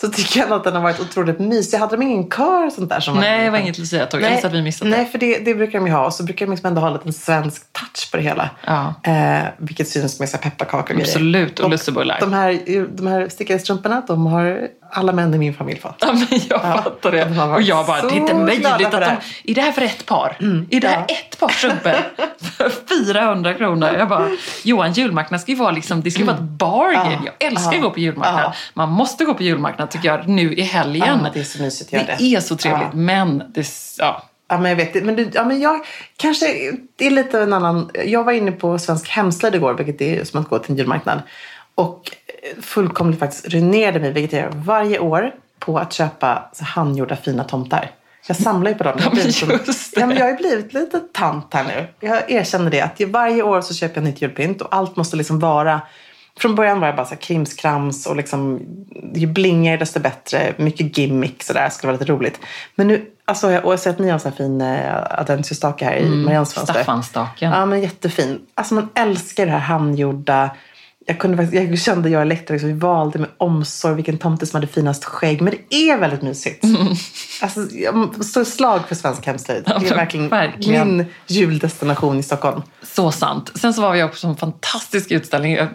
så 0.00 0.08
tycker 0.08 0.40
jag 0.40 0.52
att 0.52 0.64
den 0.64 0.74
har 0.74 0.82
varit 0.82 1.00
otroligt 1.00 1.38
mysig. 1.38 1.78
Hade 1.78 1.96
de 1.96 2.02
ingen 2.02 2.30
kör 2.30 2.66
och 2.66 2.72
sånt 2.72 2.88
där? 2.88 3.00
Som 3.00 3.16
Nej, 3.16 3.44
det 3.44 3.50
var 3.50 3.58
inget 3.58 3.78
Lucia-tåg. 3.78 4.24
Så 4.40 4.46
att 4.46 4.52
vi 4.52 4.62
missat 4.62 4.90
det. 4.90 4.96
Nej, 4.96 5.06
för 5.06 5.18
det, 5.18 5.38
det 5.38 5.54
brukar 5.54 5.78
de 5.78 5.86
ju 5.86 5.92
ha. 5.92 6.06
Och 6.06 6.14
så 6.14 6.22
brukar 6.22 6.46
de 6.46 6.50
liksom 6.50 6.68
ändå 6.68 6.80
ha 6.80 6.88
en 6.88 6.94
liten 6.94 7.12
svensk 7.12 7.72
touch 7.72 8.10
på 8.10 8.16
det 8.16 8.22
hela. 8.22 8.50
Ja. 8.66 8.94
Eh, 9.02 9.44
vilket 9.58 9.88
syns 9.88 10.20
med 10.20 10.40
pepparkakor 10.40 10.96
och 10.96 11.02
Absolut, 11.02 11.58
och, 11.58 11.64
och 11.64 11.70
lussebullar. 11.70 12.20
De 12.20 12.32
här, 12.32 12.86
de 12.96 13.06
här 13.06 13.28
stickade 13.28 13.58
strumporna, 13.58 14.02
de 14.06 14.26
har 14.26 14.68
alla 14.92 15.12
män 15.12 15.34
i 15.34 15.38
min 15.38 15.54
familj 15.54 15.80
fått. 15.80 15.96
Ja, 16.00 16.12
men 16.12 16.26
jag 16.30 16.60
ja. 16.62 16.82
fattar 16.82 17.12
det. 17.12 17.24
De 17.24 17.50
och 17.50 17.62
jag 17.62 17.86
bara, 17.86 18.02
det 18.02 18.08
är 18.08 18.16
inte 18.16 18.34
möjligt 18.34 18.66
att 18.66 18.90
de... 18.90 19.16
Är 19.44 19.54
det 19.54 19.60
här 19.60 19.72
för 19.72 19.82
ett 19.82 20.06
par? 20.06 20.36
Mm. 20.40 20.66
Är 20.70 20.80
det 20.80 20.88
här 20.88 21.04
ja. 21.08 21.14
ett 21.14 21.38
par 21.38 21.48
strumpor 21.48 21.92
för 22.40 22.72
400 23.04 23.54
kronor? 23.54 23.88
Jag 23.98 24.08
bara, 24.08 24.28
Johan, 24.64 24.92
julmarknad 24.92 25.40
ska 25.40 25.52
ju 25.52 25.58
vara 25.58 25.70
liksom, 25.70 26.02
det 26.02 26.10
ska 26.10 26.22
mm. 26.22 26.34
vara 26.34 26.44
ett 26.44 26.50
bargain. 26.50 27.18
Ja. 27.24 27.32
Jag 27.38 27.52
älskar 27.52 27.74
att 27.74 27.82
gå 27.82 27.90
på 27.90 28.00
julmarknad. 28.00 28.52
Man 28.74 28.88
måste 28.88 29.24
gå 29.24 29.34
på 29.34 29.42
julmarknad 29.42 29.90
tycker 29.90 30.08
jag, 30.08 30.28
nu 30.28 30.54
i 30.54 30.62
helgen. 30.62 31.26
det 31.34 31.40
är 31.40 31.44
så 31.44 31.62
mysigt. 31.62 31.90
Det, 31.90 32.14
det 32.18 32.34
är 32.34 32.40
så 32.40 32.56
trevligt, 32.56 32.92
men 32.92 33.42
det, 33.54 33.66
ja. 33.98 34.22
Ja, 34.48 34.58
men 34.58 34.70
jag 34.70 34.76
vet 34.76 35.04
Men, 35.04 35.16
du, 35.16 35.30
ja, 35.32 35.44
men 35.44 35.60
jag 35.60 35.80
kanske, 36.16 36.46
det 36.96 37.06
är 37.06 37.10
lite 37.10 37.40
en 37.40 37.52
annan. 37.52 37.90
Jag 38.04 38.24
var 38.24 38.32
inne 38.32 38.52
på 38.52 38.78
Svensk 38.78 39.08
Hemslöjd 39.08 39.54
igår, 39.54 39.74
vilket 39.74 40.00
är 40.00 40.24
som 40.24 40.40
att 40.40 40.48
gå 40.48 40.58
till 40.58 40.70
en 40.70 40.78
julmarknad. 40.78 41.22
Och 41.74 42.10
fullkomligt 42.60 43.18
faktiskt 43.18 43.48
ruinerade 43.48 44.00
mig, 44.00 44.12
vilket 44.12 44.32
jag 44.32 44.42
gör 44.42 44.52
varje 44.54 44.98
år, 44.98 45.34
på 45.58 45.78
att 45.78 45.92
köpa 45.92 46.50
så 46.52 46.64
handgjorda 46.64 47.16
fina 47.16 47.44
tomtar. 47.44 47.90
Jag 48.26 48.36
samlar 48.36 48.70
ju 48.70 48.76
på 48.76 48.84
dem. 48.84 48.98
Jag, 48.98 49.14
ja, 49.16 49.32
som, 49.32 49.50
ja, 49.96 50.06
men 50.06 50.16
jag 50.16 50.24
har 50.24 50.36
blivit 50.36 50.74
lite 50.74 51.00
tant 51.00 51.54
här 51.54 51.64
nu. 51.64 51.86
Jag 52.08 52.30
erkänner 52.30 52.70
det. 52.70 52.80
Att 52.80 53.00
varje 53.00 53.42
år 53.42 53.60
så 53.60 53.74
köper 53.74 53.96
jag 53.96 54.04
nytt 54.04 54.22
julpynt 54.22 54.62
och 54.62 54.74
allt 54.74 54.96
måste 54.96 55.16
liksom 55.16 55.38
vara 55.38 55.80
från 56.38 56.54
början 56.54 56.80
var 56.80 56.86
det 56.86 56.92
bara 56.92 57.06
så 57.06 57.14
här 57.14 57.20
krimskrams 57.20 58.06
och 58.06 58.16
liksom, 58.16 58.60
ju 59.14 59.26
blingigare 59.26 59.76
desto 59.76 60.00
bättre. 60.00 60.54
Mycket 60.56 60.98
gimmick 60.98 61.42
sådär, 61.42 61.68
skulle 61.68 61.92
vara 61.92 62.00
lite 62.00 62.12
roligt. 62.12 62.40
Men 62.74 62.88
nu, 62.88 63.06
alltså, 63.28 63.50
jag 63.50 63.62
har 63.62 63.76
sett 63.76 63.92
att 63.92 63.98
ni 63.98 64.06
har 64.06 64.14
en 64.14 64.20
sån 64.20 64.30
här 64.30 64.36
fin 64.36 64.60
äh, 64.60 65.20
adventsljusstake 65.20 65.84
här 65.84 65.96
mm, 65.96 66.12
i 66.12 66.16
Mariannes 66.16 66.54
fönster. 66.54 66.74
Staffansstaken. 66.74 67.52
Ja, 67.52 67.66
men 67.66 67.80
jättefin. 67.80 68.40
Alltså 68.54 68.74
man 68.74 68.88
älskar 68.94 69.46
det 69.46 69.52
här 69.52 69.58
handgjorda 69.58 70.50
jag, 71.08 71.18
kunde, 71.18 71.42
jag 71.42 71.78
kände 71.78 72.08
jag 72.08 72.18
och 72.18 72.22
Elektra, 72.22 72.54
liksom, 72.54 72.68
vi 72.68 72.78
valde 72.78 73.18
med 73.18 73.28
omsorg 73.38 73.94
vilken 73.94 74.18
tomte 74.18 74.46
som 74.46 74.56
hade 74.56 74.66
finast 74.66 75.04
skägg. 75.04 75.40
Men 75.42 75.54
det 75.68 75.76
är 75.76 75.98
väldigt 75.98 76.22
mysigt. 76.22 76.64
Mm. 76.64 76.86
Alltså, 77.42 77.60
jag 77.70 78.24
står 78.24 78.44
slag 78.44 78.88
för 78.88 78.94
svensk 78.94 79.26
hemslöjd. 79.26 79.62
Ja, 79.66 79.78
det 79.78 79.88
är 79.88 79.94
verkligen, 79.94 80.28
verkligen, 80.28 80.96
min 80.96 81.06
juldestination 81.26 82.18
i 82.18 82.22
Stockholm. 82.22 82.62
Så 82.82 83.12
sant. 83.12 83.52
Sen 83.54 83.74
så 83.74 83.82
var 83.82 83.92
vi 83.92 84.02
också 84.02 84.26
på 84.26 84.30
en 84.30 84.36
fantastisk 84.36 85.10
utställning, 85.10 85.52
jag 85.52 85.68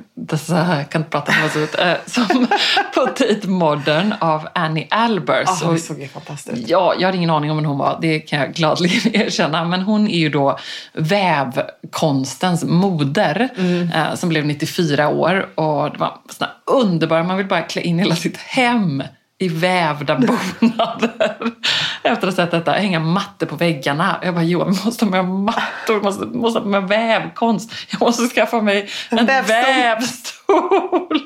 kan 0.89 1.01
inte 1.01 1.09
prata 1.09 1.31
om 1.31 1.49
vad 1.53 1.63
ut, 1.63 1.79
äh, 1.79 1.93
som 2.05 2.47
på 2.95 3.05
Tate 3.05 3.47
Modern 3.47 4.13
av 4.19 4.47
Annie 4.55 4.87
Albers. 4.89 5.49
Oh, 5.63 5.73
det 5.73 5.79
såg 5.79 5.99
ju 5.99 6.07
fantastiskt 6.07 6.69
Ja, 6.69 6.93
jag 6.99 7.07
hade 7.07 7.17
ingen 7.17 7.29
aning 7.29 7.51
om 7.51 7.57
vem 7.57 7.65
hon 7.65 7.77
var, 7.77 7.97
det 8.01 8.19
kan 8.19 8.39
jag 8.39 8.53
gladeligen 8.53 9.15
erkänna. 9.21 9.65
Men 9.65 9.81
hon 9.81 10.07
är 10.07 10.17
ju 10.17 10.29
då 10.29 10.59
vävkonstens 10.93 12.63
moder 12.63 13.49
mm. 13.57 13.91
äh, 13.91 14.15
som 14.15 14.29
blev 14.29 14.45
94 14.45 15.09
år 15.09 15.22
år 15.23 15.59
och 15.59 15.91
det 15.91 15.97
var 15.97 16.17
såna 16.29 16.51
underbara, 16.65 17.23
man 17.23 17.37
vill 17.37 17.47
bara 17.47 17.61
klä 17.61 17.81
in 17.81 17.99
hela 17.99 18.15
sitt 18.15 18.37
hem 18.37 19.03
i 19.39 19.47
vävda 19.47 20.15
bonader. 20.15 21.35
Efter 22.03 22.11
att 22.11 22.23
ha 22.23 22.31
sett 22.31 22.51
detta, 22.51 22.71
hänga 22.71 22.99
mattor 22.99 23.47
på 23.47 23.55
väggarna. 23.55 24.19
Jag 24.23 24.33
bara, 24.33 24.43
Johan, 24.43 24.71
vi 24.73 24.85
måste 24.85 25.05
ha 25.05 25.11
med 25.11 25.25
mattor, 25.25 25.95
vi 25.95 26.01
måste, 26.01 26.25
måste 26.25 26.59
ha 26.59 26.67
med 26.67 26.83
vävkonst. 26.83 27.73
Jag 27.89 28.01
måste 28.01 28.27
skaffa 28.27 28.61
mig 28.61 28.89
en 29.09 29.25
vävstol. 29.25 29.55
vävstol. 29.55 31.19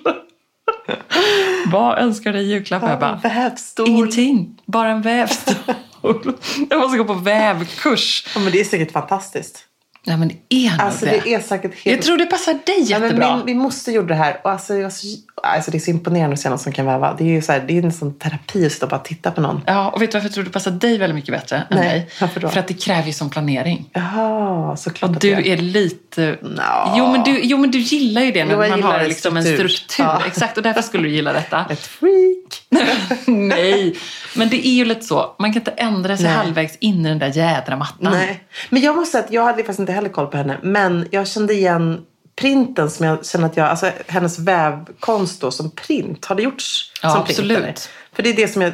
Vad 1.71 1.97
önskar 1.99 2.31
du 2.31 2.37
dig 2.37 2.47
i 2.47 2.51
julklapp? 2.51 2.99
Bara, 2.99 3.19
vävstol. 3.23 3.87
Ingenting, 3.87 4.61
bara 4.65 4.89
en 4.89 5.01
vävstol. 5.01 5.75
Jag 6.69 6.79
måste 6.79 6.97
gå 6.97 7.05
på 7.05 7.13
vävkurs. 7.13 8.27
Ja, 8.35 8.39
men 8.39 8.51
det 8.51 8.59
är 8.59 8.65
säkert 8.65 8.91
fantastiskt. 8.91 9.66
Ja, 10.09 10.17
men 10.17 10.27
det 10.27 10.67
är 10.67 10.81
alltså, 10.81 11.05
det. 11.05 11.21
det 11.23 11.33
är 11.33 11.39
säkert 11.39 11.71
helt... 11.75 11.95
Jag 11.95 12.01
tror 12.01 12.17
det 12.17 12.25
passar 12.25 12.53
dig 12.53 12.81
jättebra. 12.81 13.25
Ja, 13.25 13.35
men 13.35 13.45
vi, 13.45 13.53
vi 13.53 13.59
måste 13.59 13.91
gjort 13.91 14.07
det 14.07 14.15
här. 14.15 14.39
Och 14.43 14.51
alltså, 14.51 14.73
jag, 14.75 14.91
alltså, 15.43 15.71
det 15.71 15.77
är 15.77 15.79
så 15.79 15.91
imponerande 15.91 16.33
att 16.33 16.39
se 16.39 16.49
någon 16.49 16.59
som 16.59 16.71
kan 16.71 16.85
väva. 16.85 17.13
Det 17.13 17.23
är 17.23 17.27
ju 17.27 17.41
så 17.41 17.51
här, 17.51 17.59
det 17.67 17.77
är 17.77 17.83
en 17.83 17.91
sån 17.91 18.19
terapi 18.19 18.65
att 18.65 18.71
sitta 18.71 18.85
och 18.85 18.89
bara 18.89 18.99
titta 18.99 19.31
på 19.31 19.41
någon. 19.41 19.61
Ja, 19.65 19.89
och 19.89 20.01
vet 20.01 20.11
du 20.11 20.17
varför 20.17 20.27
jag 20.27 20.33
tror 20.33 20.43
det 20.43 20.49
passar 20.49 20.71
dig 20.71 20.97
väldigt 20.97 21.15
mycket 21.15 21.33
bättre 21.33 21.55
än 21.55 21.63
Nej, 21.69 21.79
mig? 21.79 22.09
Varför 22.21 22.39
då? 22.39 22.49
För 22.49 22.59
att 22.59 22.67
det 22.67 22.73
kräver 22.73 23.07
ju 23.07 23.13
som 23.13 23.29
planering. 23.29 23.89
Jaha, 23.93 24.77
såklart. 24.77 25.11
Och 25.11 25.19
du 25.19 25.31
är 25.31 25.57
lite... 25.57 26.37
No. 26.41 26.93
Jo, 26.97 27.11
men 27.11 27.23
du, 27.23 27.39
jo, 27.43 27.57
men 27.57 27.71
du 27.71 27.79
gillar 27.79 28.21
ju 28.21 28.31
det 28.31 28.45
när 28.45 28.69
man 28.69 28.83
har 28.83 29.03
liksom 29.03 29.37
en 29.37 29.43
struktur. 29.43 30.05
Ja. 30.05 30.21
Exakt, 30.27 30.57
och 30.57 30.63
därför 30.63 30.81
skulle 30.81 31.03
du 31.03 31.09
gilla 31.09 31.33
detta. 31.33 31.65
Ett 31.69 31.87
freak! 31.87 32.67
Nej, 33.25 33.95
men 34.35 34.49
det 34.49 34.67
är 34.67 34.73
ju 34.73 34.85
lite 34.85 35.05
så. 35.05 35.35
Man 35.39 35.53
kan 35.53 35.61
inte 35.61 35.71
ändra 35.71 36.17
sig 36.17 36.25
Nej. 36.25 36.35
halvvägs 36.35 36.77
in 36.79 37.05
i 37.05 37.09
den 37.09 37.19
där 37.19 37.27
jädra 37.27 37.75
mattan. 37.75 38.13
Nej, 38.13 38.43
men 38.69 38.81
jag 38.81 38.95
måste 38.95 39.11
säga 39.11 39.23
att 39.23 39.31
jag 39.31 39.43
hade 39.43 39.57
faktiskt 39.57 39.79
inte 39.79 39.91
heller 39.97 40.09
koll 40.09 40.27
på 40.27 40.37
henne. 40.37 40.57
Men 40.63 41.07
jag 41.11 41.27
kände 41.27 41.53
igen 41.53 42.05
printen 42.35 42.89
som 42.89 43.05
jag 43.05 43.25
känner 43.25 43.45
att 43.45 43.57
jag, 43.57 43.67
alltså 43.67 43.91
hennes 44.07 44.39
vävkonst 44.39 45.41
då 45.41 45.51
som 45.51 45.71
print, 45.71 46.25
har 46.25 46.35
det 46.35 46.43
gjorts 46.43 46.91
ja, 47.01 47.09
som 47.09 47.21
absolut. 47.21 47.63
print? 47.63 47.89
För 48.13 48.23
det 48.23 48.29
är 48.29 48.35
det 48.35 48.47
som 48.47 48.61
jag, 48.61 48.73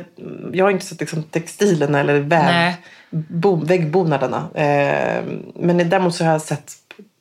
jag 0.53 0.65
har 0.65 0.71
inte 0.71 0.85
sett 0.85 0.99
liksom 0.99 1.23
textilerna 1.23 1.99
eller 1.99 2.19
väv, 2.19 2.73
bo, 3.09 3.55
väggbonaderna. 3.55 4.49
Eh, 4.53 5.23
men 5.55 5.89
däremot 5.89 6.15
så 6.15 6.23
har 6.23 6.31
jag 6.31 6.41
sett 6.41 6.71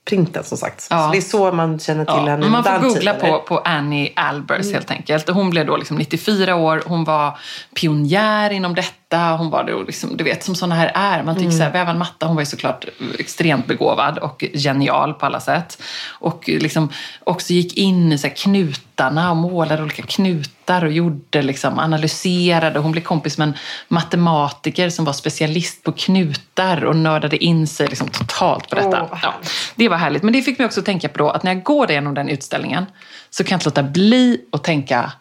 printen 0.05 0.45
som 0.45 0.59
sagt. 0.59 0.87
Ja. 0.91 1.07
Så 1.07 1.13
det 1.13 1.19
är 1.19 1.23
så 1.23 1.53
man 1.53 1.79
känner 1.79 2.05
till 2.05 2.15
ja. 2.17 2.31
henne. 2.31 2.49
Man 2.49 2.65
får 2.65 2.89
googla 2.89 3.15
på, 3.15 3.39
på 3.39 3.59
Annie 3.59 4.13
Albers 4.17 4.61
mm. 4.61 4.75
helt 4.75 4.91
enkelt. 4.91 5.29
Hon 5.29 5.51
blev 5.51 5.67
då 5.67 5.77
liksom 5.77 5.97
94 5.97 6.57
år. 6.57 6.83
Hon 6.87 7.05
var 7.05 7.39
pionjär 7.75 8.51
inom 8.51 8.75
detta 8.75 9.02
matta. 9.13 9.37
Hon 9.37 9.51
var 9.51 9.65
då 9.65 9.83
liksom, 9.83 10.17
du 10.17 10.25
vet 10.25 10.45
som 10.45 10.55
sådana 10.55 10.75
här 10.75 10.93
är. 10.95 11.23
Man 11.23 11.35
tycker 11.35 11.47
mm. 11.47 11.59
så 11.59 11.63
här, 11.63 11.73
väva 11.73 11.91
en 11.91 11.99
matta. 11.99 12.27
Hon 12.27 12.37
var 12.37 12.43
ju 12.43 12.47
såklart 12.47 12.85
extremt 13.19 13.67
begåvad 13.67 14.19
och 14.19 14.45
genial 14.55 15.15
på 15.15 15.27
alla 15.27 15.41
sätt. 15.41 15.83
Och 16.21 16.49
liksom 16.49 16.89
också 17.25 17.53
gick 17.53 17.77
in 17.77 18.13
i 18.13 18.19
så 18.19 18.29
knutarna 18.31 19.31
och 19.31 19.37
målade 19.37 19.83
olika 19.83 20.03
knutar 20.03 20.85
och 20.85 20.93
gjorde 20.93 21.43
liksom, 21.43 21.79
analyserade. 21.79 22.79
Hon 22.79 22.93
blev 22.93 23.03
kompis 23.03 23.39
med 23.39 23.49
en 23.49 23.55
matematiker 23.89 24.91
som 24.91 25.05
var 25.05 25.13
specialist 25.13 25.83
på 25.83 25.93
knutar 25.93 26.85
och 26.85 26.97
nördade 26.97 27.45
in 27.45 27.67
sig 27.67 27.89
liksom 27.89 28.09
totalt 28.09 28.69
på 28.69 28.77
detta. 28.77 29.03
Oh, 29.03 29.19
ja, 29.23 29.35
det 29.75 29.89
var 29.89 29.97
härligt. 29.97 30.23
Men 30.23 30.33
det 30.33 30.43
fick 30.43 30.59
mig 30.59 30.67
också 30.67 30.81
att 30.81 30.87
tänka 30.87 31.09
på 31.09 31.19
då, 31.19 31.31
att 31.31 31.43
när 31.43 31.55
jag 31.55 31.63
går 31.63 31.91
igenom 31.91 32.15
den 32.15 32.29
utställningen 32.29 32.87
så 33.31 33.45
kan 33.45 33.51
jag 33.51 33.57
inte 33.57 33.69
låta 33.69 33.83
bli 33.83 34.41
att 34.53 34.65
tänka, 34.65 35.13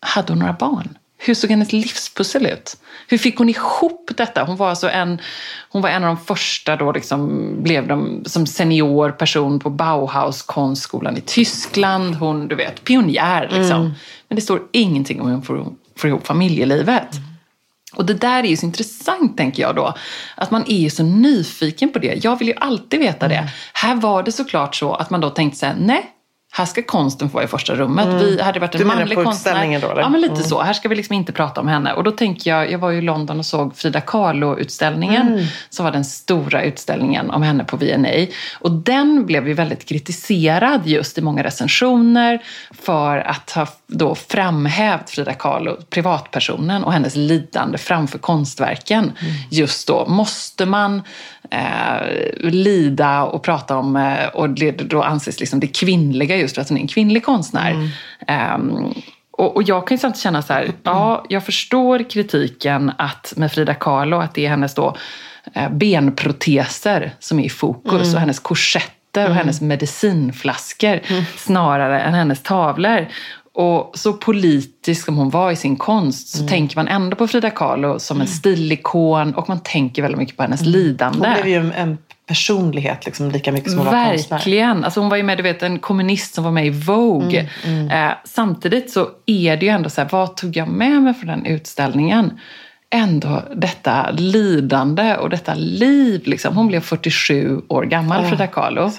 hade 0.00 0.32
hon 0.32 0.38
några 0.38 0.52
barn? 0.52 0.98
Hur 1.24 1.34
såg 1.34 1.50
hennes 1.50 1.72
livspussel 1.72 2.46
ut? 2.46 2.76
Hur 3.06 3.18
fick 3.18 3.38
hon 3.38 3.48
ihop 3.48 4.10
detta? 4.16 4.44
Hon 4.44 4.56
var 4.56 4.68
alltså 4.70 4.90
en, 4.90 5.20
hon 5.68 5.82
var 5.82 5.88
en 5.88 6.04
av 6.04 6.16
de 6.16 6.24
första 6.24 6.76
då 6.76 6.92
liksom 6.92 7.52
blev 7.62 7.88
de, 7.88 8.24
som 8.26 8.46
senior 8.46 9.10
person 9.10 9.60
på 9.60 9.70
Bauhaus 9.70 10.42
konstskolan 10.42 11.16
i 11.16 11.20
Tyskland. 11.20 12.14
Hon, 12.14 12.48
du 12.48 12.54
vet, 12.54 12.84
pionjär 12.84 13.42
liksom. 13.42 13.80
Mm. 13.80 13.92
Men 14.28 14.36
det 14.36 14.42
står 14.42 14.62
ingenting 14.72 15.20
om 15.20 15.26
hur 15.26 15.34
hon 15.34 15.42
får, 15.42 15.66
får 15.96 16.10
ihop 16.10 16.26
familjelivet. 16.26 17.14
Mm. 17.14 17.32
Och 17.94 18.06
det 18.06 18.14
där 18.14 18.44
är 18.44 18.48
ju 18.48 18.56
så 18.56 18.66
intressant, 18.66 19.36
tänker 19.36 19.62
jag 19.62 19.76
då. 19.76 19.94
Att 20.34 20.50
man 20.50 20.64
är 20.66 20.78
ju 20.78 20.90
så 20.90 21.02
nyfiken 21.02 21.92
på 21.92 21.98
det. 21.98 22.24
Jag 22.24 22.38
vill 22.38 22.48
ju 22.48 22.54
alltid 22.56 23.00
veta 23.00 23.28
det. 23.28 23.34
Mm. 23.34 23.50
Här 23.72 23.94
var 23.94 24.22
det 24.22 24.32
såklart 24.32 24.74
så 24.74 24.94
att 24.94 25.10
man 25.10 25.20
då 25.20 25.30
tänkte 25.30 25.58
så 25.58 25.66
här, 25.66 25.76
nej, 25.78 26.11
här 26.54 26.66
ska 26.66 26.82
konsten 26.82 27.28
få 27.28 27.34
vara 27.34 27.44
i 27.44 27.48
första 27.48 27.74
rummet. 27.74 28.06
Mm. 28.06 28.18
Vi 28.18 28.42
hade 28.42 28.60
varit 28.60 28.74
en 28.74 28.80
du 28.80 28.84
manlig 28.84 29.18
på 29.18 29.24
konstnär. 29.24 29.80
Då, 29.80 29.90
eller? 29.90 30.00
Ja, 30.00 30.08
men 30.08 30.20
lite 30.20 30.34
mm. 30.34 30.46
så. 30.46 30.62
Här 30.62 30.72
ska 30.72 30.88
vi 30.88 30.94
liksom 30.94 31.14
inte 31.14 31.32
prata 31.32 31.60
om 31.60 31.68
henne. 31.68 31.92
Och 31.92 32.04
då 32.04 32.10
tänker 32.10 32.50
jag, 32.50 32.70
jag 32.70 32.78
var 32.78 32.90
ju 32.90 32.98
i 32.98 33.02
London 33.02 33.38
och 33.38 33.46
såg 33.46 33.76
Frida 33.76 34.00
Kahlo-utställningen. 34.00 35.28
Mm. 35.28 35.44
Som 35.70 35.84
var 35.84 35.92
den 35.92 36.04
stora 36.04 36.62
utställningen 36.62 37.30
om 37.30 37.42
henne 37.42 37.64
på 37.64 37.76
V&A. 37.76 38.26
Och 38.60 38.70
den 38.70 39.26
blev 39.26 39.48
ju 39.48 39.54
väldigt 39.54 39.84
kritiserad 39.84 40.86
just 40.86 41.18
i 41.18 41.20
många 41.20 41.44
recensioner 41.44 42.42
för 42.70 43.18
att 43.18 43.50
ha 43.50 43.66
då 43.86 44.14
framhävt 44.14 45.10
Frida 45.10 45.34
Kahlo, 45.34 45.76
privatpersonen 45.90 46.84
och 46.84 46.92
hennes 46.92 47.16
lidande 47.16 47.78
framför 47.78 48.18
konstverken. 48.18 49.04
Mm. 49.04 49.34
Just 49.50 49.88
då, 49.88 50.06
måste 50.08 50.66
man 50.66 51.02
eh, 51.50 52.50
lida 52.50 53.22
och 53.22 53.42
prata 53.42 53.76
om, 53.76 53.96
eh, 53.96 54.26
och 54.26 54.50
det 54.50 54.72
då 54.72 55.02
anses 55.02 55.40
liksom 55.40 55.60
det 55.60 55.66
kvinnliga 55.66 56.36
just 56.42 56.54
för 56.54 56.62
att 56.62 56.68
hon 56.68 56.78
är 56.78 56.82
en 56.82 56.88
kvinnlig 56.88 57.24
konstnär. 57.24 57.70
Mm. 58.28 58.54
Um, 58.54 58.94
och, 59.30 59.56
och, 59.56 59.62
jag 59.62 59.86
kan 59.86 59.94
ju 59.94 59.98
samtidigt 59.98 60.22
känna 60.22 60.42
så 60.42 60.52
här, 60.52 60.62
mm. 60.62 60.74
ja, 60.82 61.24
jag 61.28 61.44
förstår 61.44 62.10
kritiken 62.10 62.92
att 62.98 63.32
med 63.36 63.52
Frida 63.52 63.74
Kahlo, 63.74 64.16
att 64.16 64.34
det 64.34 64.46
är 64.46 64.50
hennes 64.50 64.74
då 64.74 64.96
eh, 65.54 65.70
benproteser 65.70 67.12
som 67.18 67.38
är 67.38 67.44
i 67.44 67.48
fokus 67.48 68.02
mm. 68.02 68.14
och 68.14 68.20
hennes 68.20 68.38
korsetter 68.38 69.22
och 69.22 69.26
mm. 69.26 69.36
hennes 69.36 69.60
medicinflaskor 69.60 71.00
mm. 71.06 71.24
snarare 71.36 72.00
än 72.00 72.14
hennes 72.14 72.42
tavlor. 72.42 73.08
Och 73.54 73.90
så 73.94 74.12
politisk 74.12 75.04
som 75.04 75.16
hon 75.16 75.30
var 75.30 75.50
i 75.50 75.56
sin 75.56 75.76
konst 75.76 76.28
så 76.28 76.38
mm. 76.38 76.48
tänker 76.48 76.76
man 76.76 76.88
ändå 76.88 77.16
på 77.16 77.28
Frida 77.28 77.50
Kahlo 77.50 77.98
som 77.98 78.16
en 78.16 78.26
mm. 78.26 78.34
stilikon 78.34 79.34
och 79.34 79.48
man 79.48 79.60
tänker 79.60 80.02
väldigt 80.02 80.18
mycket 80.18 80.36
på 80.36 80.42
hennes 80.42 80.60
mm. 80.60 80.72
lidande. 80.72 81.28
Hon 81.28 81.42
blev 81.42 81.48
ju 81.48 81.72
en 81.72 81.98
personlighet 82.26 83.06
liksom, 83.06 83.30
lika 83.30 83.52
mycket 83.52 83.70
som 83.70 83.78
hon 83.78 83.86
var 83.86 84.04
konstnär. 84.04 84.38
Verkligen. 84.38 84.84
Alltså 84.84 85.00
hon 85.00 85.08
var 85.08 85.16
ju 85.16 85.22
med, 85.22 85.38
du 85.38 85.42
vet, 85.42 85.62
en 85.62 85.78
kommunist 85.78 86.34
som 86.34 86.44
var 86.44 86.50
med 86.50 86.66
i 86.66 86.70
Vogue. 86.70 87.48
Mm, 87.64 87.78
mm. 87.78 88.08
Eh, 88.08 88.14
samtidigt 88.24 88.90
så 88.90 89.08
är 89.26 89.56
det 89.56 89.66
ju 89.66 89.72
ändå 89.72 89.90
så 89.90 90.00
här, 90.00 90.08
vad 90.12 90.36
tog 90.36 90.56
jag 90.56 90.68
med 90.68 91.02
mig 91.02 91.14
från 91.14 91.26
den 91.26 91.46
utställningen? 91.46 92.38
ändå 92.94 93.42
detta 93.54 94.10
lidande 94.10 95.16
och 95.16 95.30
detta 95.30 95.54
liv. 95.54 96.22
Liksom. 96.24 96.56
Hon 96.56 96.68
blev 96.68 96.80
47 96.80 97.60
år 97.68 97.82
gammal, 97.82 98.24
oh, 98.24 98.28
Frida 98.28 98.46
Kahlo. 98.46 98.90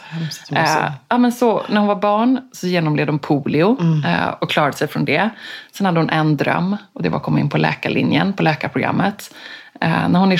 Eh, 0.51 0.91
ja, 1.09 1.17
men 1.17 1.31
så, 1.31 1.63
när 1.69 1.79
hon 1.79 1.87
var 1.87 1.95
barn 1.95 2.41
så 2.51 2.67
genomled 2.67 3.09
hon 3.09 3.19
polio 3.19 3.77
mm. 3.81 4.03
eh, 4.05 4.27
och 4.41 4.49
klarade 4.49 4.77
sig 4.77 4.87
från 4.87 5.05
det. 5.05 5.29
Sen 5.71 5.85
hade 5.85 5.99
hon 5.99 6.09
en 6.09 6.37
dröm 6.37 6.77
och 6.93 7.03
det 7.03 7.09
var 7.09 7.17
att 7.17 7.23
komma 7.23 7.39
in 7.39 7.49
på 7.49 7.57
läkarlinjen, 7.57 8.33
på 8.33 8.43
läkarprogrammet. 8.43 9.33
Eh, 9.81 10.09
när 10.09 10.19
hon 10.19 10.31
är 10.31 10.37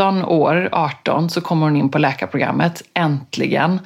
17 0.00 0.24
år, 0.24 0.68
18, 0.72 1.30
så 1.30 1.40
kommer 1.40 1.66
hon 1.66 1.76
in 1.76 1.88
på 1.88 1.98
läkarprogrammet, 1.98 2.82
äntligen 2.94 3.80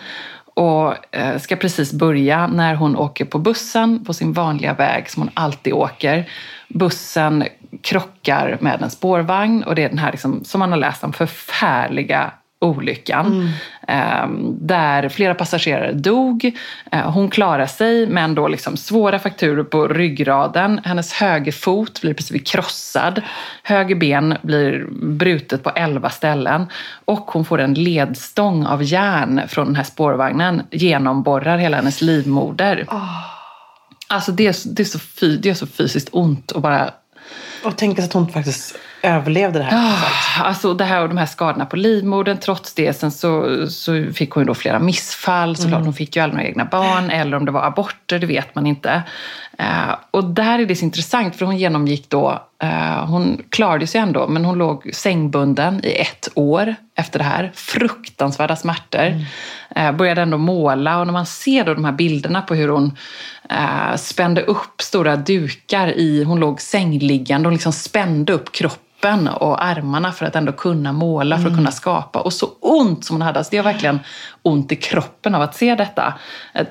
och 0.55 1.15
eh, 1.17 1.39
ska 1.39 1.57
precis 1.57 1.93
börja 1.93 2.47
när 2.47 2.75
hon 2.75 2.97
åker 2.97 3.25
på 3.25 3.39
bussen 3.39 4.05
på 4.05 4.15
sin 4.15 4.33
vanliga 4.33 4.75
väg 4.75 5.11
som 5.11 5.23
hon 5.23 5.31
alltid 5.35 5.73
åker. 5.73 6.31
Bussen 6.69 7.45
krockar 7.83 8.59
med 8.61 8.83
en 8.83 8.91
spårvagn 8.91 9.63
och 9.63 9.75
det 9.75 9.83
är 9.83 9.89
den 9.89 9.99
här 9.99 10.11
liksom, 10.11 10.45
som 10.45 10.59
man 10.59 10.71
har 10.71 10.79
läst 10.79 11.05
om 11.05 11.13
förfärliga 11.13 12.31
olyckan. 12.65 13.27
Mm. 13.27 13.49
Eh, 13.89 14.55
där 14.61 15.09
flera 15.09 15.35
passagerare 15.35 15.93
dog. 15.93 16.53
Eh, 16.93 17.11
hon 17.11 17.31
klarar 17.31 17.67
sig 17.67 18.07
men 18.07 18.35
då 18.35 18.49
liksom 18.49 18.77
svåra 18.77 19.19
frakturer 19.19 19.65
på 19.65 19.89
ryggraden. 19.89 20.81
Hennes 20.85 21.13
högerfot 21.13 22.01
blir 22.01 22.15
precis 22.15 22.53
krossad. 22.53 23.23
Höger 23.63 23.95
ben 23.95 24.37
blir 24.43 24.87
brutet 25.03 25.63
på 25.63 25.71
elva 25.71 26.11
ställen. 26.11 26.67
Och 27.05 27.31
hon 27.31 27.45
får 27.45 27.61
en 27.61 27.75
ledstång 27.75 28.67
av 28.67 28.83
järn 28.83 29.43
från 29.49 29.67
den 29.67 29.77
här 29.77 29.85
spårvagnen. 29.85 30.63
Genomborrar 30.71 31.59
hela 31.59 31.77
hennes 31.77 32.01
livmoder. 32.01 32.85
Oh. 32.89 33.35
Alltså 34.09 34.33
det 34.33 34.47
är, 34.47 34.75
det, 34.75 34.83
är 34.83 34.85
så, 34.85 34.99
det 35.41 35.51
är 35.51 35.55
så 35.55 35.67
fysiskt 35.67 36.09
ont 36.13 36.53
att 36.53 36.63
bara 36.63 36.91
och 37.65 37.77
tänk 37.77 37.99
att 37.99 38.13
hon 38.13 38.29
faktiskt 38.29 38.79
överlevde 39.05 39.59
det 39.59 39.65
här. 39.65 39.77
Oh, 39.77 40.47
alltså 40.47 40.75
det 40.75 40.85
här 40.85 41.03
och 41.03 41.09
de 41.09 41.19
här 41.19 41.27
skadorna 41.27 41.67
på 41.67 41.77
livmodern. 41.77 42.39
Trots 42.39 42.75
det 42.75 42.93
sen 42.93 43.11
så, 43.11 43.67
så 43.71 44.05
fick 44.15 44.31
hon 44.31 44.47
då 44.47 44.55
flera 44.55 44.79
missfall. 44.79 45.57
Såklart, 45.57 45.73
mm. 45.73 45.85
hon 45.85 45.95
fick 45.95 46.17
ju 46.17 46.23
aldrig 46.23 46.37
några 46.37 46.49
egna 46.49 46.65
barn. 46.65 47.11
Eller 47.11 47.37
om 47.37 47.45
det 47.45 47.51
var 47.51 47.63
aborter, 47.63 48.19
det 48.19 48.27
vet 48.27 48.55
man 48.55 48.67
inte. 48.67 49.03
Uh, 49.61 49.95
och 50.11 50.25
där 50.25 50.59
är 50.59 50.67
det 50.67 50.77
så 50.77 50.85
intressant 50.85 51.37
för 51.37 51.47
hon 51.47 51.57
genomgick 51.57 52.11
då, 52.11 52.43
uh, 52.65 53.05
hon 53.07 53.43
klarade 53.51 53.87
sig 53.87 54.01
ändå, 54.01 54.29
men 54.29 54.45
hon 54.45 54.59
låg 54.59 54.91
sängbunden 54.95 55.81
i 55.85 55.93
ett 56.01 56.29
år 56.35 56.75
efter 56.97 57.19
det 57.19 57.25
här. 57.25 57.53
Fruktansvärda 57.55 58.57
smärtor. 58.57 59.01
Mm. 59.01 59.25
Uh, 59.79 59.97
började 59.97 60.23
ändå 60.23 60.39
måla 60.39 60.99
och 60.99 61.07
när 61.07 61.13
man 61.13 61.27
ser 61.27 61.65
då 61.65 61.75
de 61.75 61.85
här 61.85 61.93
bilderna 61.93 62.43
på 62.43 62.55
hur 62.55 62.69
hon 62.69 62.99
uh, 63.53 63.97
spände 63.97 64.43
upp 64.43 64.83
stora 64.83 65.17
dukar 65.17 65.89
i, 65.89 66.25
hon 66.25 66.41
låg 66.41 66.61
sängliggande 66.61 67.49
och 67.49 67.53
liksom 67.53 67.73
spände 67.73 68.33
upp 68.33 68.53
kroppen 68.53 68.81
kroppen 69.05 69.29
och 69.29 69.65
armarna 69.65 70.13
för 70.13 70.27
att 70.27 70.37
ändå 70.37 70.53
kunna 70.53 70.93
måla, 70.93 71.37
för 71.37 71.43
att 71.43 71.47
mm. 71.47 71.59
kunna 71.59 71.71
skapa. 71.71 72.21
Och 72.21 72.33
så 72.33 72.47
ont 72.61 73.05
som 73.05 73.15
hon 73.15 73.23
hade. 73.23 73.39
Alltså 73.39 73.51
det 73.51 73.57
har 73.57 73.65
verkligen 73.65 74.01
ont 74.43 74.73
i 74.73 74.77
kroppen 74.77 75.35
av 75.35 75.43
att 75.43 75.55
se 75.57 75.75
detta. 75.75 76.15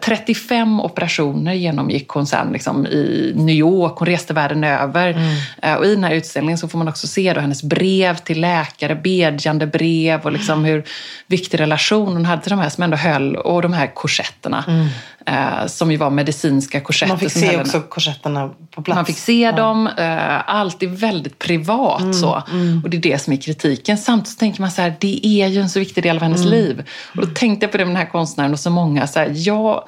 35 0.02 0.80
eh, 0.80 0.86
operationer 0.86 1.54
genomgick 1.54 2.10
hon 2.10 2.26
sen 2.26 2.50
liksom, 2.52 2.86
i 2.88 3.34
New 3.36 3.56
York. 3.56 3.94
Hon 3.98 4.06
reste 4.06 4.34
världen 4.34 4.64
över. 4.64 5.10
Mm. 5.10 5.36
Eh, 5.62 5.74
och 5.74 5.86
i 5.86 5.96
den 5.96 6.04
här 6.04 6.14
utställningen 6.14 6.58
så 6.58 6.68
får 6.68 6.78
man 6.78 6.88
också 6.88 7.08
se 7.08 7.34
då 7.34 7.42
hennes 7.42 7.64
brev 7.64 8.16
till 8.16 8.42
läkare, 8.42 8.96
bedjande 8.96 9.68
brev 9.68 10.22
och 10.22 10.32
liksom 10.32 10.66
hur 10.66 10.84
viktig 11.28 11.60
relation 11.60 12.14
hon 12.14 12.26
hade 12.26 12.42
till 12.42 12.50
de 12.50 12.60
här 12.60 12.70
som 12.70 12.84
ändå 12.84 12.98
höll. 12.98 13.36
Och 13.36 13.62
de 13.62 13.74
här 13.74 13.88
korsetterna. 13.96 14.64
Mm. 14.68 14.88
Eh, 15.26 15.66
som 15.68 15.92
ju 15.92 15.98
var 15.98 16.10
medicinska 16.10 16.82
korsetter. 16.82 17.12
Man 17.14 17.20
fick 17.20 17.32
se 17.32 17.60
också 17.62 17.82
korsetterna 17.82 18.50
på 18.72 18.82
plats. 18.82 18.96
Man 18.96 19.06
fick 19.06 19.18
se 19.18 19.42
ja. 19.42 19.52
dem. 19.52 19.88
Eh, 19.88 20.50
allt 20.50 20.84
är 20.84 20.88
väldigt 20.88 21.40
privat. 21.40 22.02
Mm, 22.02 22.14
så. 22.14 22.44
Mm. 22.52 22.82
Och 22.84 22.90
det 22.90 22.98
är 22.98 23.02
det 23.02 23.22
som 23.22 23.34
är 23.34 23.38
kritiken. 23.38 23.98
Samtidigt 23.98 24.40
tänker 24.40 24.62
man 24.62 24.72
så 24.72 24.82
här, 24.82 24.96
det 25.00 25.26
är 25.26 25.48
ju 25.48 25.62
en 25.62 25.70
så 25.70 25.80
viktig 25.80 26.04
del 26.04 26.16
av 26.16 26.24
hennes 26.24 26.46
mm. 26.46 26.52
liv. 26.52 26.84
Och 27.16 27.28
då 27.28 27.34
tänkte 27.34 27.64
jag 27.64 27.72
på 27.72 27.78
det 27.78 27.86
med 27.86 27.96
den 27.96 28.02
här 28.02 28.12
konstnären 28.12 28.54
och 28.54 28.60
så 28.60 28.70
många. 28.70 29.08
Så 29.08 29.20
här, 29.20 29.32
ja, 29.34 29.86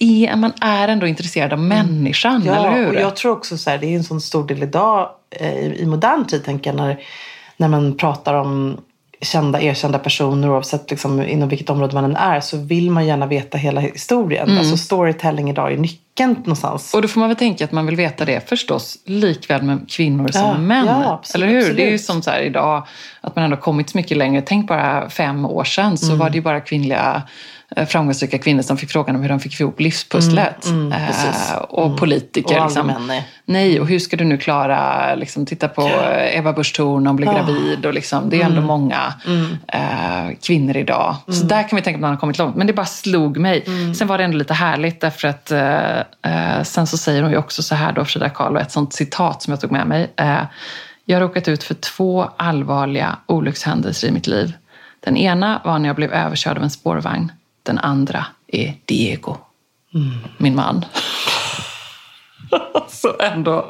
är, 0.00 0.36
man 0.36 0.52
är 0.60 0.88
ändå 0.88 1.06
intresserad 1.06 1.52
av 1.52 1.58
mm. 1.58 1.68
människan, 1.68 2.42
ja, 2.46 2.54
eller 2.54 2.76
hur? 2.76 2.88
Och 2.88 3.02
jag 3.02 3.16
tror 3.16 3.32
också 3.32 3.58
så 3.58 3.70
här, 3.70 3.78
det 3.78 3.86
är 3.86 3.96
en 3.96 4.04
sån 4.04 4.20
stor 4.20 4.46
del 4.46 4.62
idag 4.62 5.10
eh, 5.30 5.58
i, 5.58 5.76
i 5.80 5.86
modern 5.86 6.24
tid, 6.24 6.44
tänker 6.44 6.70
jag, 6.70 6.76
när, 6.76 6.98
när 7.56 7.68
man 7.68 7.96
pratar 7.96 8.34
om 8.34 8.80
kända, 9.24 9.60
erkända 9.60 9.98
personer 9.98 10.50
oavsett 10.50 10.90
liksom, 10.90 11.22
inom 11.22 11.48
vilket 11.48 11.70
område 11.70 11.94
man 11.94 12.04
än 12.04 12.16
är 12.16 12.40
så 12.40 12.56
vill 12.56 12.90
man 12.90 13.06
gärna 13.06 13.26
veta 13.26 13.58
hela 13.58 13.80
historien. 13.80 14.48
Mm. 14.48 14.58
Alltså 14.58 14.76
storytelling 14.76 15.50
idag 15.50 15.72
är 15.72 15.76
nyckeln 15.76 16.34
någonstans. 16.34 16.94
Och 16.94 17.02
då 17.02 17.08
får 17.08 17.20
man 17.20 17.28
väl 17.28 17.36
tänka 17.36 17.64
att 17.64 17.72
man 17.72 17.86
vill 17.86 17.96
veta 17.96 18.24
det 18.24 18.48
förstås 18.48 18.98
likväl 19.04 19.62
med 19.62 19.90
kvinnor 19.90 20.28
som 20.28 20.42
ja, 20.42 20.58
män. 20.58 20.86
Ja, 20.86 21.12
absolut, 21.12 21.44
Eller 21.44 21.52
hur? 21.52 21.58
Absolut. 21.58 21.76
Det 21.76 21.86
är 21.86 21.90
ju 21.90 21.98
som 21.98 22.22
så 22.22 22.30
här 22.30 22.40
idag 22.40 22.86
att 23.20 23.36
man 23.36 23.44
ändå 23.44 23.56
kommit 23.56 23.90
så 23.90 23.98
mycket 23.98 24.16
längre. 24.16 24.42
Tänk 24.46 24.68
bara 24.68 25.10
fem 25.10 25.44
år 25.44 25.64
sedan 25.64 25.98
så 25.98 26.06
mm. 26.06 26.18
var 26.18 26.30
det 26.30 26.36
ju 26.36 26.42
bara 26.42 26.60
kvinnliga 26.60 27.22
framgångsrika 27.88 28.38
kvinnor 28.38 28.62
som 28.62 28.76
fick 28.76 28.90
frågan 28.90 29.16
om 29.16 29.22
hur 29.22 29.28
de 29.28 29.40
fick 29.40 29.60
ihop 29.60 29.80
livspusslet. 29.80 30.66
Mm, 30.66 30.92
mm, 30.92 30.92
eh, 30.92 31.56
och 31.56 31.86
mm. 31.86 31.98
politiker. 31.98 32.58
Och 32.58 32.64
liksom. 32.64 32.86
män, 32.86 33.06
nej. 33.06 33.28
nej. 33.44 33.80
och 33.80 33.88
hur 33.88 33.98
ska 33.98 34.16
du 34.16 34.24
nu 34.24 34.38
klara, 34.38 35.14
liksom, 35.14 35.46
titta 35.46 35.68
på 35.68 35.90
Eva 36.32 36.52
Busch 36.52 36.76
Thor 36.76 37.06
hon 37.06 37.16
blir 37.16 37.28
oh. 37.28 37.34
gravid. 37.34 37.86
Och 37.86 37.94
liksom, 37.94 38.30
det 38.30 38.40
är 38.40 38.44
ändå 38.44 38.56
mm. 38.56 38.66
många 38.66 39.14
mm. 39.26 39.56
eh, 39.68 40.36
kvinnor 40.42 40.76
idag. 40.76 41.16
Så 41.26 41.32
mm. 41.32 41.48
där 41.48 41.68
kan 41.68 41.76
vi 41.76 41.82
tänka 41.82 41.96
att 41.96 42.00
man 42.00 42.10
har 42.10 42.16
kommit 42.16 42.38
långt. 42.38 42.56
Men 42.56 42.66
det 42.66 42.72
bara 42.72 42.86
slog 42.86 43.36
mig. 43.36 43.64
Sen 43.96 44.08
var 44.08 44.18
det 44.18 44.24
ändå 44.24 44.36
lite 44.36 44.54
härligt 44.54 45.00
därför 45.00 45.28
att 45.28 45.50
eh, 45.50 45.98
eh 45.98 46.62
sen 46.62 46.86
så 46.86 46.98
säger 46.98 47.22
hon 47.22 47.30
ju 47.30 47.38
också 47.38 47.62
så 47.62 47.74
här 47.74 47.92
då, 47.92 48.04
Frida 48.04 48.28
Kahlo, 48.28 48.58
ett 48.58 48.72
sånt 48.72 48.92
citat 48.92 49.42
som 49.42 49.50
jag 49.50 49.60
tog 49.60 49.72
med 49.72 49.86
mig. 49.86 50.12
Eh, 50.16 50.42
Jag 51.04 51.16
har 51.16 51.20
råkat 51.20 51.48
ut 51.48 51.62
för 51.62 51.74
två 51.74 52.28
allvarliga 52.36 53.16
olyckshändelser 53.26 54.08
i 54.08 54.10
mitt 54.10 54.26
liv. 54.26 54.52
Den 55.00 55.16
ena 55.16 55.60
var 55.64 55.78
när 55.78 55.88
jag 55.88 55.96
blev 55.96 56.12
överkörd 56.12 56.56
av 56.56 56.62
en 56.62 56.70
spårvagn. 56.70 57.32
Den 57.64 57.78
andra 57.78 58.26
är 58.46 58.74
Diego, 58.84 59.36
mm. 59.94 60.18
min 60.38 60.54
man. 60.54 60.84
så 62.88 63.14
ändå 63.20 63.66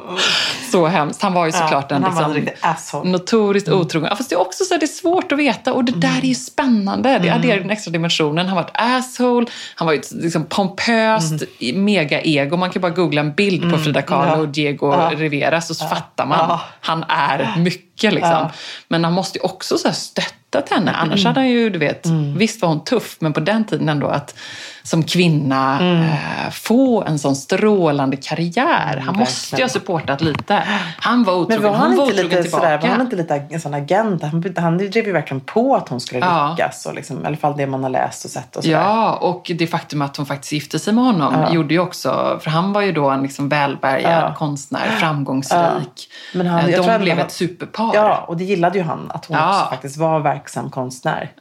så 0.71 0.87
hemskt. 0.87 1.21
Han 1.21 1.33
var 1.33 1.45
ju 1.45 1.51
såklart 1.51 1.91
ja, 1.91 1.95
en 1.95 2.33
liksom, 2.33 3.11
notoriskt 3.11 3.67
mm. 3.67 3.79
otrogen. 3.79 4.17
Fast 4.17 4.29
det 4.29 4.35
är 4.35 4.41
också 4.41 4.63
så 4.63 4.77
det 4.77 4.85
är 4.85 4.87
svårt 4.87 5.31
att 5.31 5.37
veta 5.37 5.73
och 5.73 5.83
det 5.83 5.91
där 5.91 6.07
är 6.07 6.13
ju 6.13 6.19
mm. 6.19 6.35
spännande. 6.35 7.09
Det 7.09 7.15
mm. 7.27 7.39
adderar 7.39 7.59
den 7.59 7.69
extra 7.69 7.91
dimensionen. 7.91 8.47
Han 8.47 8.55
var 8.55 8.63
ett 8.63 8.71
asshole, 8.73 9.47
han 9.75 9.85
var 9.85 9.93
ju 9.93 10.01
liksom, 10.11 10.45
pompöst 10.45 11.43
mm. 11.59 11.85
mega-ego. 11.85 12.57
Man 12.57 12.69
kan 12.69 12.81
bara 12.81 12.91
googla 12.91 13.21
en 13.21 13.33
bild 13.33 13.61
på 13.61 13.67
mm. 13.67 13.79
Frida 13.79 14.01
Kahlo 14.01 14.31
ja. 14.31 14.37
och 14.37 14.47
Diego 14.47 14.91
ja. 14.91 15.11
Rivera 15.15 15.61
så 15.61 15.83
ja. 15.83 15.89
fattar 15.89 16.25
man. 16.25 16.37
Ja. 16.49 16.61
Han 16.79 17.05
är 17.07 17.53
mycket 17.57 18.13
liksom. 18.13 18.49
Men 18.87 19.03
han 19.03 19.13
måste 19.13 19.37
ju 19.37 19.43
också 19.43 19.77
så 19.77 19.87
här 19.87 19.95
stöttat 19.95 20.69
henne. 20.69 20.91
Annars 20.91 21.19
mm. 21.19 21.25
hade 21.25 21.39
han 21.39 21.49
ju, 21.49 21.69
du 21.69 21.79
vet, 21.79 22.05
visst 22.35 22.61
var 22.61 22.69
hon 22.69 22.83
tuff, 22.83 23.17
men 23.19 23.33
på 23.33 23.39
den 23.39 23.65
tiden 23.65 23.89
ändå 23.89 24.07
att 24.07 24.35
som 24.85 25.03
kvinna 25.03 25.79
mm. 25.79 26.01
eh, 26.01 26.51
få 26.51 27.03
en 27.03 27.19
sån 27.19 27.35
strålande 27.35 28.17
karriär. 28.17 29.03
Han 29.05 29.15
måste 29.15 29.55
ju 29.55 29.63
ha 29.63 29.69
supportat 29.69 30.21
lite. 30.21 30.63
Han 30.97 31.23
var 31.23 31.33
otrogen, 31.33 31.61
Men 31.61 31.71
var 31.71 31.77
han, 31.77 31.87
hon 31.87 31.97
var 31.97 32.09
inte 32.09 32.23
lite 32.23 32.41
tillbaka. 32.41 32.63
Sådär, 32.63 32.81
var 32.81 32.87
han 32.87 33.01
inte 33.01 33.15
lite 33.15 33.45
en 33.49 33.61
sån 33.61 33.73
agent? 33.73 34.23
Han, 34.23 34.53
han 34.57 34.77
drev 34.77 35.05
ju 35.05 35.11
verkligen 35.11 35.41
på 35.41 35.75
att 35.75 35.89
hon 35.89 36.01
skulle 36.01 36.19
lyckas. 36.19 36.81
Ja. 36.85 36.89
Och 36.89 36.95
liksom, 36.95 37.23
I 37.23 37.27
alla 37.27 37.37
fall 37.37 37.57
det 37.57 37.67
man 37.67 37.83
har 37.83 37.89
läst 37.89 38.25
och 38.25 38.31
sett. 38.31 38.55
Och 38.55 38.63
sådär. 38.63 38.77
ja, 38.77 39.13
och 39.13 39.51
det 39.55 39.67
faktum 39.67 40.01
att 40.01 40.17
hon 40.17 40.25
faktiskt 40.25 40.51
gifte 40.51 40.79
sig 40.79 40.93
med 40.93 41.03
honom 41.03 41.33
ja. 41.33 41.53
gjorde 41.53 41.73
ju 41.73 41.79
också, 41.79 42.39
för 42.41 42.49
han 42.49 42.73
var 42.73 42.81
ju 42.81 42.91
då 42.91 43.09
en 43.09 43.21
liksom 43.21 43.49
välbärgad 43.49 44.23
ja. 44.23 44.35
konstnär, 44.37 44.89
framgångsrik. 44.99 46.09
Men 46.33 46.47
han, 46.47 46.69
eh, 46.69 46.85
De 46.85 47.01
blev 47.01 47.19
ett 47.19 47.31
superpar. 47.31 47.91
Ja, 47.93 48.25
och 48.27 48.37
det 48.37 48.43
gillade 48.43 48.77
ju 48.77 48.83
han, 48.83 49.11
att 49.13 49.25
hon 49.25 49.37
också 49.37 49.69
faktiskt 49.69 49.97
var 49.97 50.19
verksam 50.19 50.69
konstnär. 50.69 51.31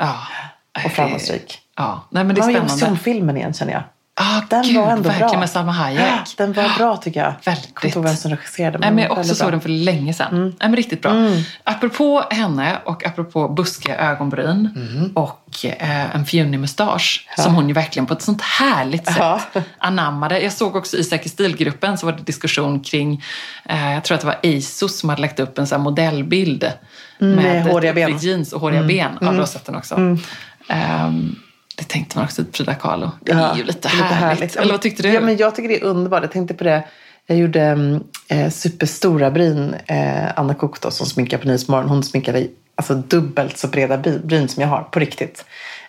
Och 0.84 0.90
framgångsrik. 0.90 1.63
Ja, 1.76 2.04
nej 2.10 2.24
men 2.24 2.34
det 2.34 2.40
är 2.40 2.50
spännande. 2.50 2.86
Har 2.86 2.96
filmen 2.96 3.36
igen 3.36 3.54
känner 3.54 3.72
jag. 3.72 3.82
Ah, 4.16 4.40
den 4.50 4.62
Gud, 4.62 4.76
var 4.76 4.90
ändå 4.90 5.08
verkligen 5.08 5.30
bra. 5.30 5.40
med 5.40 5.50
Salma 5.50 5.72
Hayek. 5.72 6.02
Den 6.36 6.52
var 6.52 6.78
bra 6.78 6.96
tycker 6.96 7.20
jag. 7.20 7.34
Väldigt. 7.44 7.74
Jag 7.82 7.92
kommer 7.92 8.06
vem 8.06 8.16
som 8.16 8.30
regisserade. 8.30 8.78
Men 8.78 8.80
Nej, 8.80 8.90
men 8.90 9.04
jag 9.04 9.18
också 9.18 9.34
såg 9.34 9.50
den 9.50 9.60
för 9.60 9.68
länge 9.68 10.14
sedan. 10.14 10.32
Mm. 10.32 10.44
Nej, 10.44 10.54
men 10.58 10.76
riktigt 10.76 11.02
bra. 11.02 11.10
Mm. 11.10 11.42
Apropå 11.64 12.24
henne 12.30 12.78
och 12.84 13.06
apropå 13.06 13.48
buskiga 13.48 13.96
ögonbryn 13.96 14.68
mm. 14.76 15.12
och 15.14 15.64
eh, 15.64 16.16
en 16.16 16.26
fjunig 16.26 16.60
mustasch 16.60 17.28
ja. 17.36 17.42
som 17.42 17.54
hon 17.54 17.68
ju 17.68 17.74
verkligen 17.74 18.06
på 18.06 18.14
ett 18.14 18.22
sånt 18.22 18.42
härligt 18.42 19.06
sätt 19.06 19.16
ja. 19.18 19.40
anammade. 19.78 20.40
Jag 20.40 20.52
såg 20.52 20.76
också 20.76 20.96
i 20.96 21.04
Säker 21.04 21.30
stilgruppen 21.30 21.98
så 21.98 22.06
var 22.06 22.12
det 22.12 22.22
diskussion 22.22 22.80
kring, 22.80 23.22
eh, 23.64 23.92
jag 23.92 24.04
tror 24.04 24.14
att 24.14 24.20
det 24.20 24.26
var 24.26 24.56
ASOS 24.56 24.98
som 24.98 25.08
hade 25.08 25.22
lagt 25.22 25.40
upp 25.40 25.58
en 25.58 25.66
sån 25.66 25.80
modellbild 25.80 26.72
mm, 27.20 27.36
med, 27.36 27.64
håriga 27.64 27.92
ben. 27.92 28.18
jeans 28.18 28.52
och 28.52 28.60
håriga 28.60 28.80
mm. 28.80 28.88
ben. 28.88 29.12
Ja, 29.12 29.18
du 29.20 29.26
har 29.26 29.32
mm. 29.32 29.46
sett 29.46 29.64
den 29.64 29.74
också. 29.74 29.94
Um, 29.94 31.36
det 31.76 31.84
tänkte 31.84 32.18
man 32.18 32.24
också 32.24 32.44
på 32.44 32.52
Frida 32.52 32.74
Kahlo. 32.74 33.10
Det 33.20 33.32
ja, 33.32 33.52
är 33.52 33.56
ju 33.56 33.64
lite, 33.64 33.88
lite 33.88 34.04
härligt. 34.04 34.40
härligt. 34.40 34.56
Eller 34.56 34.72
vad 34.72 34.82
tyckte 34.82 35.02
du? 35.02 35.08
Ja, 35.08 35.20
men 35.20 35.36
jag 35.36 35.54
tycker 35.54 35.68
det 35.68 35.80
är 35.80 35.84
underbart. 35.84 36.22
Jag 36.22 36.32
tänkte 36.32 36.54
på 36.54 36.64
det. 36.64 36.84
Jag 37.26 37.38
gjorde 37.38 38.00
eh, 38.28 38.50
superstora 38.50 39.30
bryn. 39.30 39.74
Eh, 39.86 40.38
Anna 40.38 40.54
då, 40.80 40.90
som 40.90 41.06
sminkar 41.06 41.38
på 41.38 41.46
Nyhetsmorgon. 41.46 41.88
Hon 41.88 42.02
sminkade 42.02 42.46
alltså, 42.74 42.94
dubbelt 42.94 43.58
så 43.58 43.68
breda 43.68 43.98
bryn 43.98 44.48
som 44.48 44.62
jag 44.62 44.68
har 44.68 44.82
på 44.82 44.98
riktigt. 45.00 45.44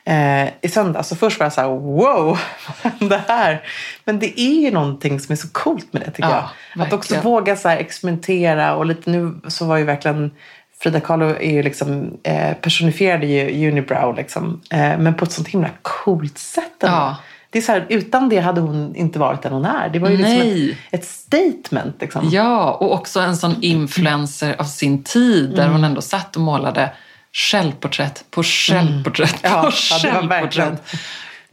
Eh, 0.06 0.48
I 0.62 0.70
söndags. 0.70 1.10
Så 1.10 1.16
först 1.16 1.40
var 1.40 1.46
jag 1.46 1.54
så 1.54 1.62
här, 1.62 1.68
wow, 1.68 2.40
vad 2.84 2.94
hände 2.94 3.22
här? 3.28 3.64
Men 4.06 4.20
det 4.20 4.40
är 4.40 4.62
ju 4.62 4.72
någonting 4.72 5.20
som 5.20 5.34
är 5.34 5.38
så 5.38 5.48
coolt 5.48 5.94
med 5.94 6.02
det 6.02 6.12
tycker 6.12 6.30
ja, 6.30 6.36
jag. 6.36 6.42
Verkligen. 6.42 6.88
Att 6.88 6.94
också 6.94 7.30
våga 7.30 7.56
så 7.56 7.70
experimentera. 7.70 8.76
Och 8.76 8.86
lite 8.86 9.10
nu 9.10 9.34
så 9.48 9.66
var 9.66 9.78
ju 9.78 9.84
verkligen 9.84 10.32
Frida 10.80 11.00
Kahlo 11.00 11.26
är 11.26 11.52
ju 11.52 11.64
liksom, 11.64 12.18
eh, 12.24 12.54
personifierade 12.54 13.26
ju 13.26 13.70
Unibrow 13.70 14.16
liksom, 14.16 14.62
eh, 14.70 14.98
men 14.98 15.14
på 15.14 15.26
ett 15.26 15.32
sånt 15.32 15.48
himla 15.48 15.70
coolt 15.82 16.38
sätt. 16.38 16.74
Ja. 16.80 17.16
Det 17.50 17.60
är 17.60 17.64
så 17.64 17.72
här, 17.72 17.86
utan 17.90 18.30
det 18.30 18.40
hade 18.40 18.62
hon 18.62 18.96
inte 18.96 19.20
varit 19.20 19.42
den 19.42 19.54
hon 19.54 19.66
är. 19.66 19.90
Det 19.90 20.00
var 20.00 20.10
ju 20.10 20.18
liksom 20.18 20.78
ett, 20.92 21.00
ett, 21.02 21.06
statement. 21.06 21.96
Liksom. 22.02 22.30
Ja, 22.32 22.72
och 22.72 22.94
också 22.94 23.20
en 23.20 23.38
sån 23.38 23.56
influencer 23.62 24.56
av 24.58 24.64
sin 24.64 25.04
tid 25.04 25.50
där 25.50 25.64
mm. 25.64 25.72
hon 25.72 25.84
ändå 25.84 26.02
satt 26.02 26.36
och 26.36 26.42
målade 26.42 26.92
självporträtt 27.34 28.26
på 28.32 28.44
självporträtt 28.44 29.46
mm. 29.46 29.62
på 29.62 29.68
ja, 29.68 29.72
självporträtt. 29.72 30.96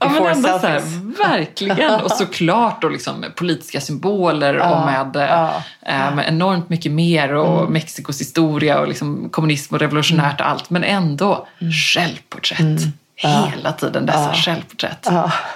Ja, 0.04 0.10
men 0.10 0.26
ändå 0.26 0.58
så 0.58 0.66
här, 0.66 0.82
verkligen. 1.28 2.00
Och 2.04 2.10
såklart 2.10 2.82
då 2.82 2.88
liksom 2.88 3.24
politiska 3.36 3.80
symboler 3.80 4.54
ja, 4.54 4.70
och 4.70 4.86
med, 4.86 5.28
ja, 5.28 5.62
äh, 5.86 6.14
med 6.14 6.28
enormt 6.28 6.68
mycket 6.68 6.92
mer 6.92 7.34
och 7.34 7.60
mm. 7.60 7.72
Mexikos 7.72 8.20
historia 8.20 8.80
och 8.80 8.88
liksom 8.88 9.28
kommunism 9.30 9.74
och 9.74 9.80
revolutionärt 9.80 10.40
och 10.40 10.48
allt. 10.48 10.70
Men 10.70 10.84
ändå 10.84 11.46
mm. 11.60 11.72
självporträtt. 11.72 12.60
Mm. 12.60 12.92
Hela 13.14 13.72
tiden 13.72 14.06
dessa 14.06 14.34
självporträtt. 14.34 15.08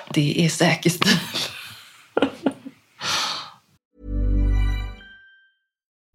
Det 0.09 0.44
är 0.44 0.48
säker 0.48 0.90
stil. 0.90 1.18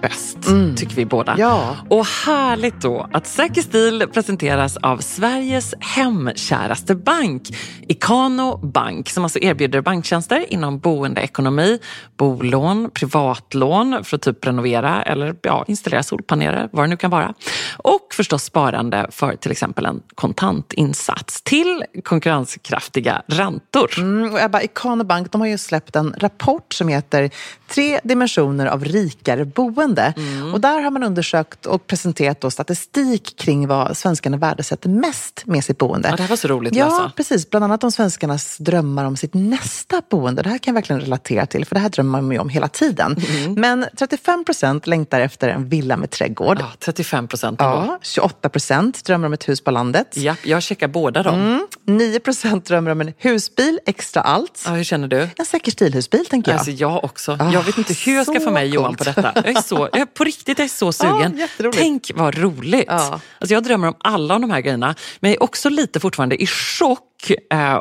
bäst, 0.00 0.46
mm. 0.46 0.76
tycker 0.76 0.96
vi 0.96 1.04
båda. 1.04 1.34
Ja. 1.38 1.76
Och 1.88 2.06
härligt 2.06 2.80
då 2.80 3.08
att 3.12 3.26
Säker 3.26 3.62
stil 3.62 4.06
presenteras 4.12 4.76
av 4.76 4.98
Sveriges 4.98 5.74
hemkäraste 5.80 6.94
bank, 6.94 7.42
Ikano 7.88 8.56
Bank, 8.56 9.10
som 9.10 9.24
alltså 9.24 9.38
erbjuder 9.38 9.80
banktjänster 9.80 10.52
inom 10.52 10.78
boendeekonomi, 10.78 11.78
bolån, 12.16 12.90
privatlån 12.94 14.04
för 14.04 14.16
att 14.16 14.22
typ 14.22 14.46
renovera 14.46 15.02
eller 15.02 15.36
ja, 15.42 15.64
installera 15.68 16.02
solpaneler, 16.02 16.68
vad 16.72 16.84
det 16.84 16.88
nu 16.88 16.96
kan 16.96 17.10
vara. 17.10 17.34
Och 17.76 18.08
förstås 18.12 18.44
sparande 18.44 19.06
för 19.10 19.36
till 19.36 19.50
exempel 19.50 19.86
en 19.86 20.02
kontantinsats 20.14 21.42
till 21.42 21.84
konkurrenskraftiga 22.04 23.22
räntor. 23.26 23.90
Mm, 23.98 24.32
och 24.32 24.40
Ebba, 24.40 24.62
Ikano 24.62 25.04
Bank 25.04 25.32
de 25.32 25.40
har 25.40 25.48
ju 25.48 25.58
släppt 25.58 25.96
en 25.96 26.14
rapport 26.18 26.72
som 26.72 26.88
heter 26.88 27.30
Tre 27.68 28.00
dimensioner 28.04 28.66
av 28.66 28.84
rikare 28.84 29.44
boende 29.44 29.87
boende. 29.88 30.14
Mm. 30.16 30.54
Och 30.54 30.60
där 30.60 30.80
har 30.80 30.90
man 30.90 31.02
undersökt 31.02 31.66
och 31.66 31.86
presenterat 31.86 32.40
då 32.40 32.50
statistik 32.50 33.36
kring 33.38 33.68
vad 33.68 33.96
svenskarna 33.96 34.36
värdesätter 34.36 34.88
mest 34.88 35.42
med 35.46 35.64
sitt 35.64 35.78
boende. 35.78 36.08
Ja, 36.08 36.16
det 36.16 36.22
här 36.22 36.28
var 36.28 36.36
så 36.36 36.48
roligt 36.48 36.72
att 36.72 36.76
läsa. 36.76 36.88
Ja, 36.88 37.12
precis. 37.16 37.50
Bland 37.50 37.64
annat 37.64 37.84
om 37.84 37.92
svenskarnas 37.92 38.58
drömmar 38.58 39.04
om 39.04 39.16
sitt 39.16 39.34
nästa 39.34 40.02
boende. 40.10 40.42
Det 40.42 40.48
här 40.48 40.58
kan 40.58 40.74
jag 40.74 40.74
verkligen 40.74 41.00
relatera 41.00 41.46
till, 41.46 41.64
för 41.64 41.74
det 41.74 41.80
här 41.80 41.88
drömmer 41.88 42.20
man 42.20 42.32
ju 42.32 42.38
om 42.38 42.48
hela 42.48 42.68
tiden. 42.68 43.16
Mm. 43.28 43.54
Men 43.54 43.86
35 43.98 44.44
procent 44.44 44.86
längtar 44.86 45.20
efter 45.20 45.48
en 45.48 45.68
villa 45.68 45.96
med 45.96 46.10
trädgård. 46.10 46.56
Ja, 46.60 46.70
35 46.78 47.28
procent. 47.28 47.60
Ja, 47.60 47.98
28 48.02 48.48
procent 48.48 49.04
drömmer 49.04 49.26
om 49.26 49.32
ett 49.32 49.48
hus 49.48 49.60
på 49.60 49.70
landet. 49.70 50.16
Ja, 50.16 50.36
jag 50.42 50.62
checkar 50.62 50.88
båda 50.88 51.22
dem. 51.22 51.34
Mm. 51.34 51.66
9 51.86 52.20
procent 52.20 52.64
drömmer 52.64 52.90
om 52.90 53.00
en 53.00 53.12
husbil, 53.18 53.80
extra 53.86 54.22
allt. 54.22 54.62
Ja, 54.66 54.72
hur 54.72 54.84
känner 54.84 55.08
du? 55.08 55.28
En 55.36 55.46
säker 55.46 55.72
stilhusbil, 55.72 56.26
tänker 56.26 56.50
jag. 56.50 56.58
Alltså, 56.58 56.70
jag 56.70 57.04
också. 57.04 57.32
Oh, 57.32 57.50
jag 57.54 57.62
vet 57.62 57.78
inte 57.78 57.94
hur 57.94 58.14
jag 58.14 58.26
ska 58.26 58.40
få 58.40 58.50
med 58.50 58.68
Johan 58.68 58.96
på 58.96 59.04
detta. 59.04 59.32
Jag 59.34 59.48
är 59.48 59.62
så, 59.62 59.77
jag, 59.92 60.14
på 60.14 60.24
riktigt, 60.24 60.58
jag 60.58 60.64
är 60.64 60.68
så 60.68 60.92
sugen. 60.92 61.46
Ja, 61.58 61.70
Tänk 61.74 62.10
vad 62.14 62.38
roligt. 62.38 62.84
Ja. 62.86 63.20
Alltså, 63.38 63.54
jag 63.54 63.62
drömmer 63.62 63.88
om 63.88 63.94
alla 63.98 64.38
de 64.38 64.50
här 64.50 64.60
grejerna. 64.60 64.94
Men 65.20 65.30
jag 65.30 65.36
är 65.36 65.42
också 65.42 65.68
lite 65.68 66.00
fortfarande 66.00 66.42
i 66.42 66.46
chock 66.46 67.17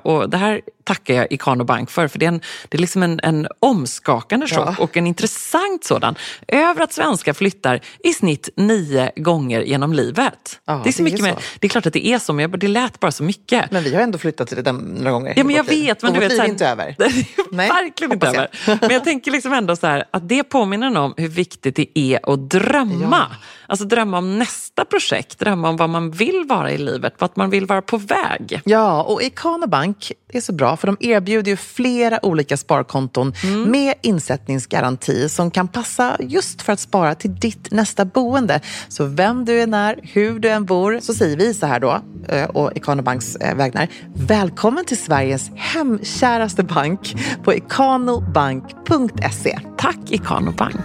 och 0.03 0.29
det 0.29 0.37
här 0.37 0.61
tackar 0.83 1.13
jag 1.13 1.31
Ikano 1.31 1.63
Bank 1.63 1.91
för, 1.91 2.07
för 2.07 2.19
det 2.19 2.25
är, 2.25 2.27
en, 2.27 2.41
det 2.69 2.77
är 2.77 2.81
liksom 2.81 3.03
en, 3.03 3.19
en 3.23 3.47
omskakande 3.59 4.47
chock 4.47 4.75
ja. 4.77 4.83
och 4.83 4.97
en 4.97 5.07
intressant 5.07 5.83
sådan. 5.83 6.15
Över 6.47 6.81
att 6.81 6.93
svenskar 6.93 7.33
flyttar 7.33 7.81
i 8.03 8.13
snitt 8.13 8.49
nio 8.55 9.11
gånger 9.15 9.61
genom 9.61 9.93
livet. 9.93 10.59
Ja, 10.65 10.81
det, 10.83 10.89
är 10.89 10.93
så 10.93 10.97
det 10.97 11.03
mycket 11.03 11.19
är 11.19 11.23
så. 11.23 11.35
Mer, 11.35 11.43
det 11.59 11.67
är 11.67 11.69
klart 11.69 11.85
att 11.85 11.93
det 11.93 12.07
är 12.07 12.19
så, 12.19 12.33
men 12.33 12.51
det 12.51 12.67
lät 12.67 12.99
bara 12.99 13.11
så 13.11 13.23
mycket. 13.23 13.71
Men 13.71 13.83
vi 13.83 13.95
har 13.95 14.01
ändå 14.01 14.17
flyttat 14.17 14.47
till 14.47 14.63
det 14.63 14.71
några 14.71 15.11
gånger. 15.11 15.33
Ja, 15.35 15.43
men 15.43 15.55
jag 15.55 15.63
vet. 15.63 16.03
Men 16.03 16.13
du 16.13 16.19
vet, 16.19 16.35
så 16.35 16.41
här, 16.41 16.49
inte 16.49 16.67
över. 16.67 16.95
Nej, 17.51 17.69
verkligen 17.69 18.13
inte 18.13 18.27
över. 18.27 18.49
Men 18.65 18.89
jag 18.89 19.03
tänker 19.03 19.31
liksom 19.31 19.53
ändå 19.53 19.75
så 19.75 19.87
här, 19.87 20.05
att 20.11 20.29
det 20.29 20.43
påminner 20.43 20.97
om 20.97 21.13
hur 21.17 21.27
viktigt 21.27 21.75
det 21.75 21.99
är 21.99 22.33
att 22.33 22.49
drömma. 22.49 23.27
Ja. 23.29 23.35
Alltså 23.67 23.85
drömma 23.85 24.17
om 24.17 24.39
nästa 24.39 24.85
projekt, 24.85 25.39
drömma 25.39 25.69
om 25.69 25.77
vad 25.77 25.89
man 25.89 26.11
vill 26.11 26.45
vara 26.49 26.71
i 26.71 26.77
livet, 26.77 27.13
vart 27.17 27.35
man 27.35 27.49
vill 27.49 27.65
vara 27.65 27.81
på 27.81 27.97
väg. 27.97 28.61
Ja, 28.65 29.03
och 29.03 29.23
Ikano 29.23 29.67
Bank 29.67 30.11
är 30.33 30.41
så 30.41 30.53
bra 30.53 30.77
för 30.77 30.87
de 30.87 30.97
erbjuder 30.99 31.51
ju 31.51 31.57
flera 31.57 32.25
olika 32.25 32.57
sparkonton 32.57 33.33
mm. 33.43 33.71
med 33.71 33.93
insättningsgaranti 34.01 35.29
som 35.29 35.51
kan 35.51 35.67
passa 35.67 36.17
just 36.19 36.61
för 36.61 36.73
att 36.73 36.79
spara 36.79 37.15
till 37.15 37.35
ditt 37.35 37.71
nästa 37.71 38.05
boende. 38.05 38.61
Så 38.87 39.05
vem 39.05 39.45
du 39.45 39.61
än 39.61 39.73
är, 39.73 39.99
hur 40.03 40.39
du 40.39 40.49
än 40.49 40.65
bor, 40.65 40.99
så 41.01 41.13
säger 41.13 41.37
vi 41.37 41.53
så 41.53 41.65
här 41.65 41.79
då, 41.79 42.01
eh, 42.27 42.45
och 42.45 42.71
Ikano 42.75 43.01
Banks 43.01 43.35
eh, 43.35 43.55
vägnar. 43.55 43.87
Välkommen 44.15 44.85
till 44.85 44.97
Sveriges 44.97 45.51
hemkäraste 45.55 46.63
bank 46.63 47.15
på 47.43 47.53
ikanobank.se. 47.53 49.59
Tack 49.77 49.99
Ikano 50.09 50.51
Bank. 50.51 50.75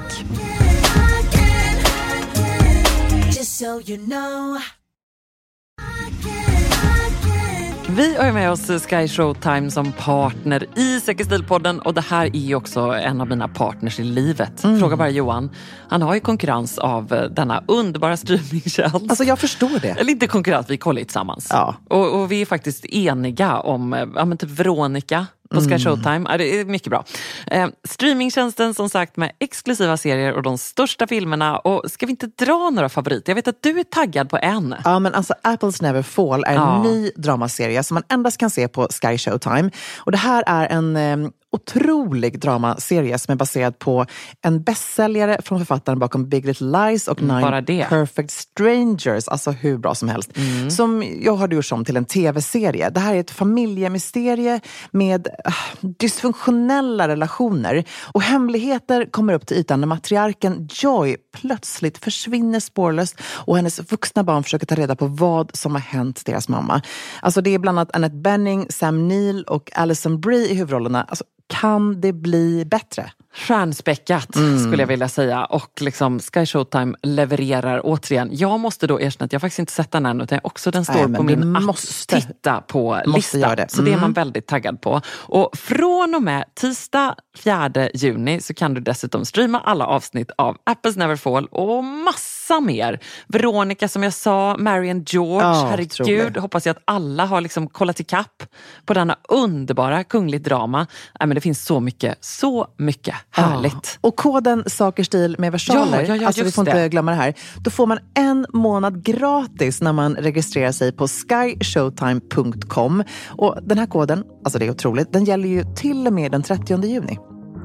Vi 7.97 8.17
har 8.17 8.33
med 8.33 8.51
oss 8.51 8.67
Sky 8.67 9.09
Showtime 9.09 9.71
som 9.71 9.93
partner 9.93 10.67
i 10.79 11.01
Säker 11.01 11.25
stil-podden 11.25 11.79
och 11.79 11.95
det 11.95 12.01
här 12.01 12.27
är 12.27 12.41
ju 12.41 12.55
också 12.55 12.81
en 12.81 13.21
av 13.21 13.29
mina 13.29 13.49
partners 13.49 14.01
i 14.01 14.05
livet. 14.05 14.65
Mm. 14.65 14.79
Fråga 14.81 14.97
bara 14.97 15.11
Johan. 15.11 15.51
Han 15.89 16.03
har 16.03 16.15
ju 16.15 16.21
konkurrens 16.21 16.79
av 16.79 17.13
eh, 17.13 17.25
denna 17.25 17.65
underbara 17.69 18.17
streamingtjänst. 18.17 18.95
Alltså 18.95 19.25
jag 19.25 19.39
förstår 19.39 19.81
det. 19.83 19.89
Eller 19.89 20.11
inte 20.11 20.27
konkurrens, 20.27 20.71
vi 20.71 20.77
kollar 20.77 20.99
ju 20.99 21.05
tillsammans. 21.05 21.49
Ja. 21.51 21.75
Och, 21.89 22.21
och, 22.21 22.33
vi 22.33 22.43
är 22.43 22.47
faktiskt 22.47 22.85
eniga 22.87 23.61
om, 23.61 23.93
eh, 23.93 24.07
ja 24.15 24.25
men 24.25 24.39
typ 24.39 24.51
Veronica 24.51 25.27
på 25.53 25.61
Sky 25.61 25.67
mm. 25.67 25.79
Showtime. 25.79 26.27
Ja, 26.31 26.39
det 26.39 26.61
är 26.61 26.65
mycket 26.65 26.89
bra. 26.89 27.05
Eh, 27.47 27.69
streamingtjänsten 27.85 28.75
som 28.75 28.89
sagt 28.89 29.17
med 29.17 29.33
exklusiva 29.39 29.97
serier 29.97 30.33
och 30.33 30.43
de 30.43 30.59
största 30.59 31.07
filmerna. 31.07 31.59
Och 31.59 31.91
ska 31.91 32.07
vi 32.07 32.11
inte 32.11 32.27
dra 32.27 32.71
några 32.71 32.89
favoriter? 32.89 33.31
Jag 33.31 33.35
vet 33.35 33.49
att 33.49 33.63
du 33.63 33.81
är 33.81 33.85
taggad 33.85 34.31
på 34.31 34.39
en. 34.43 34.75
Ja, 34.85 34.99
men 34.99 35.15
alltså 35.15 35.35
Apples 35.43 35.83
Never 35.83 36.03
Fall 36.03 36.45
är 36.45 36.49
en 36.49 36.55
ja. 36.55 36.83
ny 36.83 37.11
dramaserie 37.17 37.83
som 37.83 37.95
man 37.95 38.03
endast 38.09 38.39
kan 38.39 38.51
se 38.51 38.69
på 38.69 38.89
Sky 39.03 39.19
Showtime. 39.19 39.71
Och 39.99 40.13
det 40.13 40.19
här 40.19 40.45
är 40.47 40.67
en 40.67 40.97
eh, 40.97 41.31
otrolig 41.53 42.41
dramaserie 42.41 43.19
som 43.19 43.33
är 43.33 43.37
baserad 43.37 43.79
på 43.79 44.07
en 44.43 44.63
bästsäljare 44.63 45.43
från 45.43 45.59
författaren 45.59 45.99
bakom 45.99 46.29
Big 46.29 46.47
Little 46.47 46.67
Lies 46.67 47.09
och 47.09 47.23
mm, 47.23 47.65
Nine 47.67 47.89
Perfect 47.89 48.31
Strangers. 48.31 49.29
Alltså 49.29 49.51
hur 49.51 49.79
bra 49.79 49.95
som 49.95 50.09
helst. 50.09 50.31
Mm. 50.37 50.71
Som 50.71 51.05
jag 51.21 51.35
har 51.35 51.49
gjort 51.49 51.73
om 51.73 51.85
till 51.85 51.97
en 51.97 52.05
tv-serie. 52.05 52.91
Det 52.91 53.01
här 53.01 53.15
är 53.15 53.21
ett 53.21 53.31
familjemysterie 53.31 54.61
med 54.91 55.29
uh, 55.49 55.55
dysfunktionella 55.99 57.09
relationer. 57.09 57.85
Och 58.13 58.23
hemligheter 58.23 59.07
kommer 59.11 59.35
upp 59.35 59.47
till 59.47 59.57
ytan 59.57 59.81
när 59.81 59.87
matriarken 59.87 60.69
Joy 60.73 61.17
plötsligt 61.41 61.99
försvinner 61.99 62.61
spårlöst 62.61 63.21
och 63.23 63.57
hennes 63.57 63.93
vuxna 63.93 64.25
barn 64.25 64.43
försöker 64.43 64.67
ta 64.67 64.75
reda 64.75 64.97
på 64.97 65.07
vad 65.07 65.57
som 65.57 65.73
har 65.73 65.81
hänt 65.81 66.23
deras 66.27 66.49
mamma. 66.49 66.83
Alltså 67.21 67.41
det 67.41 67.55
är 67.55 67.59
bland 67.59 67.79
annat 67.79 67.97
Annette 67.97 68.17
Benning, 68.17 68.67
Sam 68.71 69.09
Neill 69.09 69.45
och 69.45 69.71
Alison 69.75 70.21
Brie 70.21 70.49
i 70.51 70.55
huvudrollerna. 70.55 71.05
Alltså, 71.05 71.25
kan 71.47 72.01
det 72.01 72.13
bli 72.13 72.65
bättre? 72.65 73.13
Stjärnspäckat 73.35 74.37
mm. 74.37 74.59
skulle 74.59 74.83
jag 74.83 74.87
vilja 74.87 75.09
säga. 75.09 75.45
Och 75.45 75.83
liksom 75.83 76.21
Sky 76.21 76.47
Showtime 76.47 76.95
levererar 77.03 77.81
återigen. 77.85 78.29
Jag 78.33 78.61
måste 78.61 78.87
då 78.87 79.01
erkänna 79.01 79.25
att 79.25 79.33
jag 79.33 79.41
faktiskt 79.41 79.59
inte 79.59 79.73
sett 79.73 79.91
den 79.91 80.07
än 80.07 80.21
utan 80.21 80.41
också 80.43 80.71
den 80.71 80.85
står 80.85 81.09
Nej, 81.09 81.17
på 81.17 81.23
min 81.23 81.53
måste, 81.63 82.17
att 82.17 82.23
titta 82.23 82.61
på-lista. 82.61 83.53
Mm. 83.53 83.69
Så 83.69 83.83
det 83.83 83.91
är 83.91 83.97
man 83.97 84.05
mm. 84.05 84.13
väldigt 84.13 84.47
taggad 84.47 84.81
på. 84.81 85.01
Och 85.09 85.51
från 85.59 86.15
och 86.15 86.23
med 86.23 86.45
tisdag 86.55 87.15
4 87.39 87.71
juni 87.95 88.41
så 88.41 88.55
kan 88.55 88.75
du 88.75 88.81
dessutom 88.81 89.25
streama 89.25 89.61
alla 89.61 89.87
avsnitt 89.87 90.31
av 90.39 90.57
Apples 90.65 90.97
Never 90.97 91.17
Fall 91.17 91.47
och 91.47 91.85
massa 91.85 92.61
mer. 92.61 93.01
Veronica 93.27 93.89
som 93.89 94.03
jag 94.03 94.13
sa, 94.13 94.57
Marion 94.59 95.05
George, 95.07 95.49
oh, 95.49 95.67
herregud. 95.71 96.37
Hoppas 96.37 96.67
jag 96.67 96.77
att 96.77 96.83
alla 96.85 97.25
har 97.25 97.41
liksom 97.41 97.69
kollat 97.69 98.01
ikapp 98.01 98.43
på 98.85 98.95
denna 98.95 99.17
underbara 99.29 100.05
kungligt 100.05 100.45
drama. 100.45 100.79
Nej, 101.21 101.27
men 101.27 101.35
det 101.35 101.41
finns 101.41 101.65
så 101.65 101.81
mycket, 101.81 102.25
så 102.25 102.67
mycket 102.77 103.17
Härligt. 103.33 103.73
Ja. 103.73 103.99
Och 104.01 104.17
koden 104.17 104.65
Saker 104.67 105.05
stil 105.05 105.37
med 105.39 105.53
versaler, 105.53 106.01
ja, 106.01 106.07
ja, 106.07 106.17
ja, 106.17 106.27
alltså 106.27 106.45
vi 106.45 106.53
får 106.53 106.69
inte 106.69 106.89
glömma 106.89 107.11
det 107.11 107.17
här. 107.17 107.35
Då 107.61 107.71
får 107.71 107.87
man 107.87 107.99
en 108.15 108.47
månad 108.53 109.05
gratis 109.05 109.81
när 109.81 109.93
man 109.93 110.17
registrerar 110.17 110.73
sig 110.73 110.93
på 110.93 111.09
skyshowtime.com. 111.09 113.05
Och 113.29 113.59
den 113.63 113.79
här 113.79 113.87
koden, 113.87 114.25
alltså 114.45 114.59
det 114.59 114.67
är 114.67 114.71
otroligt, 114.71 115.13
den 115.13 115.25
gäller 115.25 115.49
ju 115.49 115.65
till 115.77 116.07
och 116.07 116.13
med 116.13 116.33
den 116.33 116.43
30 116.43 116.87
juni. 116.87 117.19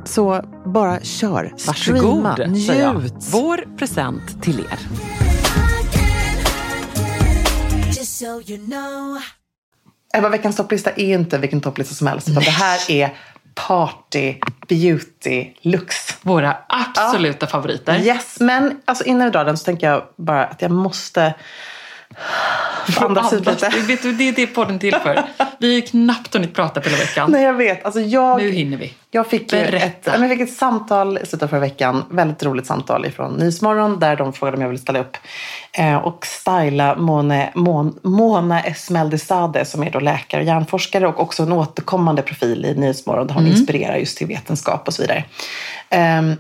Så 0.06 0.42
bara 0.66 1.00
kör, 1.02 1.54
Varsågod, 1.68 2.34
streama, 2.34 2.36
njut. 2.98 3.14
Vår 3.32 3.78
present 3.78 4.44
till 4.44 4.60
er. 4.60 4.80
Ebba, 10.14 10.30
veckans 10.30 10.56
topplista 10.56 10.92
är 10.92 11.14
inte 11.14 11.38
vilken 11.38 11.62
topplista 11.62 11.96
som 11.96 12.08
helst. 12.08 12.30
Utan 12.30 12.44
det 12.44 12.50
här 12.50 12.92
är 12.92 13.14
party, 13.68 14.36
beauty, 14.68 15.54
lux. 15.62 16.18
Våra 16.22 16.58
absoluta 16.70 17.46
ja. 17.46 17.48
favoriter. 17.48 18.00
Yes, 18.00 18.40
men 18.40 18.82
alltså 18.86 19.04
innan 19.04 19.26
vi 19.26 19.32
drar 19.32 19.46
den 19.46 19.58
så 19.58 19.66
tänker 19.66 19.90
jag 19.90 20.04
bara 20.16 20.46
att 20.46 20.62
jag 20.62 20.72
måste 20.72 21.34
Andas 22.98 23.34
ut 23.34 23.46
lite. 23.46 23.70
Vet 23.88 24.02
du, 24.02 24.12
det 24.12 24.28
är 24.28 24.32
det 24.32 24.48
podden 24.48 24.80
till 24.80 24.96
för. 24.96 25.24
Vi 25.60 25.68
har 25.68 25.76
ju 25.76 25.82
knappt 25.82 26.34
hunnit 26.34 26.54
prata 26.54 26.82
på 26.82 26.90
hela 26.90 27.00
veckan. 27.00 27.32
Nej, 27.32 27.44
jag 27.44 27.54
vet. 27.54 27.86
Alltså 27.86 28.00
jag, 28.00 28.42
nu 28.42 28.52
hinner 28.52 28.78
vi. 28.78 28.94
Jag 29.12 29.28
fick, 29.28 29.54
ett, 29.54 30.04
jag 30.06 30.30
fick 30.30 30.42
ett 30.42 30.54
samtal 30.54 31.18
i 31.18 31.26
slutet 31.26 31.44
av 31.44 31.48
förra 31.48 31.60
veckan. 31.60 32.04
Väldigt 32.10 32.44
roligt 32.44 32.66
samtal 32.66 33.12
från 33.12 33.34
Nyhetsmorgon 33.34 34.00
där 34.00 34.16
de 34.16 34.34
frågade 34.34 34.58
om 34.58 34.62
jag 34.62 34.70
ville 34.70 34.80
ställa 34.80 35.00
upp 35.00 35.18
eh, 35.72 35.96
och 35.96 36.26
styla 36.26 36.96
Mone, 36.96 37.52
Mon, 37.56 38.00
Mona 38.02 38.62
Esmeldesade 38.62 39.66
som 39.66 39.84
är 39.84 39.92
då 39.92 40.00
läkare 40.00 40.42
och 40.42 40.48
hjärnforskare 40.48 41.08
och 41.08 41.20
också 41.20 41.44
en 41.44 41.52
återkommande 41.52 42.22
profil 42.22 42.66
i 42.66 42.76
Nyhetsmorgon 42.76 43.28
där 43.28 43.34
hon 43.34 43.44
mm. 43.44 43.58
inspirerar 43.58 43.96
just 43.96 44.18
till 44.18 44.28
vetenskap 44.28 44.88
och 44.88 44.94
så 44.94 45.02
vidare. 45.02 45.24
Um, 46.20 46.36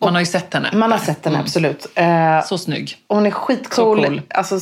man 0.00 0.14
har 0.14 0.20
ju 0.20 0.26
sett 0.26 0.54
henne. 0.54 0.70
Man 0.72 0.92
har 0.92 0.98
sett 0.98 1.24
henne, 1.24 1.36
mm. 1.36 1.44
absolut. 1.44 1.86
Eh, 1.94 2.44
så 2.44 2.58
snygg. 2.58 2.96
Hon 3.08 3.26
är 3.26 3.30
skitcool. 3.30 4.04
Cool. 4.04 4.22
alltså, 4.28 4.60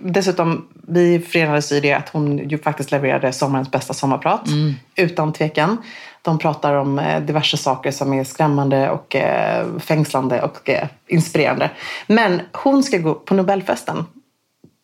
dessutom, 0.00 0.68
vi 0.88 1.20
förenades 1.20 1.72
i 1.72 1.80
det 1.80 1.92
att 1.92 2.08
hon 2.08 2.48
ju 2.48 2.58
faktiskt 2.58 2.90
levererade 2.90 3.32
sommarens 3.32 3.70
bästa 3.70 3.94
sommarprat. 3.94 4.46
Mm. 4.46 4.74
Utan 4.96 5.32
tvekan. 5.32 5.76
De 6.22 6.38
pratar 6.38 6.74
om 6.74 6.98
eh, 6.98 7.20
diverse 7.20 7.56
saker 7.56 7.90
som 7.90 8.12
är 8.12 8.24
skrämmande 8.24 8.90
och 8.90 9.16
eh, 9.16 9.78
fängslande 9.78 10.42
och 10.42 10.68
eh, 10.68 10.88
inspirerande. 11.06 11.70
Men 12.06 12.40
hon 12.52 12.82
ska 12.82 12.98
gå 12.98 13.14
på 13.14 13.34
Nobelfesten 13.34 14.06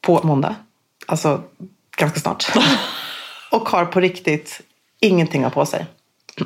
på 0.00 0.20
måndag. 0.22 0.54
Alltså 1.06 1.42
ganska 1.96 2.20
snart. 2.20 2.52
och 3.50 3.68
har 3.68 3.84
på 3.84 4.00
riktigt 4.00 4.60
ingenting 5.00 5.44
att 5.44 5.54
på 5.54 5.66
sig. 5.66 5.86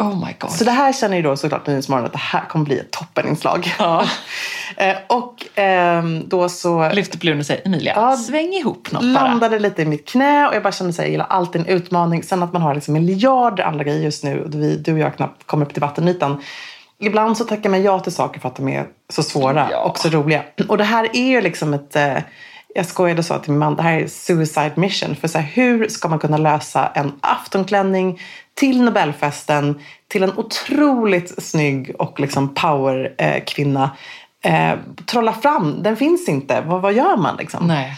Oh 0.00 0.26
my 0.26 0.34
God. 0.38 0.50
Så 0.50 0.64
det 0.64 0.70
här 0.70 0.92
känner 0.92 1.16
ju 1.16 1.22
då 1.22 1.36
såklart 1.36 1.66
Nyhetsmorgon 1.66 2.06
att 2.06 2.12
det 2.12 2.18
här 2.18 2.44
kommer 2.48 2.64
bli 2.64 2.78
ett 2.78 2.90
toppeninslag. 2.90 3.74
Ja. 3.78 4.04
eh, 4.76 4.96
och 5.06 5.58
eh, 5.58 6.04
då 6.26 6.48
så... 6.48 6.88
Lyfter 6.92 7.18
på 7.18 7.26
luren 7.26 7.40
och 7.40 7.46
säger 7.46 7.66
Emilia, 7.66 7.92
ja, 7.96 8.16
sväng 8.16 8.52
ihop 8.52 8.92
något 8.92 9.04
Landade 9.04 9.48
bara. 9.48 9.58
lite 9.58 9.82
i 9.82 9.84
mitt 9.84 10.08
knä 10.08 10.48
och 10.48 10.54
jag 10.54 10.62
bara 10.62 10.72
kände 10.72 10.90
att 10.90 10.98
jag 10.98 11.08
gillar 11.08 11.26
alltid 11.26 11.60
en 11.60 11.66
utmaning. 11.66 12.22
Sen 12.22 12.42
att 12.42 12.52
man 12.52 12.62
har 12.62 12.74
liksom 12.74 12.94
miljarder 12.94 13.64
andra 13.64 13.84
grejer 13.84 14.02
just 14.02 14.24
nu 14.24 14.44
och 14.44 14.54
vi, 14.54 14.76
du 14.76 14.92
och 14.92 14.98
jag 14.98 15.16
knappt 15.16 15.46
kommer 15.46 15.66
upp 15.66 15.72
till 15.72 15.82
vattenytan. 15.82 16.42
Ibland 16.98 17.36
så 17.36 17.44
tackar 17.44 17.70
man 17.70 17.82
ja 17.82 18.00
till 18.00 18.12
saker 18.12 18.40
för 18.40 18.48
att 18.48 18.56
de 18.56 18.68
är 18.68 18.86
så 19.12 19.22
svåra 19.22 19.68
ja. 19.70 19.84
och 19.84 19.98
så 19.98 20.08
roliga. 20.08 20.42
Och 20.68 20.78
det 20.78 20.84
här 20.84 21.08
är 21.12 21.26
ju 21.26 21.40
liksom 21.40 21.74
ett 21.74 21.96
eh, 21.96 22.16
jag 22.74 22.86
skojade 22.86 23.18
och 23.18 23.24
sa 23.24 23.38
till 23.38 23.50
min 23.50 23.58
man, 23.58 23.76
det 23.76 23.82
här 23.82 23.98
är 23.98 24.06
suicide 24.06 24.72
mission. 24.74 25.16
För 25.16 25.28
så 25.28 25.38
här, 25.38 25.50
hur 25.52 25.88
ska 25.88 26.08
man 26.08 26.18
kunna 26.18 26.36
lösa 26.36 26.86
en 26.94 27.12
aftonklänning 27.20 28.20
till 28.54 28.82
Nobelfesten 28.82 29.80
till 30.08 30.22
en 30.22 30.38
otroligt 30.38 31.44
snygg 31.44 31.94
och 31.98 32.20
liksom 32.20 32.54
powerkvinna. 32.54 33.90
Eh, 34.44 34.72
eh, 34.72 34.78
trolla 35.06 35.32
fram, 35.32 35.82
den 35.82 35.96
finns 35.96 36.28
inte. 36.28 36.60
Vad, 36.60 36.82
vad 36.82 36.92
gör 36.92 37.16
man 37.16 37.36
liksom? 37.36 37.66
Nej. 37.66 37.92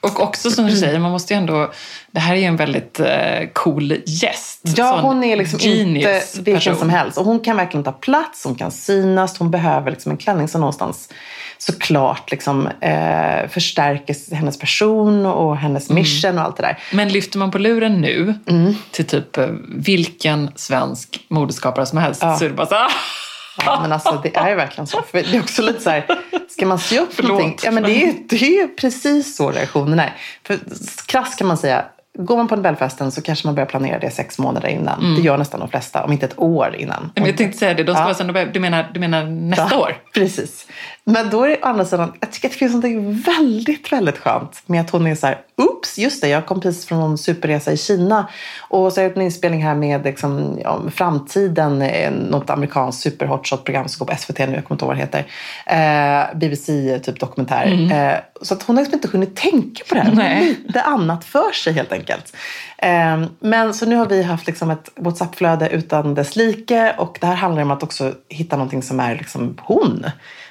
Och 0.00 0.20
också 0.20 0.50
som 0.50 0.66
du 0.66 0.76
säger, 0.76 0.98
man 0.98 1.10
måste 1.10 1.34
ju 1.34 1.38
ändå... 1.38 1.72
Det 2.10 2.20
här 2.20 2.34
är 2.34 2.38
ju 2.38 2.44
en 2.44 2.56
väldigt 2.56 3.00
eh, 3.00 3.48
cool 3.52 3.96
gäst. 4.06 4.60
Ja, 4.62 5.00
hon 5.00 5.24
är 5.24 5.36
liksom 5.36 5.60
inte 5.60 6.22
vilken 6.34 6.54
person. 6.54 6.76
som 6.76 6.90
helst. 6.90 7.18
Och 7.18 7.24
hon 7.24 7.40
kan 7.40 7.56
verkligen 7.56 7.84
ta 7.84 7.92
plats, 7.92 8.44
hon 8.44 8.54
kan 8.54 8.70
synas, 8.70 9.38
hon 9.38 9.50
behöver 9.50 9.90
liksom 9.90 10.12
en 10.12 10.18
klänning 10.18 10.48
som 10.48 10.60
någonstans 10.60 11.08
såklart 11.58 12.30
liksom, 12.30 12.66
eh, 12.66 13.48
förstärker 13.48 14.34
hennes 14.34 14.58
person 14.58 15.26
och 15.26 15.56
hennes 15.56 15.90
mm. 15.90 16.02
mission 16.02 16.30
mm. 16.30 16.42
och 16.42 16.46
allt 16.46 16.56
det 16.56 16.62
där. 16.62 16.78
Men 16.92 17.08
lyfter 17.08 17.38
man 17.38 17.50
på 17.50 17.58
luren 17.58 18.00
nu 18.00 18.34
mm. 18.46 18.74
till 18.90 19.04
typ 19.04 19.36
eh, 19.36 19.46
vilken 19.68 20.50
svensk 20.56 21.26
modeskapare 21.28 21.86
som 21.86 21.98
helst 21.98 22.22
ja. 22.22 22.38
så 22.38 22.44
är 22.44 22.48
det 22.48 22.54
bara 22.54 22.66
så 22.66 22.74
här, 22.74 22.90
Ja, 23.64 23.78
men 23.82 23.92
alltså 23.92 24.20
det 24.22 24.36
är 24.36 24.48
ju 24.48 24.54
verkligen 24.54 24.86
så. 24.86 25.02
För 25.02 25.22
det 25.22 25.36
är 25.36 25.40
också 25.40 25.62
lite 25.62 25.80
så 25.80 25.90
här, 25.90 26.06
ska 26.48 26.66
man 26.66 26.78
se 26.78 26.98
upp 26.98 27.08
Förlåt, 27.14 27.30
någonting? 27.30 27.58
Ja, 27.62 27.70
men 27.70 27.82
det 27.82 28.04
är, 28.04 28.14
det 28.28 28.42
är 28.42 28.60
ju 28.62 28.68
precis 28.68 29.36
så 29.36 29.50
reaktionen 29.50 30.00
är. 30.00 30.16
För 30.46 30.58
krasst 31.06 31.38
kan 31.38 31.46
man 31.46 31.56
säga, 31.56 31.84
Går 32.20 32.36
man 32.36 32.48
på 32.48 32.56
Nobelfesten 32.56 33.12
så 33.12 33.22
kanske 33.22 33.46
man 33.46 33.54
börjar 33.54 33.66
planera 33.66 33.98
det 33.98 34.10
sex 34.10 34.38
månader 34.38 34.68
innan. 34.68 35.00
Mm. 35.00 35.14
Det 35.14 35.20
gör 35.20 35.38
nästan 35.38 35.60
de 35.60 35.68
flesta, 35.68 36.04
om 36.04 36.12
inte 36.12 36.26
ett 36.26 36.38
år 36.38 36.76
innan. 36.78 37.10
Men 37.14 37.26
jag 37.26 37.36
tänkte 37.36 37.58
säga 37.58 37.74
det, 37.74 37.84
de 37.84 37.94
ska 37.94 38.14
ja. 38.18 38.32
vara 38.32 38.44
du, 38.44 38.60
menar, 38.60 38.90
du 38.94 39.00
menar 39.00 39.24
nästa 39.24 39.68
ja, 39.70 39.78
år? 39.78 39.96
Precis. 40.14 40.66
Men 41.04 41.30
då 41.30 41.44
är 41.44 41.48
det 41.48 41.56
å 41.62 41.66
andra 41.66 41.84
sidan, 41.84 42.12
jag 42.20 42.32
tycker 42.32 42.48
att 42.48 42.52
det 42.52 42.58
finns 42.58 42.74
något 42.74 43.26
väldigt, 43.26 43.92
väldigt 43.92 44.18
skönt 44.18 44.62
med 44.66 44.80
att 44.80 44.90
hon 44.90 45.06
är 45.06 45.14
så 45.14 45.26
här, 45.26 45.38
oops 45.58 45.98
just 45.98 46.20
det. 46.20 46.28
Jag 46.28 46.46
kom 46.46 46.60
precis 46.60 46.86
från 46.86 47.10
en 47.10 47.18
superresa 47.18 47.72
i 47.72 47.76
Kina. 47.76 48.28
Och 48.60 48.92
så 48.92 49.00
har 49.00 49.02
jag 49.02 49.10
gjort 49.10 49.16
en 49.16 49.22
inspelning 49.22 49.62
här 49.62 49.74
med 49.74 50.04
liksom, 50.04 50.58
ja, 50.62 50.82
Framtiden, 50.94 51.82
eh, 51.82 52.12
något 52.12 52.50
amerikanskt 52.50 53.02
superhotshot-program 53.02 53.88
som 53.88 54.06
går 54.06 54.12
på 54.12 54.18
SVT 54.18 54.38
nu, 54.38 54.54
jag 54.54 54.64
kommer 54.64 54.74
inte 54.74 54.84
ihåg 54.84 54.88
vad 54.88 54.96
det 54.96 55.00
heter. 55.00 55.26
Eh, 55.66 56.38
BBC, 56.38 56.98
typ 56.98 57.20
dokumentär. 57.20 57.66
Mm. 57.66 57.92
Eh, 57.92 58.18
så 58.42 58.54
att 58.54 58.62
hon 58.62 58.76
har 58.76 58.82
liksom 58.82 58.96
inte 58.96 59.08
hunnit 59.08 59.36
tänka 59.36 59.84
på 59.88 59.94
det 59.94 60.00
här. 60.00 60.12
Nej. 60.12 60.56
Lite 60.66 60.82
annat 60.82 61.24
för 61.24 61.52
sig 61.52 61.72
helt 61.72 61.92
enkelt. 61.92 62.36
Eh, 62.78 63.22
men 63.40 63.74
så 63.74 63.86
nu 63.86 63.96
har 63.96 64.06
vi 64.06 64.22
haft 64.22 64.46
liksom 64.46 64.70
ett 64.70 64.90
WhatsApp-flöde 64.96 65.68
utan 65.68 66.14
dess 66.14 66.36
like 66.36 66.94
och 66.98 67.18
det 67.20 67.26
här 67.26 67.34
handlar 67.34 67.62
om 67.62 67.70
att 67.70 67.82
också 67.82 68.12
hitta 68.28 68.56
någonting 68.56 68.82
som 68.82 69.00
är 69.00 69.16
liksom 69.16 69.58
hon 69.62 70.06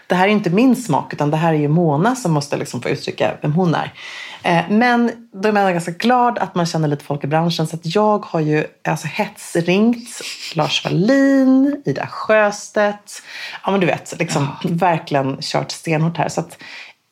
det 0.08 0.16
här 0.16 0.28
är 0.28 0.32
inte 0.32 0.50
min 0.50 0.76
smak 0.76 1.14
utan 1.14 1.32
det 1.32 1.38
här 1.38 1.54
är 1.54 1.58
ju 1.58 1.68
Mona 1.68 2.16
som 2.16 2.32
måste 2.32 2.58
liksom 2.58 2.82
få 2.82 2.90
uttrycka 2.90 3.34
vem 3.42 3.54
hon 3.54 3.76
är. 3.76 3.94
Eh, 4.44 4.64
men 4.70 5.12
då 5.34 5.50
är 5.50 5.54
man 5.54 5.74
ganska 5.74 5.92
glad 5.92 6.38
att 6.38 6.56
man 6.56 6.66
känner 6.66 6.88
lite 6.88 7.06
folk 7.06 7.24
i 7.24 7.28
branschen 7.28 7.68
så 7.68 7.76
att 7.76 7.96
jag 7.96 8.26
har 8.26 8.40
ju 8.40 8.66
alltså 8.88 9.08
hetsringt 9.08 10.22
Lars 10.56 10.84
Wallin, 10.84 11.82
Ida 11.86 12.08
Sjöstedt. 12.08 13.22
Ja 13.64 13.72
men 13.72 13.80
du 13.80 13.86
vet, 13.86 14.14
liksom 14.20 14.48
ja. 14.64 14.70
verkligen 14.72 15.38
kört 15.42 15.72
stenhårt 15.72 16.18
här. 16.18 16.30
Så 16.30 16.40
att 16.40 16.58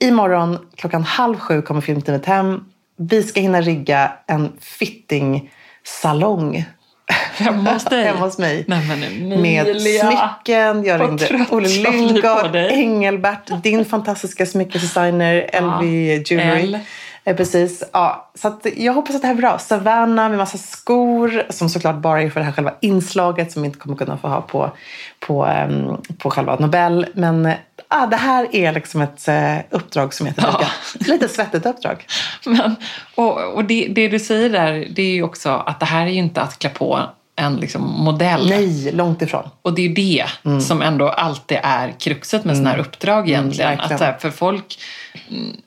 imorgon 0.03 0.57
klockan 0.75 1.03
halv 1.03 1.39
sju 1.39 1.61
kommer 1.61 1.81
filmteamet 1.81 2.25
hem. 2.25 2.65
Vi 2.97 3.23
ska 3.23 3.39
hinna 3.39 3.61
rigga 3.61 4.11
en 4.27 4.51
fitting-salong 4.59 6.65
Hemma 7.35 7.73
hos 7.73 7.83
dig? 7.83 8.03
Hemma 8.03 8.19
hos 8.19 8.37
mig. 8.37 8.65
Nej, 8.67 8.87
men 8.87 9.41
med 9.41 9.81
smycken. 9.81 10.83
Jag 10.83 11.01
ringde 11.01 11.45
Olle 11.49 11.67
Lyngård, 11.67 12.55
Engelbert, 12.55 13.63
din 13.63 13.85
fantastiska 13.85 14.45
smyckesdesigner, 14.45 15.49
ja. 15.53 15.59
LV 15.59 15.83
Jewelry. 16.25 16.63
L. 16.63 16.79
Eh, 17.27 17.35
precis. 17.35 17.83
Ja, 17.93 18.31
så 18.35 18.57
jag 18.75 18.93
hoppas 18.93 19.15
att 19.15 19.21
det 19.21 19.27
här 19.27 19.35
är 19.35 19.37
bra. 19.37 19.57
Savannah 19.59 20.29
med 20.29 20.37
massa 20.37 20.57
skor 20.57 21.43
som 21.49 21.69
såklart 21.69 21.95
bara 21.95 22.21
är 22.21 22.29
för 22.29 22.39
det 22.39 22.45
här 22.45 22.53
själva 22.53 22.73
inslaget 22.81 23.51
som 23.51 23.61
vi 23.61 23.65
inte 23.65 23.79
kommer 23.79 23.97
kunna 23.97 24.17
få 24.17 24.27
ha 24.27 24.41
på, 24.41 24.71
på, 25.19 25.45
um, 25.45 26.01
på 26.17 26.29
själva 26.29 26.55
Nobel. 26.55 27.05
Men 27.13 27.51
ah, 27.87 28.05
det 28.05 28.15
här 28.15 28.55
är 28.55 28.73
liksom 28.73 29.01
ett 29.01 29.27
uh, 29.29 29.57
uppdrag 29.69 30.13
som 30.13 30.27
heter 30.27 30.41
duga. 30.41 30.57
Ja. 30.59 30.67
Lite 31.13 31.27
svettigt 31.27 31.65
uppdrag. 31.65 32.05
Men, 32.45 32.75
och 33.15 33.53
och 33.53 33.65
det, 33.65 33.87
det 33.87 34.07
du 34.07 34.19
säger 34.19 34.49
där, 34.49 34.87
det 34.95 35.01
är 35.01 35.13
ju 35.13 35.23
också 35.23 35.49
att 35.49 35.79
det 35.79 35.85
här 35.85 36.05
är 36.05 36.11
ju 36.11 36.19
inte 36.19 36.41
att 36.41 36.59
klä 36.59 36.69
på 36.69 37.09
en 37.35 37.55
liksom 37.55 37.81
modell. 37.81 38.49
Nej, 38.49 38.91
långt 38.91 39.21
ifrån. 39.21 39.49
Och 39.61 39.75
det 39.75 39.81
är 39.81 39.87
ju 39.87 39.93
det 39.93 40.25
mm. 40.45 40.61
som 40.61 40.81
ändå 40.81 41.09
alltid 41.09 41.57
är 41.63 41.95
kruxet 41.99 42.45
med 42.45 42.53
mm. 42.53 42.55
sådana 42.55 42.75
här 42.75 42.87
uppdrag 42.87 43.29
egentligen. 43.29 43.71
Mm, 43.71 43.85
att 43.85 43.99
här, 43.99 44.17
för 44.19 44.29
folk 44.29 44.79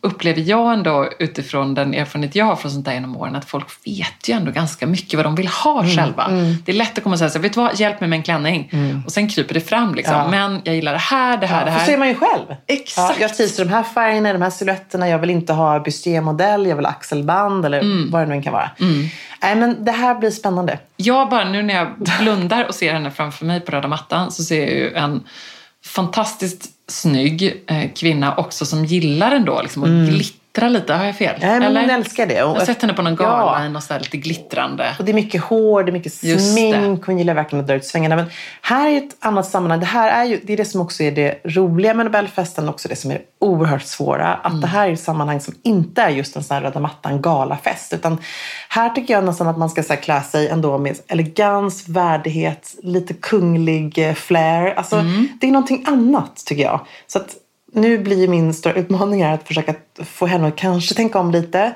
upplever 0.00 0.40
jag 0.40 0.72
ändå 0.72 1.08
utifrån 1.18 1.74
den 1.74 1.94
erfarenhet 1.94 2.34
jag 2.34 2.44
har 2.44 2.56
från 2.56 2.70
sånt 2.70 2.84
där 2.84 2.92
genom 2.92 3.16
åren 3.16 3.36
att 3.36 3.44
folk 3.44 3.66
vet 3.86 4.28
ju 4.28 4.34
ändå 4.34 4.50
ganska 4.50 4.86
mycket 4.86 5.14
vad 5.14 5.26
de 5.26 5.34
vill 5.34 5.48
ha 5.48 5.82
mm. 5.82 5.96
själva. 5.96 6.24
Mm. 6.24 6.54
Det 6.64 6.72
är 6.72 6.76
lätt 6.76 6.98
att 6.98 7.04
komma 7.04 7.12
och 7.12 7.18
säga 7.18 7.30
så 7.30 7.38
vet 7.38 7.52
du 7.52 7.60
vad, 7.60 7.80
hjälp 7.80 8.00
mig 8.00 8.08
med 8.08 8.16
en 8.16 8.22
klänning. 8.22 8.68
Mm. 8.72 9.02
Och 9.06 9.12
sen 9.12 9.28
kryper 9.28 9.54
det 9.54 9.60
fram 9.60 9.94
liksom. 9.94 10.14
Ja. 10.14 10.28
Men 10.28 10.60
jag 10.64 10.74
gillar 10.74 10.92
det 10.92 10.98
här, 10.98 11.36
det 11.36 11.46
här, 11.46 11.58
ja, 11.58 11.64
det 11.64 11.70
här. 11.70 11.78
Så 11.78 11.86
ser 11.86 11.98
man 11.98 12.08
ju 12.08 12.14
själv. 12.14 12.44
Exakt. 12.66 13.16
Ja, 13.18 13.26
jag 13.26 13.36
trivs 13.36 13.56
de 13.56 13.68
här 13.68 13.82
färgerna, 13.82 14.32
de 14.32 14.42
här 14.42 14.50
siluetterna. 14.50 15.08
Jag 15.08 15.18
vill 15.18 15.30
inte 15.30 15.52
ha 15.52 15.80
bustier-modell, 15.80 16.66
jag 16.66 16.76
vill 16.76 16.84
ha 16.84 16.92
axelband 16.92 17.66
eller 17.66 18.10
vad 18.10 18.28
det 18.28 18.34
nu 18.34 18.42
kan 18.42 18.52
vara. 18.52 18.70
Nej, 19.42 19.56
men 19.56 19.84
det 19.84 19.92
här 19.92 20.14
blir 20.14 20.30
spännande. 20.30 20.78
Jag 20.96 21.28
bara, 21.28 21.44
nu 21.44 21.62
när 21.62 21.74
jag 21.74 21.88
blundar 22.20 22.64
och 22.64 22.74
ser 22.74 22.92
henne 22.92 23.10
framför 23.10 23.44
mig 23.44 23.60
på 23.60 23.72
röda 23.72 23.88
mattan 23.88 24.32
så 24.32 24.42
ser 24.42 24.60
jag 24.60 24.70
ju 24.70 24.94
en 24.94 25.22
fantastiskt 25.88 26.70
snygg 26.86 27.64
eh, 27.66 27.90
kvinna 27.94 28.36
också 28.36 28.66
som 28.66 28.84
gillar 28.84 29.32
ändå 29.32 29.62
liksom, 29.62 29.82
att 29.82 29.88
mm. 29.88 30.06
glittra 30.06 30.38
glittra 30.58 30.68
lite, 30.68 30.94
har 30.94 31.04
jag 31.04 31.16
fel? 31.16 31.36
Nej, 31.40 31.60
men 31.60 31.76
hon 31.76 31.90
älskar 31.90 32.26
det. 32.26 32.34
jag 32.34 32.46
har 32.46 32.64
sett 32.64 32.82
henne 32.82 32.94
på 32.94 33.02
någon 33.02 33.16
gala 33.16 33.60
ja. 33.60 33.66
i 33.66 33.68
något 33.68 33.84
så 33.84 33.98
lite 33.98 34.16
glittrande. 34.16 34.96
Och 34.98 35.04
det 35.04 35.12
är 35.12 35.14
mycket 35.14 35.42
hår, 35.42 35.82
det 35.82 35.90
är 35.90 35.92
mycket 35.92 36.12
smink. 36.12 37.06
Hon 37.06 37.18
gillar 37.18 37.34
verkligen 37.34 37.60
att 37.60 37.66
dra 37.68 37.74
ut 37.74 37.84
svängarna. 37.84 38.16
Men 38.16 38.26
här 38.62 38.88
är 38.88 38.96
ett 38.96 39.16
annat 39.20 39.46
sammanhang. 39.46 39.80
Det 39.80 39.86
här 39.86 40.10
är 40.10 40.24
ju, 40.24 40.40
det 40.44 40.52
är 40.52 40.56
det 40.56 40.64
som 40.64 40.80
också 40.80 41.02
är 41.02 41.12
det 41.12 41.40
roliga 41.44 41.94
med 41.94 42.06
Nobelfesten, 42.06 42.68
också 42.68 42.88
det 42.88 42.96
som 42.96 43.10
är 43.10 43.20
oerhört 43.40 43.82
svåra. 43.82 44.34
Att 44.34 44.50
mm. 44.50 44.60
det 44.60 44.66
här 44.66 44.88
är 44.88 44.92
ett 44.92 45.00
sammanhang 45.00 45.40
som 45.40 45.54
inte 45.62 46.02
är 46.02 46.08
just 46.08 46.36
en 46.36 46.42
sån 46.42 46.54
här 46.54 46.62
röda 46.62 46.80
mattan 46.80 47.22
galafest. 47.22 47.92
Utan 47.92 48.18
här 48.68 48.90
tycker 48.90 49.14
jag 49.14 49.24
nästan 49.24 49.48
att 49.48 49.58
man 49.58 49.70
ska 49.70 49.82
så 49.82 49.92
här, 49.92 50.00
klä 50.00 50.22
sig 50.22 50.48
ändå 50.48 50.78
med 50.78 50.96
elegans, 51.08 51.88
värdighet, 51.88 52.74
lite 52.82 53.14
kunglig 53.14 54.08
eh, 54.08 54.14
flair. 54.14 54.74
Alltså, 54.76 54.96
mm. 54.96 55.28
Det 55.40 55.46
är 55.46 55.52
någonting 55.52 55.84
annat 55.86 56.42
tycker 56.46 56.62
jag. 56.62 56.80
Så 57.06 57.18
att 57.18 57.36
nu 57.72 57.98
blir 57.98 58.28
min 58.28 58.54
stora 58.54 58.74
utmaning 58.74 59.22
att 59.22 59.46
försöka 59.46 59.74
få 60.04 60.26
henne 60.26 60.48
att 60.48 60.56
kanske 60.56 60.94
tänka 60.94 61.18
om 61.18 61.30
lite. 61.30 61.74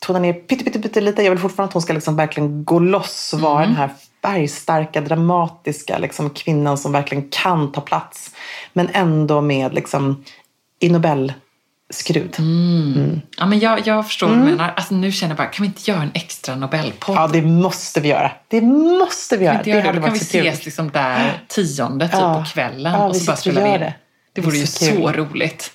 Tona 0.00 0.18
ner 0.18 0.32
pytte, 0.32 0.64
pytte, 0.64 0.78
pytte 0.78 1.00
lite. 1.00 1.22
Jag 1.22 1.30
vill 1.30 1.38
fortfarande 1.38 1.68
att 1.68 1.72
hon 1.72 1.82
ska 1.82 1.92
liksom 1.92 2.16
verkligen 2.16 2.64
gå 2.64 2.78
loss 2.78 3.32
och 3.34 3.40
vara 3.40 3.64
mm. 3.64 3.68
den 3.68 3.76
här 3.76 3.90
färgstarka, 4.22 5.00
dramatiska 5.00 5.98
liksom, 5.98 6.30
kvinnan 6.30 6.78
som 6.78 6.92
verkligen 6.92 7.28
kan 7.30 7.72
ta 7.72 7.80
plats. 7.80 8.30
Men 8.72 8.88
ändå 8.92 9.40
med 9.40 9.74
liksom, 9.74 10.24
i 10.78 10.88
Nobel 10.88 11.32
skrud. 11.90 12.36
Mm. 12.38 12.92
Mm. 12.96 13.20
Ja, 13.38 13.46
men 13.46 13.58
jag, 13.58 13.86
jag 13.86 14.06
förstår 14.06 14.26
vad 14.26 14.36
du 14.36 14.40
mm. 14.40 14.54
menar. 14.54 14.72
Alltså, 14.76 14.94
nu 14.94 15.12
känner 15.12 15.30
jag 15.30 15.36
bara, 15.36 15.48
kan 15.48 15.62
vi 15.62 15.66
inte 15.66 15.90
göra 15.90 16.02
en 16.02 16.10
extra 16.14 16.56
Nobelpodd? 16.56 17.16
Ja, 17.16 17.28
det 17.32 17.42
måste 17.42 18.00
vi 18.00 18.08
göra. 18.08 18.32
Det 18.48 18.60
måste 18.60 19.36
vi 19.36 19.44
göra. 19.44 19.54
Kan 19.54 19.64
vi 19.64 19.70
göra 19.70 19.82
det, 19.82 19.92
det 19.92 19.98
Då 19.98 20.04
kan 20.04 20.12
vi 20.12 20.18
ses 20.18 20.64
liksom 20.64 20.90
där 20.90 21.42
tionde 21.48 22.08
typ 22.08 22.14
ja. 22.20 22.34
på 22.34 22.50
kvällen 22.50 22.92
ja, 22.92 23.06
och 23.06 23.16
så 23.16 23.24
bara 23.24 23.36
spela 23.36 23.74
in. 23.74 23.80
Det. 23.80 23.94
Det 24.32 24.40
vore 24.40 24.56
ju 24.56 24.66
så, 24.66 24.84
så 24.84 25.12
roligt. 25.12 25.72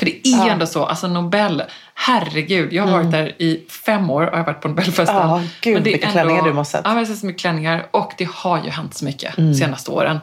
För 0.00 0.06
det 0.06 0.28
är 0.28 0.46
ja. 0.46 0.50
ändå 0.50 0.66
så, 0.66 0.84
alltså 0.84 1.08
Nobel, 1.08 1.62
herregud, 1.94 2.72
jag 2.72 2.82
har 2.82 2.92
varit 2.92 3.06
mm. 3.06 3.24
där 3.24 3.34
i 3.38 3.66
fem 3.86 4.10
år 4.10 4.26
och 4.26 4.32
jag 4.32 4.38
har 4.38 4.44
varit 4.44 4.60
på 4.60 4.68
Nobelfesten. 4.68 5.16
Ja, 5.16 5.42
gud 5.60 5.74
Men 5.74 5.82
det 5.82 5.90
vilka 5.90 6.06
ändå, 6.06 6.12
klänningar 6.12 6.42
du 6.42 6.52
måste 6.52 6.76
ha 6.76 6.82
sett. 6.82 6.88
Ja, 6.88 6.90
jag 6.90 6.98
har 6.98 7.04
sett 7.04 7.18
så 7.18 7.26
mycket 7.26 7.40
klänningar 7.40 7.86
och 7.90 8.12
det 8.18 8.28
har 8.32 8.64
ju 8.64 8.70
hänt 8.70 8.94
så 8.94 9.04
mycket 9.04 9.38
mm. 9.38 9.50
de 9.50 9.58
senaste 9.58 9.90
åren. 9.90 10.18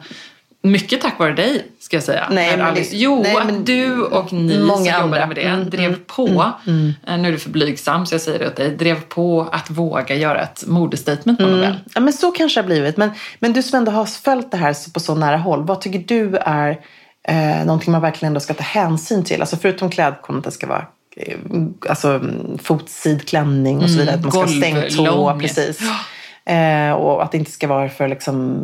Mycket 0.62 1.00
tack 1.00 1.18
vare 1.18 1.32
dig, 1.32 1.66
ska 1.80 1.96
jag 1.96 2.04
säga. 2.04 2.28
Nej, 2.30 2.56
men 2.56 2.74
det, 2.74 2.92
jo, 2.92 3.22
nej, 3.22 3.34
men, 3.46 3.58
att 3.58 3.66
du 3.66 4.02
och 4.02 4.32
ni 4.32 4.58
många 4.58 4.92
som 4.92 5.02
jobbade 5.02 5.26
med 5.26 5.36
det 5.36 5.42
mm, 5.42 5.70
drev 5.70 5.88
mm, 5.88 6.00
på, 6.06 6.52
mm, 6.66 6.94
mm, 7.06 7.22
nu 7.22 7.28
är 7.28 7.32
du 7.32 7.38
för 7.38 7.50
blygsam 7.50 8.06
så 8.06 8.14
jag 8.14 8.22
säger 8.22 8.38
det 8.38 8.46
åt 8.46 8.56
dig, 8.56 8.70
drev 8.70 9.00
på 9.00 9.48
att 9.52 9.70
våga 9.70 10.14
göra 10.14 10.40
ett 10.40 10.64
modestatement 10.66 11.38
på 11.38 11.44
mm. 11.44 11.56
Nobel. 11.56 11.74
Ja, 11.94 12.00
men 12.00 12.12
så 12.12 12.32
kanske 12.32 12.60
det 12.60 12.62
har 12.62 12.66
blivit. 12.66 12.96
Men, 12.96 13.10
men 13.38 13.52
du 13.52 13.62
som 13.62 13.78
ändå 13.78 13.92
har 13.92 14.06
följt 14.06 14.50
det 14.50 14.56
här 14.56 14.92
på 14.92 15.00
så 15.00 15.14
nära 15.14 15.36
håll, 15.36 15.64
vad 15.64 15.80
tycker 15.80 15.98
du 15.98 16.36
är 16.36 16.78
eh, 17.28 17.64
någonting 17.64 17.92
man 17.92 18.02
verkligen 18.02 18.30
ändå 18.30 18.40
ska 18.40 18.54
ta 18.54 18.62
hänsyn 18.62 19.24
till. 19.24 19.40
Alltså 19.40 19.56
förutom 19.56 19.90
klädkoden 19.90 20.38
att 20.38 20.44
det 20.44 20.50
ska 20.50 20.66
vara 20.66 20.86
eh, 21.16 21.38
alltså, 21.88 22.20
fotsid 22.62 23.28
klänning 23.28 23.76
och 23.82 23.90
så 23.90 23.94
mm, 23.94 23.98
vidare. 23.98 24.16
Mm, 24.16 24.28
att 24.28 24.34
man 24.34 24.48
ska 24.48 24.54
ha 24.54 24.60
stängt 24.60 24.96
tå. 24.96 25.38
Precis. 25.40 25.80
Eh, 26.44 26.92
och 26.92 27.22
att 27.22 27.32
det 27.32 27.38
inte 27.38 27.50
ska 27.50 27.68
vara 27.68 27.88
för 27.88 28.08
liksom, 28.08 28.62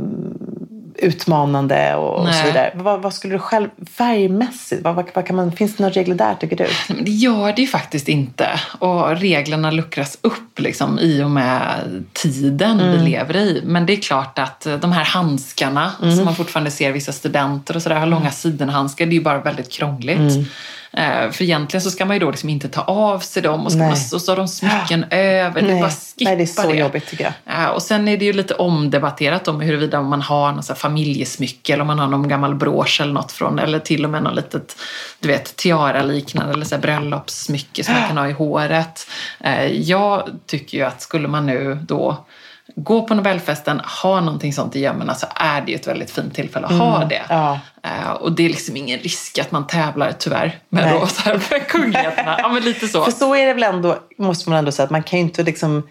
utmanande 0.99 1.95
och, 1.95 2.15
och 2.19 2.35
så 2.35 2.47
vidare. 2.47 2.73
Vad, 2.75 3.03
vad, 3.03 3.15
skulle 3.15 3.35
du 3.35 3.39
själv, 3.39 3.69
färgmässigt, 3.97 4.83
vad, 4.83 4.95
vad, 4.95 5.05
vad, 5.15 5.27
kan 5.27 5.37
man, 5.37 5.53
finns 5.53 5.77
det 5.77 5.83
några 5.83 5.95
regler 5.95 6.15
där 6.15 6.35
tycker 6.35 6.57
du? 6.57 6.67
Det 7.05 7.11
gör 7.11 7.53
det 7.53 7.63
ju 7.63 7.69
faktiskt 7.69 8.09
inte. 8.09 8.49
Och 8.79 9.17
reglerna 9.17 9.71
luckras 9.71 10.19
upp 10.21 10.59
liksom, 10.59 10.99
i 10.99 11.23
och 11.23 11.31
med 11.31 12.05
tiden 12.13 12.81
mm. 12.81 12.93
vi 12.93 13.11
lever 13.11 13.37
i. 13.37 13.63
Men 13.65 13.87
det 13.87 13.93
är 13.93 14.01
klart 14.01 14.39
att 14.39 14.67
de 14.81 14.93
här 14.93 15.05
handskarna 15.05 15.93
mm. 16.03 16.17
som 16.17 16.25
man 16.25 16.35
fortfarande 16.35 16.71
ser 16.71 16.93
vissa 16.93 17.13
studenter 17.13 17.77
och 17.77 17.83
sådär 17.83 17.97
har 17.97 18.07
långa 18.07 18.31
sidenhandskar, 18.31 19.07
det 19.07 19.13
är 19.13 19.15
ju 19.15 19.25
bara 19.25 19.41
väldigt 19.41 19.73
krångligt. 19.73 20.49
Eh, 20.97 21.31
för 21.31 21.43
egentligen 21.43 21.83
så 21.83 21.91
ska 21.91 22.05
man 22.05 22.17
ju 22.17 22.21
då 22.21 22.31
liksom 22.31 22.49
inte 22.49 22.69
ta 22.69 22.81
av 22.83 23.19
sig 23.19 23.43
dem 23.43 23.65
och, 23.67 23.73
ska 23.73 23.79
man, 23.79 23.91
och 23.93 24.21
så 24.21 24.33
har 24.33 24.37
de 24.37 24.49
smycken 24.49 25.05
över. 25.11 25.63
Nej. 25.63 25.75
Det 25.75 25.81
bara 25.81 25.91
skippa 25.91 26.31
Nej, 26.31 26.37
det 26.37 26.43
är 26.43 26.47
så 26.47 26.69
det. 26.69 26.77
jobbigt 26.77 27.07
tycker 27.07 27.25
jag. 27.25 27.63
Eh, 27.63 27.69
och 27.69 27.83
sen 27.83 28.09
är 28.09 28.17
det 28.17 28.25
ju 28.25 28.33
lite 28.33 28.55
omdebatterat 28.55 29.49
om 29.49 29.61
huruvida 29.61 30.03
man 30.03 30.23
har 30.23 30.53
någon 30.53 30.63
familjesmycke 30.63 31.73
eller 31.73 31.81
om 31.81 31.87
man 31.87 31.99
har 31.99 32.09
någon 32.09 32.29
gammal 32.29 32.55
brosch 32.55 33.01
eller 33.01 33.13
något 33.13 33.33
från 33.33 33.59
eller 33.59 33.79
till 33.79 34.05
och 34.05 34.11
med 34.11 34.23
något 34.23 34.35
litet 34.35 34.77
du 35.21 35.29
vet, 35.29 35.57
tiara-liknande 35.57 36.53
eller 36.53 36.65
så 36.65 36.79
bröllopssmycke 36.79 37.85
som 37.85 37.95
man 37.95 38.03
kan 38.09 38.19
ha 38.19 38.29
i 38.29 38.33
håret. 38.33 39.07
Eh, 39.41 39.67
jag 39.67 40.29
tycker 40.47 40.79
ju 40.79 40.85
att 40.85 41.03
skulle 41.03 41.29
man 41.29 41.47
nu 41.47 41.79
då 41.83 42.25
gå 42.77 43.03
på 43.03 43.15
Nobelfesten, 43.15 43.81
ha 44.03 44.21
någonting 44.21 44.53
sånt 44.53 44.77
i 44.77 44.81
gömmorna 44.81 45.15
så 45.15 45.27
är 45.35 45.61
det 45.61 45.71
ju 45.71 45.77
ett 45.77 45.87
väldigt 45.87 46.11
fint 46.11 46.35
tillfälle 46.35 46.67
att 46.67 46.73
mm, 46.73 46.87
ha 46.87 47.05
det. 47.05 47.23
Ja. 47.29 47.59
Uh, 47.87 48.11
och 48.13 48.33
det 48.33 48.45
är 48.45 48.49
liksom 48.49 48.77
ingen 48.77 48.99
risk 48.99 49.39
att 49.39 49.53
man 49.53 49.67
tävlar 49.67 50.13
tyvärr 50.19 50.59
med, 50.69 51.09
kungligheterna. 51.69 52.37
ja, 52.39 52.49
men 52.49 52.63
lite 52.63 52.89
så. 52.89 53.05
För 53.05 53.13
så 53.13 53.35
är 53.35 53.47
det 53.47 53.55
väl 53.55 53.63
ändå, 53.63 53.99
måste 54.19 54.51
man 54.51 54.59
ändå 54.59 54.73
säga, 54.73 54.85
att 54.85 54.91
man 54.91 55.03
kan 55.03 55.19
ju 55.19 55.25
inte 55.25 55.43
liksom 55.43 55.83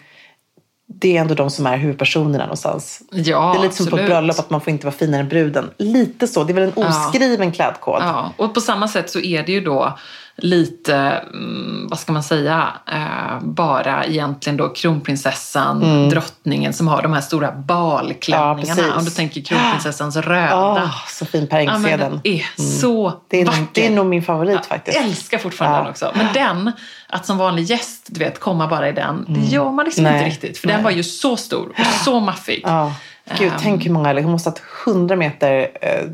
det 0.86 1.16
är 1.16 1.20
ändå 1.20 1.34
de 1.34 1.50
som 1.50 1.66
är 1.66 1.76
huvudpersonerna 1.76 2.44
någonstans. 2.44 3.02
Ja, 3.10 3.52
det 3.52 3.58
är 3.58 3.62
lite 3.62 3.76
som 3.76 3.86
på 3.86 3.98
ett 3.98 4.06
bröllop, 4.06 4.38
att 4.38 4.50
man 4.50 4.60
får 4.60 4.70
inte 4.70 4.86
vara 4.86 4.96
finare 4.96 5.20
än 5.20 5.28
bruden. 5.28 5.70
Lite 5.78 6.26
så, 6.26 6.44
det 6.44 6.52
är 6.52 6.54
väl 6.54 6.72
en 6.76 6.84
oskriven 6.84 7.48
ja. 7.48 7.54
klädkod. 7.54 8.02
Ja, 8.02 8.32
och 8.36 8.54
på 8.54 8.60
samma 8.60 8.88
sätt 8.88 9.10
så 9.10 9.20
är 9.20 9.42
det 9.42 9.52
ju 9.52 9.60
då 9.60 9.98
lite, 10.36 10.96
mm, 10.96 11.86
vad 11.90 11.98
ska 11.98 12.12
man 12.12 12.22
säga, 12.22 12.72
eh, 12.92 13.40
bara 13.42 14.04
egentligen 14.04 14.56
då 14.56 14.68
kronprinsessan, 14.68 15.82
Mm. 15.82 16.08
drottningen 16.08 16.72
som 16.72 16.88
har 16.88 17.02
de 17.02 17.12
här 17.12 17.20
stora 17.20 17.52
balklänningarna. 17.52 18.82
Ja. 18.88 18.94
Om 18.98 19.04
du 19.04 19.10
tänker 19.10 19.40
kronprinsessans 19.40 20.16
röda. 20.16 20.82
Åh, 20.84 20.96
så 21.08 21.26
fin 21.26 21.46
Per 21.46 21.60
Ja, 21.60 21.64
men 21.64 21.74
Engsveden. 21.74 22.20
den 22.22 22.32
är 22.34 22.44
så 22.80 23.20
Det 23.28 23.40
är, 23.40 23.44
vacker. 23.46 23.58
nog, 23.60 23.68
det 23.72 23.86
är 23.86 23.90
nog 23.90 24.06
min 24.06 24.22
favorit 24.22 24.66
faktiskt. 24.66 24.96
Jag 24.96 25.06
älskar 25.06 25.38
fortfarande 25.38 25.76
Ja. 25.78 25.82
den 25.82 25.90
också. 25.90 26.12
Men 26.14 26.32
den, 26.34 26.72
att 27.08 27.26
som 27.26 27.38
vanlig 27.38 27.62
gäst, 27.64 28.06
du 28.06 28.18
vet, 28.24 28.40
komma 28.40 28.66
bara 28.66 28.88
i 28.88 28.92
den, 28.92 29.24
det 29.28 29.40
gör 29.40 29.70
man 29.70 29.84
liksom 29.84 30.06
Mm. 30.06 30.12
Nej. 30.18 30.24
inte 30.24 30.34
riktigt. 30.34 30.58
För 30.58 30.68
den 30.68 30.82
var 30.82 30.90
ju 30.90 31.02
så 31.02 31.36
stor 31.36 31.68
och 31.68 31.86
så 32.04 32.20
maffig. 32.20 32.60
Ja. 32.64 32.92
Gud, 33.38 33.52
Ehm. 33.52 33.58
tänk 33.60 33.86
hur 33.86 33.90
många, 33.90 34.12
hon 34.22 34.30
måste 34.32 34.50
ha 34.50 34.54
haft 34.56 34.62
100 34.86 35.16
meter 35.16 35.68
eh, 35.80 36.04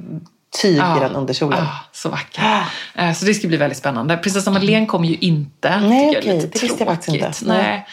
tyg 0.63 0.77
i 0.77 1.01
den 1.01 1.13
underkjolen. 1.17 1.59
Ah, 1.63 1.69
så 1.93 2.09
vacker. 2.09 2.63
Eh, 2.95 3.13
Så 3.13 3.25
det 3.25 3.35
ska 3.35 3.49
bli 3.49 3.57
väldigt 3.57 3.79
spännande. 3.79 4.17
Prinsessa 4.17 4.51
Madeleine 4.51 4.87
kommer 4.87 5.09
ju 5.09 5.17
inte. 5.17 5.81
Nej, 5.81 6.17
okej, 6.19 6.35
lite 6.35 6.47
det 6.47 6.63
visste 6.63 6.85
jag 6.85 6.89
faktiskt 6.89 7.09
inte. 7.15 7.25
tråkigt. 7.33 7.43
Nej. 7.49 7.87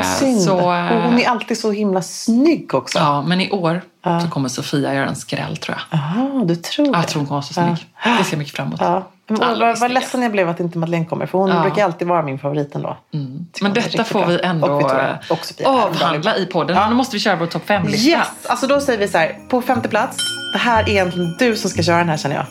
Eh, 0.00 0.02
Synd. 0.18 0.42
Så, 0.42 0.56
Och 0.60 0.76
eh, 0.76 1.02
hon 1.02 1.18
är 1.18 1.28
alltid 1.28 1.58
så 1.58 1.70
himla 1.72 2.02
snygg 2.02 2.74
också. 2.74 2.98
Ja, 2.98 3.22
men 3.22 3.40
i 3.40 3.50
år 3.50 3.82
så 4.22 4.28
kommer 4.30 4.48
Sofia 4.48 4.94
göra 4.94 5.08
en 5.08 5.16
skräll 5.16 5.56
tror 5.56 5.76
jag. 5.90 5.98
Jaha, 6.00 6.44
du 6.44 6.56
tror 6.56 6.86
det? 6.92 6.98
Jag 6.98 7.08
tror 7.08 7.20
hon 7.20 7.26
kommer 7.28 7.36
vara 7.40 7.42
så 7.42 7.54
snygg. 7.54 7.86
Det 8.18 8.24
ser 8.24 8.32
jag 8.32 8.38
mycket 8.38 8.56
fram 8.56 8.66
emot. 8.66 8.80
Alla 9.40 9.74
vad, 9.80 9.90
ledsen 9.90 10.22
jag 10.22 10.32
blev 10.32 10.48
att 10.48 10.60
inte 10.60 10.78
Madeleine 10.78 11.06
kommer. 11.06 11.26
För 11.26 11.38
hon 11.38 11.50
Ja. 11.50 11.62
brukar 11.62 11.84
alltid 11.84 12.08
vara 12.08 12.22
min 12.22 12.38
favorit 12.38 12.74
ändå. 12.74 12.96
Tycker 13.12 13.62
Men 13.64 13.72
detta 13.72 14.04
får 14.04 14.18
bra. 14.18 14.28
vi 14.28 14.40
ändå 14.40 14.80
eh, 14.90 15.68
avhandla 15.68 16.36
i 16.36 16.46
podden. 16.46 16.76
Ja. 16.76 16.88
Nu 16.88 16.94
måste 16.94 17.16
vi 17.16 17.20
köra 17.20 17.36
vår 17.36 17.46
topp 17.46 17.66
fem-lista. 17.66 18.08
Yes! 18.10 18.26
Alltså 18.48 18.66
då 18.66 18.80
säger 18.80 18.98
vi 18.98 19.08
så 19.08 19.18
här. 19.18 19.38
På 19.48 19.62
femte 19.62 19.88
plats. 19.88 20.16
Det 20.52 20.58
här 20.58 20.82
är 20.82 20.88
egentligen 20.88 21.36
du 21.38 21.56
som 21.56 21.70
ska 21.70 21.82
köra 21.82 21.98
den 21.98 22.08
här 22.08 22.16
känner 22.16 22.36
jag. 22.36 22.46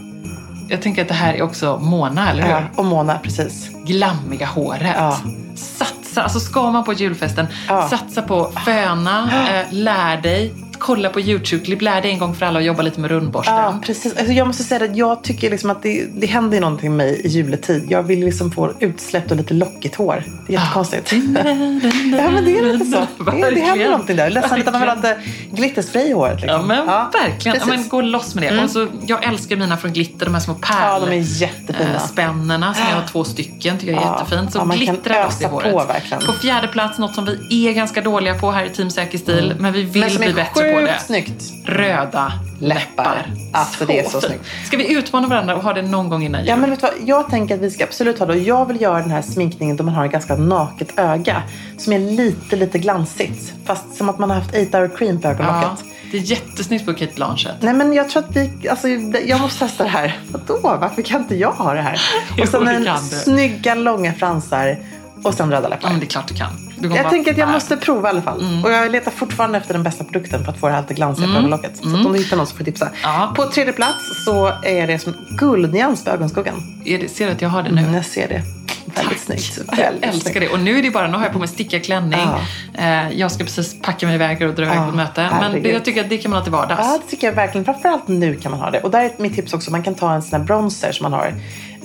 Jag 0.69 0.81
tänker 0.81 1.01
att 1.01 1.07
det 1.07 1.13
här 1.13 1.33
är 1.33 1.41
också 1.41 1.77
Mona, 1.81 2.31
eller 2.31 2.43
hur? 2.43 2.49
Ja, 2.51 2.61
och 2.75 2.85
Mona, 2.85 3.17
precis. 3.23 3.69
Glammiga 3.85 4.45
håret. 4.45 4.95
Ja. 4.97 5.17
Satsa, 5.55 6.23
alltså 6.23 6.39
ska 6.39 6.71
man 6.71 6.83
på 6.83 6.93
julfesten, 6.93 7.47
Ja. 7.67 7.87
satsa 7.89 8.21
på 8.21 8.51
föna, 8.65 9.23
eh, 9.59 9.65
lär 9.73 10.17
dig, 10.21 10.53
kolla 10.81 11.09
på 11.09 11.19
YouTube-klipp, 11.19 11.81
lär 11.81 12.01
dig 12.01 12.11
en 12.11 12.19
gång 12.19 12.35
för 12.35 12.45
alla 12.45 12.59
och 12.59 12.65
jobba 12.65 12.81
lite 12.81 12.99
med 12.99 13.11
rundborsten. 13.11 13.55
Ja, 13.55 13.79
precis. 13.85 14.17
Alltså 14.17 14.33
jag 14.33 14.47
måste 14.47 14.63
säga 14.63 14.85
att 14.85 14.95
jag 14.97 15.23
tycker 15.23 15.49
liksom 15.49 15.69
att 15.69 15.83
det, 15.83 16.05
det 16.15 16.27
händer 16.27 16.61
någonting 16.61 16.97
med 16.97 17.07
mig 17.07 17.21
i 17.23 17.27
juletid. 17.27 17.85
Jag 17.89 18.03
vill 18.03 18.19
liksom 18.19 18.51
få 18.51 18.71
utsläppt 18.79 19.31
och 19.31 19.37
lite 19.37 19.53
lockigt 19.53 19.95
hår. 19.95 20.23
Det 20.47 20.55
är 20.55 20.59
jättekonstigt. 20.59 21.11
ja, 21.13 22.31
men 22.31 22.45
det 22.45 22.57
är 22.59 22.73
lite 22.73 22.85
så. 22.85 22.97
Det, 23.31 23.31
det 23.31 23.31
händer 23.31 23.51
Verkligen. 23.51 23.91
någonting 23.91 24.15
där. 24.15 24.29
Ledsen 24.29 24.59
att 24.59 24.71
man 24.73 24.81
vill 24.81 24.89
ha 24.89 24.95
Verkligen. 24.95 25.17
lite 25.49 25.61
glitterspray 25.61 26.03
i 26.09 26.13
håret. 26.13 26.41
Liksom. 26.41 26.59
Ja 26.59 26.65
men 26.67 26.85
verkligen. 27.23 27.57
Ja, 27.59 27.65
men 27.65 27.87
gå 27.89 28.01
loss 28.01 28.35
med 28.35 28.53
det. 28.53 28.63
Och 28.63 28.69
så, 28.69 28.87
jag 29.07 29.23
älskar 29.23 29.55
mina 29.55 29.77
från 29.77 29.93
glitter, 29.93 30.25
de 30.25 30.33
här 30.33 30.41
små 30.41 30.53
pärl. 30.53 30.77
Ja, 30.81 30.99
de 30.99 31.11
är 31.17 31.41
jättefina. 31.41 31.93
eh, 31.95 31.99
Spännena 32.07 32.73
som 32.73 32.83
jag 32.89 32.95
har 32.95 33.07
två 33.07 33.23
stycken 33.23 33.77
tycker 33.77 33.93
jag 33.93 34.01
är 34.03 34.05
Ja. 34.07 34.19
jättefint. 34.19 34.51
Så 34.53 34.57
Ja, 34.59 34.65
glittra 34.75 35.23
loss 35.25 35.41
i 35.41 35.45
håret. 35.45 35.71
på, 35.71 35.83
verkligen. 35.83 36.23
På 36.25 36.33
fjärde 36.33 36.67
plats, 36.67 36.99
något 36.99 37.15
som 37.15 37.25
vi 37.49 37.67
är 37.67 37.73
ganska 37.73 38.01
dåliga 38.01 38.33
på 38.35 38.51
här 38.51 38.65
i 38.65 38.69
Team 38.69 38.89
Säker 38.89 39.17
stil, 39.17 39.53
men 39.59 39.73
vi 39.73 39.83
vill 39.83 40.03
Mm. 40.03 40.17
Bli 40.17 40.33
bättre 40.33 40.70
på 40.70 40.70
det. 40.79 40.87
sjukt 40.87 41.05
snyggt. 41.05 41.43
Röda 41.65 42.33
läppar. 42.59 43.25
Alltså, 43.53 43.85
det 43.85 43.99
är 43.99 44.09
så 44.09 44.21
snyggt. 44.21 44.45
Ska 44.65 44.77
vi 44.77 44.93
utmana 44.93 45.27
varandra 45.27 45.55
och 45.55 45.63
ha 45.63 45.73
det 45.73 45.81
någon 45.81 46.09
gång 46.09 46.23
innan 46.23 46.41
jul? 46.41 46.49
Ja, 46.49 46.55
men 46.55 46.69
vet 46.69 46.79
du 46.81 46.87
vad? 46.87 47.09
Jag 47.09 47.29
tänker 47.29 47.55
att 47.55 47.61
vi 47.61 47.71
ska 47.71 47.83
absolut 47.83 48.19
ha 48.19 48.25
det. 48.25 48.33
Och 48.33 48.39
jag 48.39 48.65
vill 48.65 48.81
göra 48.81 48.99
den 48.99 49.11
här 49.11 49.21
sminkningen 49.21 49.75
då 49.77 49.83
man 49.83 49.93
har 49.95 50.05
ett 50.05 50.11
ganska 50.11 50.35
naket 50.35 50.99
öga. 50.99 51.43
Som 51.77 51.93
är 51.93 51.99
lite, 51.99 52.55
lite 52.55 52.79
glansigt. 52.79 53.53
Fast 53.65 53.95
som 53.95 54.09
att 54.09 54.19
man 54.19 54.29
har 54.29 54.37
haft 54.37 54.55
8 54.67 54.77
hour 54.77 54.97
cream 54.97 55.21
på 55.21 55.27
Ja, 55.27 55.31
ögonlocket. 55.33 55.85
det 56.11 56.17
är 56.17 56.21
jättesnyggt 56.21 56.85
på 56.85 56.93
Kate 56.93 57.11
Blanchett. 57.15 57.55
Nej 57.61 57.73
men 57.73 57.93
jag 57.93 58.09
tror 58.09 58.23
att 58.23 58.35
vi, 58.35 58.69
alltså 58.69 58.87
det- 58.87 59.21
jag 59.21 59.41
måste 59.41 59.59
testa 59.59 59.83
det 59.83 59.89
här. 59.89 60.19
Vadå? 60.31 60.59
Varför 60.61 61.01
kan 61.01 61.21
inte 61.21 61.35
jag 61.35 61.51
ha 61.51 61.73
det 61.73 61.81
här? 61.81 62.01
Jo, 62.37 62.43
Och 62.43 62.49
sen 62.49 62.65
det 62.65 62.71
en 62.89 62.97
snygga 62.99 63.75
långa 63.75 64.13
fransar 64.13 64.77
och 65.23 65.33
sen 65.33 65.51
röda 65.51 65.63
Ja, 65.63 65.69
läppar. 65.69 65.89
men 65.89 65.99
det 65.99 66.05
är 66.05 66.07
klart 66.07 66.27
du 66.27 66.33
kan. 66.33 66.49
Du 66.79 66.87
Jag 66.89 66.95
vara 67.03 67.09
tänker 67.09 67.31
att 67.31 67.37
jag 67.37 67.49
måste 67.49 67.77
prova 67.77 68.07
i 68.07 68.11
alla 68.11 68.21
fall. 68.21 68.41
Mm. 68.41 68.63
Och 68.65 68.71
jag 68.71 68.91
letar 68.91 69.11
fortfarande 69.11 69.57
efter 69.57 69.73
den 69.73 69.83
bästa 69.83 70.03
produkten 70.03 70.43
för 70.45 70.51
att 70.51 70.57
få 70.59 70.67
det 70.67 70.73
här 70.73 70.81
lite 70.81 70.93
glansiga 70.93 71.27
på 71.27 71.33
ögonlocket. 71.33 71.77
Så 71.77 71.87
att 71.99 72.05
om 72.05 72.13
du 72.13 72.19
hittar 72.19 72.37
någon 72.37 72.47
så 72.47 72.51
får 72.55 72.59
jag 72.61 72.65
tipsa. 72.65 72.85
Mm. 72.85 72.97
Ja. 73.03 73.33
På 73.35 73.45
tredje 73.45 73.73
plats 73.73 74.23
så 74.25 74.47
är 74.63 74.87
det 74.87 74.99
som 74.99 75.13
guldnyans 75.37 76.03
på 76.03 76.11
ögonskuggan. 76.11 76.81
Det, 76.85 77.11
ser 77.11 77.25
du 77.25 77.31
att 77.31 77.41
jag 77.41 77.49
har 77.49 77.63
det 77.63 77.71
nu? 77.71 77.81
Mm, 77.81 77.93
jag 77.93 78.05
ser 78.05 78.27
det. 78.27 78.41
Väldigt 78.95 79.19
snyggt. 79.19 79.59
Jag 79.67 79.75
Väldigt 79.77 80.03
älskar 80.05 80.31
snyggt. 80.31 80.39
det. 80.49 80.53
Och 80.53 80.59
nu 80.59 80.79
är 80.79 80.83
det 80.83 80.91
bara, 80.91 81.07
nu 81.07 81.17
har 81.17 81.23
jag 81.23 81.33
på 81.33 81.39
mig 81.39 81.47
stickad 81.47 81.83
klänning. 81.83 82.19
Ja. 82.73 82.81
Eh, 82.83 83.09
jag 83.19 83.31
ska 83.31 83.43
precis 83.43 83.81
packa 83.81 84.05
mig 84.05 84.15
iväg 84.15 84.41
och 84.41 84.53
dra 84.55 84.63
iväg 84.63 84.77
Ja, 84.77 84.83
på 84.83 84.89
ett 84.89 84.95
möte. 84.95 85.21
Men 85.21 85.31
herregud. 85.43 85.75
jag 85.75 85.85
tycker 85.85 86.01
att 86.03 86.09
det 86.09 86.17
kan 86.17 86.31
man 86.31 86.37
ha 86.37 86.43
till 86.43 86.51
vardags. 86.53 86.81
Ja, 86.83 86.99
det 87.05 87.09
tycker 87.11 87.27
jag 87.27 87.33
verkligen. 87.33 87.65
Framförallt 87.65 88.07
nu 88.07 88.35
kan 88.35 88.51
man 88.51 88.59
ha 88.59 88.69
det. 88.71 88.79
Och 88.79 88.91
där 88.91 89.01
är 89.03 89.11
mitt 89.17 89.35
tips 89.35 89.53
också. 89.53 89.71
Man 89.71 89.83
kan 89.83 89.95
ta 89.95 90.13
en 90.13 90.21
sån 90.21 90.39
här 90.39 90.47
bronzer 90.47 90.91
som 90.91 91.03
man 91.03 91.13
har. 91.13 91.33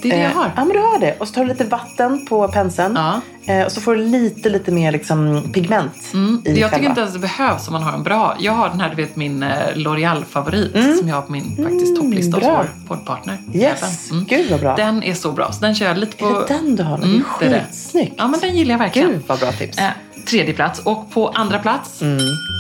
Det 0.03 0.11
är 0.12 0.16
det 0.16 0.22
jag 0.22 0.30
har. 0.30 0.53
Ja, 0.57 0.64
men 0.64 0.68
du 0.76 0.78
har 0.78 0.99
det. 0.99 1.14
Och 1.20 1.28
så 1.28 1.34
tar 1.34 1.42
du 1.42 1.49
lite 1.49 1.64
vatten 1.64 2.26
på 2.26 2.49
penseln. 2.49 2.94
Ja. 2.97 3.20
Eh, 3.55 3.64
och 3.66 3.72
så 3.72 3.80
får 3.80 3.94
du 3.97 4.03
lite, 4.05 4.49
lite 4.49 4.70
mer 4.72 4.92
liksom, 4.92 5.42
pigment 5.53 5.92
i 6.12 6.16
Mm. 6.16 6.42
jag 6.44 6.55
tycker 6.55 6.68
själva. 6.68 6.88
inte 6.88 7.01
ens 7.01 7.12
det 7.12 7.18
behövs 7.18 7.66
om 7.68 7.72
man 7.72 7.82
har 7.82 7.92
en 7.92 8.03
bra. 8.03 8.36
Jag 8.40 8.53
har 8.53 8.68
den 8.68 8.80
här, 8.80 8.90
du 8.90 8.97
vet 8.97 9.16
min 9.16 9.42
eh, 9.42 9.49
L'Oreal-favorit 9.74 10.99
som 10.99 11.09
jag 11.09 11.14
har 11.14 11.22
på 11.22 11.32
min 11.32 11.57
faktiskt 11.57 11.97
topplista 11.97 12.36
hos 12.36 12.44
Mm. 12.44 12.57
bra. 12.57 12.64
vår 12.88 12.97
poddpartner. 12.97 13.38
Yes, 13.55 14.11
Även. 14.11 14.24
gud 14.24 14.51
vad 14.51 14.61
bra. 14.61 14.76
Den 14.76 15.03
är 15.03 15.14
så 15.14 15.32
bra. 15.32 15.53
Så 15.53 15.61
den 15.61 15.74
kör 15.74 15.86
jag 15.86 15.99
lite 15.99 16.16
på... 16.16 16.26
Är 16.26 16.32
det 16.40 16.47
den 16.49 16.76
du 16.76 16.82
har? 16.82 16.97
Mm, 16.99 17.24
det 17.40 17.47
är 17.47 17.61
skitsnyggt. 17.64 18.14
Ja, 18.18 18.26
men 18.28 18.40
den 18.40 18.57
gillar 18.57 18.72
jag 18.74 18.78
verkligen. 18.78 19.09
Gud 19.11 19.22
vad 19.26 19.38
bra 19.38 19.53
tips. 19.53 19.78
Eh, 19.78 19.88
tredje 20.30 20.55
plats. 20.55 20.78
Och 20.80 21.11
på 21.11 21.28
andra 21.28 21.59
plats, 21.59 21.99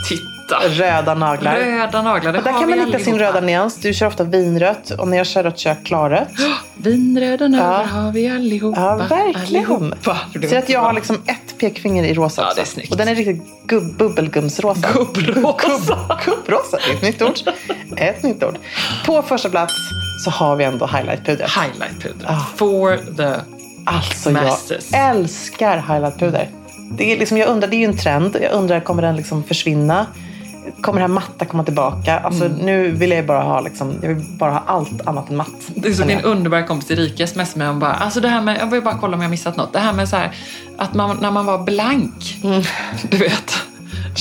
titta! 0.08 0.68
Röda 0.68 1.14
naglar. 1.14 1.56
Röda 1.56 2.02
naglar, 2.02 2.32
det 2.32 2.38
Och 2.38 2.44
där 2.44 2.52
kan 2.52 2.70
man 2.70 2.78
hitta 2.86 2.98
sin 2.98 3.18
röda 3.18 3.40
nyans. 3.40 3.76
Du 3.76 3.92
kör 3.94 4.06
ofta 4.06 4.24
vinrött 4.24 4.90
och 4.90 5.08
när 5.08 5.16
jag 5.16 5.26
kör 5.26 5.42
rött 5.42 5.58
kör 5.58 5.70
jag 5.70 5.84
klarrött. 5.84 6.28
Vinröda 6.76 7.48
naglar 7.48 7.80
Ja. 7.80 7.86
har 8.00 8.12
vi 8.12 8.28
allihopa. 8.28 8.80
Ja, 8.80 8.96
verkligen. 8.96 9.70
Allihopa. 9.70 10.18
Så 10.50 10.56
att 10.58 10.68
jag 10.68 10.80
har 10.80 10.92
liksom 10.92 11.16
ett 11.26 11.58
pekfinger 11.58 12.04
i 12.04 12.14
rosa 12.14 12.42
Ja, 12.42 12.46
också. 12.46 12.56
det 12.56 12.62
är 12.62 12.66
snyggt. 12.66 12.90
Och 12.90 12.96
den 12.96 13.08
är 13.08 13.14
riktigt 13.14 13.42
gubb, 13.66 13.96
bubbelgumsrosa. 13.98 14.88
Gubbrosa. 14.92 15.38
Gubb, 15.64 16.18
gubbrosa, 16.24 16.78
det 16.86 16.90
är 16.90 16.94
ett 16.96 17.02
nytt 17.02 17.22
ord. 17.22 17.54
Ett 17.96 18.22
nytt 18.22 18.42
ord. 18.44 18.58
På 19.06 19.22
första 19.22 19.48
plats 19.50 19.74
så 20.24 20.30
har 20.30 20.56
vi 20.56 20.64
ändå 20.64 20.86
highlightpudret. 20.86 21.50
Highlightpuder. 21.50 22.26
Ah. 22.28 22.40
For 22.56 22.96
the... 23.16 23.40
Alltså 23.84 24.30
Masses. 24.30 24.88
jag 24.92 25.10
älskar 25.10 25.84
highlightpuder. 25.88 26.48
Det 26.90 27.12
är, 27.12 27.18
liksom, 27.18 27.38
jag 27.38 27.48
undrar, 27.48 27.68
det 27.68 27.76
är 27.76 27.78
ju 27.78 27.84
en 27.84 27.96
trend. 27.96 28.36
Jag 28.42 28.52
undrar, 28.52 28.80
kommer 28.80 29.02
den 29.02 29.16
liksom 29.16 29.44
försvinna? 29.44 30.06
Kommer 30.80 30.98
det 31.00 31.06
här 31.06 31.14
matta 31.14 31.44
komma 31.44 31.64
tillbaka? 31.64 32.18
Alltså, 32.18 32.44
Mm. 32.44 32.56
Nu 32.58 32.90
vill 32.90 33.10
jag 33.10 33.26
bara 33.26 33.42
ha, 33.42 33.60
liksom, 33.60 33.98
jag 34.02 34.08
vill 34.08 34.24
bara 34.38 34.50
ha 34.50 34.62
allt 34.66 35.06
annat 35.06 35.30
än 35.30 35.36
matt. 35.36 35.48
Det 35.74 35.88
är 35.88 35.92
som 35.92 36.06
min 36.06 36.20
underbara 36.20 36.62
kompis 36.62 36.90
Erika 36.90 37.26
smsade 37.26 37.58
mig 37.58 37.68
om 37.68 37.78
bara, 37.78 37.92
alltså 37.92 38.20
det 38.20 38.28
här 38.28 38.40
med, 38.40 38.58
jag 38.60 38.66
vill 38.66 38.82
bara 38.82 38.98
kolla 39.00 39.16
om 39.16 39.22
jag 39.22 39.30
missat 39.30 39.56
något. 39.56 39.72
Det 39.72 39.78
här 39.78 39.92
med 39.92 40.08
så 40.08 40.16
här, 40.16 40.30
att 40.78 40.94
man, 40.94 41.18
när 41.20 41.30
man 41.30 41.46
var 41.46 41.58
blank, 41.58 42.40
Mm. 42.44 42.62
du 43.10 43.16
vet, 43.16 43.54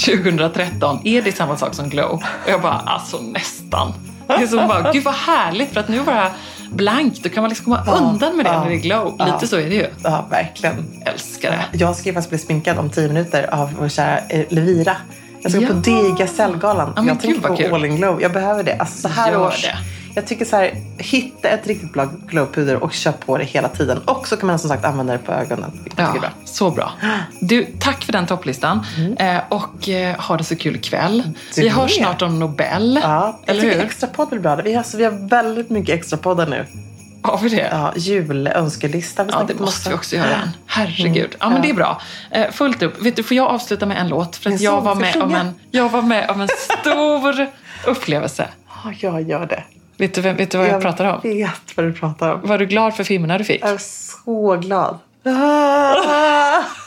2013, 0.06 1.00
är 1.04 1.22
det 1.22 1.32
samma 1.36 1.58
sak 1.58 1.74
som 1.74 1.89
glow? 1.89 2.12
Och 2.14 2.50
jag 2.50 2.62
bara, 2.62 2.74
alltså 2.74 3.18
nästan. 3.22 3.93
Det 4.28 4.34
är 4.34 4.48
som 4.48 4.68
bara, 4.68 4.91
gud 4.91 5.04
vad 5.04 5.14
härligt 5.14 5.74
för 5.74 5.80
att 5.80 5.88
nu 5.88 6.00
var 6.00 6.14
jag 6.14 6.32
blank, 6.72 7.24
då 7.24 7.30
kan 7.30 7.43
man 7.43 7.50
liksom 7.50 7.66
komma 7.66 7.98
undan 7.98 8.38
med 8.38 8.46
det 8.46 8.50
ja, 8.52 8.60
när 8.64 8.70
det 8.70 8.76
är 8.76 8.80
glow. 8.80 9.16
ja. 9.20 9.26
Lite 9.26 9.48
så 9.48 9.56
är 9.56 9.70
det 9.70 9.76
ju. 9.76 9.88
Ja, 10.04 10.26
verkligen. 10.30 10.76
Älskar 11.06 11.52
det. 11.52 11.78
Jag 11.78 11.96
ska 11.96 12.10
ju 12.10 12.14
faktiskt 12.14 12.30
bli 12.30 12.38
sminkad 12.39 12.78
om 12.78 12.89
tio 12.89 13.08
minuter 13.08 13.54
av 13.54 13.70
vår 13.80 13.89
kära 13.89 14.20
eh, 14.30 14.46
Levira. 14.50 14.98
Jag 15.46 15.52
ska 15.52 15.62
Ja. 15.62 15.68
på 15.68 15.74
Diga 15.74 16.28
Cellgalan. 16.28 16.93
Ja, 16.96 17.04
jag 17.08 17.20
tänker 17.20 17.48
på 17.50 17.56
kul. 17.56 17.74
All 17.74 17.86
in 17.86 17.96
Glow. 17.96 18.22
Jag 18.22 18.34
behöver 18.34 18.64
det. 18.64 18.76
Alltså 18.80 19.02
så 19.02 19.08
här 19.08 19.32
Gör 19.32 19.48
års. 19.48 19.62
det. 19.64 19.78
Jag 20.16 20.28
tycker 20.28 20.46
så 20.46 20.56
här, 20.56 20.72
hitta 20.98 21.50
ett 21.50 21.68
riktigt 21.68 21.93
bra 21.93 22.10
glowpuder 22.28 22.84
och 22.84 22.93
kör 22.93 23.12
på 23.12 23.38
det 23.38 23.43
hela 23.43 23.68
tiden. 23.70 23.98
Och 24.06 24.28
så 24.28 24.38
kan 24.38 24.48
man 24.48 24.60
som 24.60 24.70
sagt 24.70 24.86
använda 24.86 25.14
det 25.14 25.20
på 25.20 25.32
ögonen. 25.32 25.72
Ja, 25.96 26.12
bra. 26.20 26.30
så 26.46 26.72
bra. 26.72 26.91
Du, 27.39 27.68
tack 27.80 28.04
för 28.04 28.14
den 28.14 28.26
topplistan. 28.26 28.86
Eh, 29.20 29.38
och 29.50 29.89
eh, 29.89 30.16
ha 30.20 30.38
det 30.38 30.43
så 30.43 30.56
kul 30.56 30.76
ikväll. 30.76 31.24
Du 31.56 31.62
Vi 31.62 31.70
hörs 31.70 31.91
snart 31.96 32.22
om 32.22 32.39
Nobel. 32.39 33.00
Ja, 33.04 33.39
jag 33.46 33.50
Eller 33.50 33.62
tycker 33.62 33.76
hur? 33.78 33.86
extra 33.86 34.08
podd 34.10 34.30
blir 34.30 34.39
bra. 34.39 34.56
Vi 34.56 34.72
har, 34.74 34.78
alltså, 34.78 34.98
vi 34.98 35.04
har 35.04 35.30
väldigt 35.30 35.70
mycket 35.70 35.96
extra 35.96 36.18
poddar 36.18 36.48
nu. 36.48 36.66
Har 37.26 37.38
vi 37.38 37.50
det? 37.50 37.70
Ja, 37.72 37.94
julönskelista. 37.96 39.26
Ja, 39.32 39.44
det 39.48 39.60
måste 39.60 39.90
vi 39.90 39.96
också 39.96 40.16
göra. 40.16 40.42
Herregud. 40.66 41.36
Ja, 41.40 41.50
men 41.50 41.62
det 41.62 41.70
är 41.70 41.74
bra. 41.74 42.02
Eh, 42.32 42.52
fullt 42.52 42.82
upp. 42.82 43.02
Vet 43.02 43.16
du, 43.16 43.24
får 43.24 43.38
jag 43.38 43.48
avsluta 43.48 43.86
med 43.86 43.98
en 43.98 44.08
låt? 44.08 44.36
För 44.36 44.50
att 44.52 44.62
jag 44.62 44.82
var, 44.82 44.96
med 44.96 45.16
jag 45.16 45.24
om 45.24 45.36
en, 45.36 45.54
jag 45.72 45.90
var 45.90 46.02
med 46.02 46.30
om 46.30 46.42
en 46.42 46.48
stor 46.48 47.48
upplevelse. 47.86 48.48
Ja, 48.84 48.94
jag 49.00 49.22
gör 49.22 49.46
det. 49.46 49.64
Vet 49.98 50.14
du, 50.14 50.22
vet 50.22 50.52
du 50.52 50.58
vad 50.58 50.68
jag, 50.68 50.82
pratar 50.82 51.06
om? 51.06 51.20
Jag 51.24 51.36
vet 51.36 51.78
vad 51.78 51.86
du 51.86 51.94
pratar 51.94 52.34
om. 52.34 52.42
Var 52.44 52.58
du 52.58 52.66
glad 52.66 52.96
för 52.96 53.04
filmerna 53.04 53.38
du 53.38 53.44
fick? 53.44 53.64
Jag 53.64 53.70
är 53.74 53.78
så 53.78 54.56
glad. 54.56 55.00
Ah! 55.26 56.62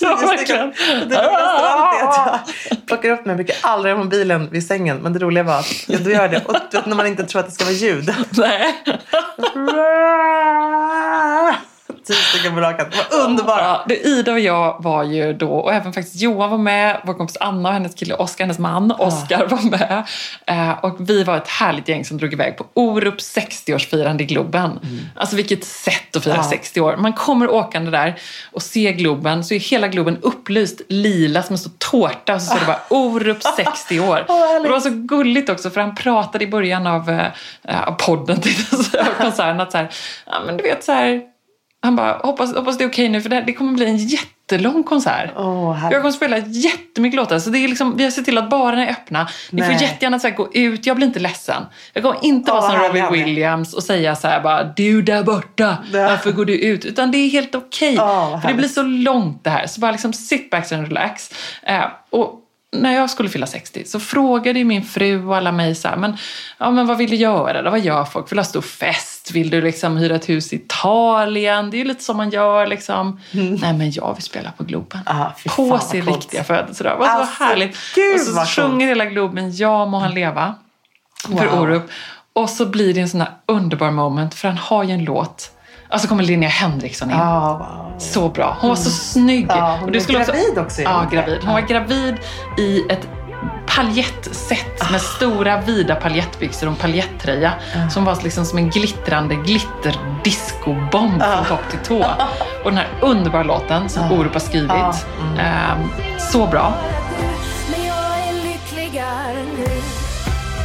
Ja, 0.00 0.16
verkligen. 0.16 0.72
Det 1.08 1.16
roligaste 1.16 1.74
av 1.74 1.80
allt 1.80 2.02
är 2.02 2.32
att 2.32 2.48
jag 2.70 2.75
plockar 2.86 3.10
upp 3.10 3.26
mig. 3.26 3.36
Brukar 3.36 3.56
aldrig 3.62 3.94
ha 3.94 4.04
mobilen 4.04 4.50
vid 4.50 4.66
sängen. 4.66 4.98
Men 4.98 5.12
det 5.12 5.18
roliga 5.18 5.44
var 5.44 5.58
att 5.58 5.86
då 5.86 6.10
gör 6.10 6.28
det. 6.28 6.44
Och 6.44 6.88
när 6.88 6.96
man 6.96 7.06
inte 7.06 7.24
tror 7.24 7.40
att 7.40 7.46
det 7.46 7.52
ska 7.52 7.64
vara 7.64 7.74
ljud. 7.74 8.14
Nej. 8.30 8.74
tio 12.06 12.16
stycken 12.16 12.54
på 12.54 12.60
raken. 12.60 12.86
Det 12.90 13.16
var 13.16 13.24
underbart. 13.24 13.60
Ja, 13.60 13.84
det, 13.88 14.06
Ida 14.06 14.32
och 14.32 14.40
jag 14.40 14.76
var 14.82 15.04
ju 15.04 15.32
då, 15.32 15.50
och 15.50 15.72
även 15.72 15.92
faktiskt 15.92 16.22
Johan 16.22 16.50
var 16.50 16.58
med, 16.58 17.00
vår 17.04 17.14
kompis 17.14 17.36
Anna 17.40 17.68
och 17.68 17.74
hennes 17.74 17.94
kille 17.94 18.14
Oskar, 18.14 18.44
hennes 18.44 18.58
man 18.58 18.92
Oskar 18.92 19.46
ja. 19.50 19.56
var 19.56 19.70
med. 19.70 20.04
Eh, 20.46 20.84
och 20.84 20.96
vi 21.10 21.24
var 21.24 21.36
ett 21.36 21.48
härligt 21.48 21.88
gäng 21.88 22.04
som 22.04 22.18
drog 22.18 22.32
iväg 22.32 22.56
på 22.56 22.66
Orups 22.74 23.36
60-årsfirande 23.36 24.22
i 24.22 24.24
Globen. 24.24 24.70
Mm. 24.82 24.98
Alltså 25.16 25.36
vilket 25.36 25.64
sätt 25.64 26.16
att 26.16 26.24
fira 26.24 26.36
ja. 26.36 26.50
60 26.50 26.80
år. 26.80 26.96
Man 26.96 27.12
kommer 27.12 27.50
åkande 27.50 27.90
där 27.90 28.18
och 28.52 28.62
ser 28.62 28.92
Globen, 28.92 29.44
så 29.44 29.54
är 29.54 29.58
hela 29.58 29.88
Globen 29.88 30.18
upplyst 30.22 30.80
lila 30.88 31.42
som 31.42 31.52
en 31.52 31.58
stor 31.58 31.72
tårta 31.78 32.34
och 32.34 32.42
så 32.42 32.46
står 32.46 32.60
det 32.60 32.66
bara 32.66 32.82
Orup 32.90 33.42
60 33.56 34.00
år. 34.00 34.18
och 34.28 34.62
det 34.62 34.68
var 34.68 34.80
så 34.80 34.90
gulligt 34.90 35.50
också 35.50 35.70
för 35.70 35.80
han 35.80 35.94
pratade 35.94 36.44
i 36.44 36.48
början 36.48 36.86
av, 36.86 37.10
äh, 37.10 37.88
av 37.88 37.92
podden, 37.92 38.36
av 39.00 39.22
konserten 39.22 39.60
att 39.60 39.72
så 39.72 39.78
här, 39.78 39.90
ja 40.26 40.40
men 40.46 40.56
du 40.56 40.62
vet 40.62 40.84
så 40.84 40.92
här 40.92 41.35
han 41.86 41.96
bara, 41.96 42.12
hoppas, 42.12 42.54
hoppas 42.54 42.78
det 42.78 42.84
är 42.84 42.88
okej 42.88 43.04
okay 43.04 43.08
nu 43.08 43.20
för 43.20 43.28
det, 43.28 43.40
det 43.46 43.52
kommer 43.52 43.72
bli 43.72 43.86
en 43.86 43.96
jättelång 43.96 44.82
konsert. 44.82 45.30
Oh, 45.36 45.88
jag 45.90 46.00
kommer 46.00 46.12
spela 46.12 46.38
jättemycket 46.38 47.16
låtar. 47.16 47.38
Så 47.38 47.50
det 47.50 47.58
är 47.58 47.68
liksom, 47.68 47.96
vi 47.96 48.04
har 48.04 48.10
sett 48.10 48.24
till 48.24 48.38
att 48.38 48.50
barerna 48.50 48.86
är 48.86 48.90
öppna. 48.90 49.28
Ni 49.50 49.62
får 49.62 49.72
jättegärna 49.72 50.18
så 50.18 50.28
här, 50.28 50.34
gå 50.34 50.52
ut, 50.52 50.86
jag 50.86 50.96
blir 50.96 51.06
inte 51.06 51.20
ledsen. 51.20 51.62
Jag 51.92 52.02
kommer 52.02 52.24
inte 52.24 52.50
oh, 52.50 52.60
vara 52.60 52.70
som 52.70 52.80
Robbie 52.80 53.24
Williams 53.24 53.74
och 53.74 53.82
säga 53.82 54.16
så 54.16 54.28
här 54.28 54.40
bara, 54.40 54.64
du 54.64 55.02
där 55.02 55.22
borta, 55.22 55.76
varför 55.92 56.32
går 56.32 56.44
du 56.44 56.58
ut? 56.58 56.84
Utan 56.84 57.10
det 57.10 57.18
är 57.18 57.28
helt 57.28 57.54
okej. 57.54 57.94
Okay. 57.94 58.06
Oh, 58.06 58.40
för 58.40 58.48
det 58.48 58.54
blir 58.54 58.68
så 58.68 58.82
långt 58.82 59.44
det 59.44 59.50
här. 59.50 59.66
Så 59.66 59.80
bara 59.80 59.92
liksom 59.92 60.12
sit 60.12 60.50
back 60.50 60.72
and 60.72 60.88
relax. 60.88 61.30
Uh, 61.70 61.86
och 62.10 62.42
när 62.82 62.94
jag 62.94 63.10
skulle 63.10 63.28
fylla 63.28 63.46
60 63.46 63.84
så 63.86 64.00
frågade 64.00 64.64
min 64.64 64.82
fru 64.82 65.26
och 65.26 65.36
alla 65.36 65.52
mig 65.52 65.74
så 65.74 65.88
här, 65.88 65.96
men, 65.96 66.16
ja, 66.58 66.70
men 66.70 66.86
vad 66.86 66.98
vill 66.98 67.10
du 67.10 67.16
göra 67.16 67.62
då? 67.62 67.70
Vad 67.70 67.80
gör 67.80 68.04
folk? 68.04 68.32
Vill 68.32 68.36
du 68.36 68.40
ha 68.40 68.44
stor 68.44 68.60
fest? 68.60 69.30
Vill 69.30 69.50
du 69.50 69.60
liksom 69.60 69.96
hyra 69.96 70.16
ett 70.16 70.28
hus 70.28 70.52
i 70.52 70.56
Italien? 70.56 71.70
Det 71.70 71.76
är 71.76 71.78
ju 71.78 71.84
lite 71.84 72.04
som 72.04 72.16
man 72.16 72.30
gör 72.30 72.66
liksom. 72.66 73.20
Mm. 73.32 73.54
Nej 73.54 73.72
men 73.72 73.90
jag 73.90 74.14
vill 74.14 74.22
spela 74.22 74.52
på 74.52 74.64
Globen. 74.64 75.00
Ah, 75.06 75.30
på 75.56 75.78
sin 75.78 76.06
riktiga 76.06 76.44
födelsedag. 76.44 76.96
Vad 76.98 77.08
alltså, 77.08 77.44
härligt. 77.44 77.76
Gud, 77.94 78.14
och 78.14 78.20
så 78.20 78.62
sjunger 78.62 78.86
hela 78.86 79.04
Globen 79.04 79.56
Ja 79.56 79.86
må 79.86 79.98
han 79.98 80.14
leva. 80.14 80.54
Wow. 81.28 81.38
För 81.38 81.60
Orup. 81.60 81.90
Och 82.32 82.50
så 82.50 82.66
blir 82.66 82.94
det 82.94 83.00
en 83.00 83.08
sån 83.08 83.20
här 83.20 83.30
underbar 83.46 83.90
moment 83.90 84.34
för 84.34 84.48
han 84.48 84.58
har 84.58 84.84
ju 84.84 84.90
en 84.90 85.04
låt 85.04 85.55
och 85.92 86.00
så 86.00 86.08
kommer 86.08 86.22
Linnea 86.22 86.48
Henriksson 86.48 87.10
in. 87.10 87.16
Oh, 87.16 87.58
wow. 87.58 87.92
Så 87.98 88.28
bra. 88.28 88.56
Hon 88.60 88.68
var 88.68 88.76
så 88.76 88.90
snygg. 88.90 89.46
Ja, 89.48 89.78
hon 89.80 89.92
var 89.92 90.12
gravid 90.12 90.58
också. 90.58 90.82
Ja, 90.82 91.06
gravid. 91.12 91.38
Hon 91.44 91.54
var 91.54 91.60
gravid 91.60 92.14
i 92.58 92.80
ett 92.90 93.08
paljettset 93.66 94.90
med 94.90 95.00
stora 95.00 95.60
vida 95.60 95.94
paljettbyxor 95.94 96.66
och 96.66 96.72
en 96.72 96.78
paljettröja 96.78 97.52
uh. 97.76 97.88
som 97.88 98.04
var 98.04 98.18
liksom 98.22 98.44
som 98.44 98.58
en 98.58 98.70
glittrande 98.70 99.34
glitterdiscobomb 99.34 101.22
uh. 101.22 101.34
från 101.34 101.44
topp 101.44 101.70
till 101.70 101.78
tå. 101.78 102.04
Och 102.64 102.70
den 102.70 102.76
här 102.76 102.88
underbara 103.00 103.42
låten 103.42 103.88
som. 103.88 104.12
Orup 104.12 104.32
har 104.32 104.40
skrivit. 104.40 104.70
Uh. 104.70 105.72
Um, 105.72 105.90
så 106.18 106.46
bra. 106.46 106.74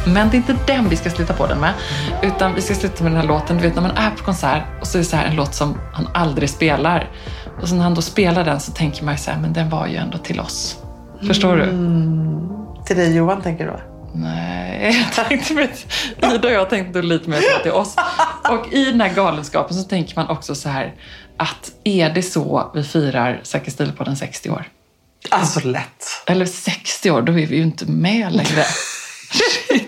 Men 0.06 0.30
det 0.30 0.36
är 0.36 0.38
inte 0.38 0.56
den 0.66 0.88
vi 0.88 0.96
ska 0.96 1.10
sluta 1.10 1.32
på 1.32 1.46
den 1.46 1.60
med. 1.60 1.74
Utan 2.22 2.54
vi 2.54 2.62
ska 2.62 2.74
sluta 2.74 3.04
med 3.04 3.12
den 3.12 3.20
här 3.20 3.28
låten. 3.28 3.56
Du 3.56 3.62
vet 3.62 3.74
när 3.74 3.82
man 3.82 3.96
är 3.96 4.10
på 4.10 4.24
konsert 4.24 4.62
och 4.80 4.86
så 4.86 4.98
är 4.98 5.02
det 5.02 5.08
så 5.08 5.16
här 5.16 5.26
en 5.26 5.36
låt 5.36 5.54
som 5.54 5.78
han 5.92 6.08
aldrig 6.14 6.50
spelar. 6.50 7.10
Och 7.62 7.68
så 7.68 7.74
när 7.74 7.82
han 7.82 7.94
då 7.94 8.02
spelar 8.02 8.44
den 8.44 8.60
så 8.60 8.72
tänker 8.72 9.04
man 9.04 9.18
så 9.18 9.30
här, 9.30 9.38
men 9.38 9.52
den 9.52 9.70
var 9.70 9.86
ju 9.86 9.96
ändå 9.96 10.18
till 10.18 10.40
oss. 10.40 10.76
Förstår 11.26 11.56
du? 11.56 11.62
Mm. 11.62 12.48
Till 12.86 12.96
dig 12.96 13.16
Johan 13.16 13.42
tänker 13.42 13.64
du? 13.66 13.72
Nej, 14.14 15.06
jag 15.16 15.28
tänkte 15.28 15.54
med 15.54 15.68
Ida 16.34 16.48
och 16.48 16.54
jag 16.54 16.70
tänkte 16.70 17.02
lite 17.02 17.30
mer 17.30 17.62
till 17.62 17.72
oss. 17.72 17.96
Och 18.48 18.72
i 18.72 18.84
den 18.84 19.00
här 19.00 19.14
galenskapen 19.14 19.76
så 19.76 19.82
tänker 19.82 20.16
man 20.16 20.28
också 20.28 20.54
så 20.54 20.68
här 20.68 20.94
att 21.36 21.72
är 21.84 22.10
det 22.10 22.22
så 22.22 22.70
vi 22.74 22.82
firar 22.82 23.40
Säker 23.42 23.70
stil 23.70 23.92
på 23.96 24.04
den 24.04 24.16
60 24.16 24.50
år? 24.50 24.64
Alltså 25.30 25.68
lätt. 25.68 26.04
Eller 26.26 26.46
60 26.46 27.10
år, 27.10 27.22
då 27.22 27.32
är 27.32 27.46
vi 27.46 27.56
ju 27.56 27.62
inte 27.62 27.86
med 27.86 28.32
längre. 28.32 28.64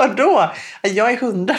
Vadå? 0.00 0.50
Jag 0.82 1.12
är 1.12 1.16
hundra 1.16 1.56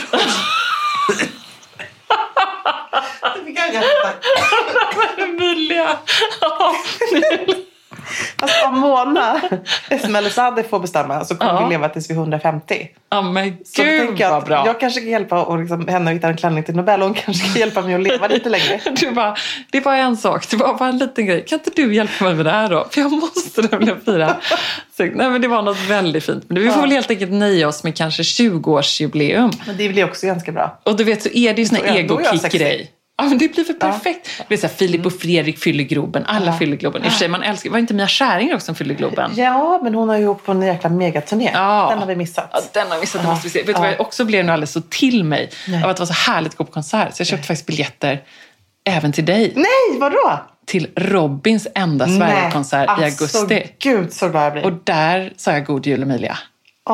Det 3.33 3.45
fick 3.45 3.59
jag 3.59 3.73
hjärta. 3.73 4.13
Emilia. 5.17 5.97
Alltså 8.35 8.67
om 8.67 8.79
Mona, 8.79 9.41
Esmail 9.89 10.31
Sade 10.31 10.63
får 10.63 10.79
bestämma 10.79 11.25
så 11.25 11.35
kommer 11.35 11.53
ja. 11.53 11.67
vi 11.67 11.73
leva 11.73 11.89
tills 11.89 12.09
vi 12.09 12.13
är 12.13 12.17
150. 12.17 12.89
Ja 13.09 13.21
men 13.21 13.57
så 13.65 13.83
gud 13.83 14.19
jag 14.19 14.31
vad 14.31 14.43
bra. 14.43 14.63
Jag 14.65 14.79
kanske 14.79 14.99
kan 14.99 15.09
hjälpa 15.09 15.43
och 15.43 15.59
liksom, 15.59 15.87
henne 15.87 16.11
att 16.11 16.15
hitta 16.15 16.27
en 16.27 16.37
klänning 16.37 16.63
till 16.63 16.75
Nobel 16.75 17.01
och 17.01 17.07
hon 17.07 17.15
kanske 17.15 17.47
kan 17.47 17.59
hjälpa 17.59 17.81
mig 17.81 17.95
att 17.95 18.01
leva 18.01 18.27
lite 18.27 18.49
längre. 18.49 18.79
Du 18.99 19.11
bara, 19.11 19.35
det 19.71 19.81
bara 19.81 19.97
en 19.97 20.17
sak, 20.17 20.49
det 20.49 20.57
var 20.57 20.73
bara 20.73 20.89
en 20.89 20.97
liten 20.97 21.25
grej. 21.25 21.45
Kan 21.45 21.59
inte 21.59 21.71
du 21.75 21.95
hjälpa 21.95 22.23
mig 22.23 22.35
med 22.35 22.45
det 22.45 22.51
här 22.51 22.69
då? 22.69 22.87
För 22.91 23.01
jag 23.01 23.11
måste 23.11 23.61
nämligen 23.61 24.01
fira. 24.01 24.35
Så, 24.97 25.03
nej 25.03 25.29
men 25.29 25.41
det 25.41 25.47
var 25.47 25.61
något 25.61 25.89
väldigt 25.89 26.23
fint. 26.23 26.43
Men 26.47 26.59
vi 26.59 26.67
får 26.67 26.77
ja. 26.77 26.81
väl 26.81 26.91
helt 26.91 27.11
enkelt 27.11 27.31
nöja 27.31 27.67
oss 27.67 27.83
med 27.83 27.97
kanske 27.97 28.23
20-årsjubileum. 28.23 29.53
Men 29.65 29.77
det 29.77 29.89
blir 29.89 30.05
också 30.05 30.27
ganska 30.27 30.51
bra. 30.51 30.79
Och 30.83 30.97
du 30.97 31.03
vet 31.03 31.23
så 31.23 31.29
är 31.29 31.53
det 31.53 31.61
ju 31.61 31.67
sån 31.67 31.77
här 31.77 31.95
egokick-grej. 31.95 32.91
Ja, 33.21 33.29
men 33.29 33.37
det 33.37 33.47
blir 33.47 33.65
väl 33.65 33.75
perfekt. 33.75 34.29
Ja. 34.37 34.45
Det 34.47 34.53
är 34.53 34.57
så 34.57 34.67
här, 34.67 34.73
Filip 34.73 35.05
och 35.05 35.13
Fredrik 35.13 35.59
fyller 35.59 35.83
Globen. 35.83 36.25
Alla 36.25 36.45
ja. 36.45 36.57
fyller 36.57 36.77
Globen. 36.77 37.03
I 37.03 37.07
och 37.07 37.11
för 37.11 37.19
sig, 37.19 37.27
man 37.27 37.43
älskar, 37.43 37.69
var 37.69 37.79
inte 37.79 37.93
Mia 37.93 38.07
Skäringer 38.07 38.55
också 38.55 38.65
som 38.65 38.75
fyller 38.75 38.95
Globen? 38.95 39.31
Ja, 39.35 39.79
men 39.83 39.95
hon 39.95 40.09
har 40.09 40.17
ju 40.17 40.27
åkt 40.27 40.45
på 40.45 40.51
en 40.51 40.61
jäkla 40.61 40.89
megaturné. 40.89 41.51
Ja. 41.53 41.87
Den 41.89 41.99
har 41.99 42.05
vi 42.05 42.15
missat. 42.15 42.49
Ja, 42.53 42.61
den 42.73 42.87
har 42.87 42.95
vi 42.95 43.01
missat. 43.01 43.21
Ja. 43.23 43.29
måste 43.29 43.47
vi 43.47 43.51
se. 43.51 43.63
Vet 43.63 43.75
du 43.75 43.81
vad 43.81 43.91
jag 43.91 44.01
också 44.01 44.25
blev 44.25 44.45
nu 44.45 44.51
alldeles 44.51 44.71
så 44.71 44.81
till 44.81 45.23
mig? 45.23 45.49
Nej. 45.67 45.83
Av 45.83 45.89
att 45.89 45.97
det 45.97 46.01
var 46.01 46.07
så 46.07 46.31
härligt 46.31 46.51
att 46.51 46.57
gå 46.57 46.63
på 46.63 46.71
konsert. 46.71 47.15
Så 47.15 47.21
jag 47.21 47.27
köpte 47.27 47.41
Nej. 47.41 47.47
faktiskt 47.47 47.65
biljetter 47.65 48.21
även 48.89 49.11
till 49.11 49.25
dig. 49.25 49.53
Nej, 49.55 49.99
vadå? 49.99 50.39
Till 50.65 50.87
Robins 50.95 51.67
enda 51.75 52.07
Sverigekonsert 52.07 52.99
i 52.99 53.03
augusti. 53.03 53.37
Alltså, 53.37 53.73
gud 53.79 54.13
så 54.13 54.29
bra 54.29 54.43
jag 54.43 54.53
blir. 54.53 54.65
Och 54.65 54.73
där 54.83 55.33
sa 55.37 55.51
jag 55.51 55.65
God 55.65 55.87
Jul 55.87 56.01
Emilia. 56.03 56.37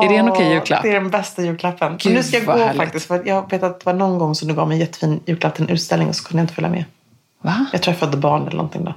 Är 0.04 0.08
det 0.08 0.16
en 0.16 0.28
okej 0.28 0.42
okay 0.42 0.54
julklapp? 0.54 0.82
Det 0.82 0.88
är 0.88 1.00
den 1.00 1.10
bästa 1.10 1.42
julklappen. 1.42 1.96
Gud, 1.98 2.14
nu 2.14 2.22
ska 2.22 2.36
jag 2.36 2.46
gå 2.46 2.52
härligt. 2.52 2.76
faktiskt. 2.76 3.06
För 3.06 3.22
jag 3.26 3.50
vet 3.50 3.62
att 3.62 3.80
det 3.80 3.86
var 3.86 3.92
någon 3.92 4.18
gång 4.18 4.34
som 4.34 4.48
du 4.48 4.54
gav 4.54 4.68
mig 4.68 4.74
en 4.74 4.80
jättefin 4.80 5.20
julklapp 5.26 5.54
till 5.54 5.64
en 5.64 5.70
utställning 5.70 6.08
och 6.08 6.16
så 6.16 6.24
kunde 6.24 6.40
jag 6.40 6.44
inte 6.44 6.54
följa 6.54 6.70
med. 6.70 6.84
Va? 7.42 7.66
Jag 7.72 7.82
träffade 7.82 8.16
barn 8.16 8.42
eller 8.42 8.56
någonting 8.56 8.84
då. 8.84 8.94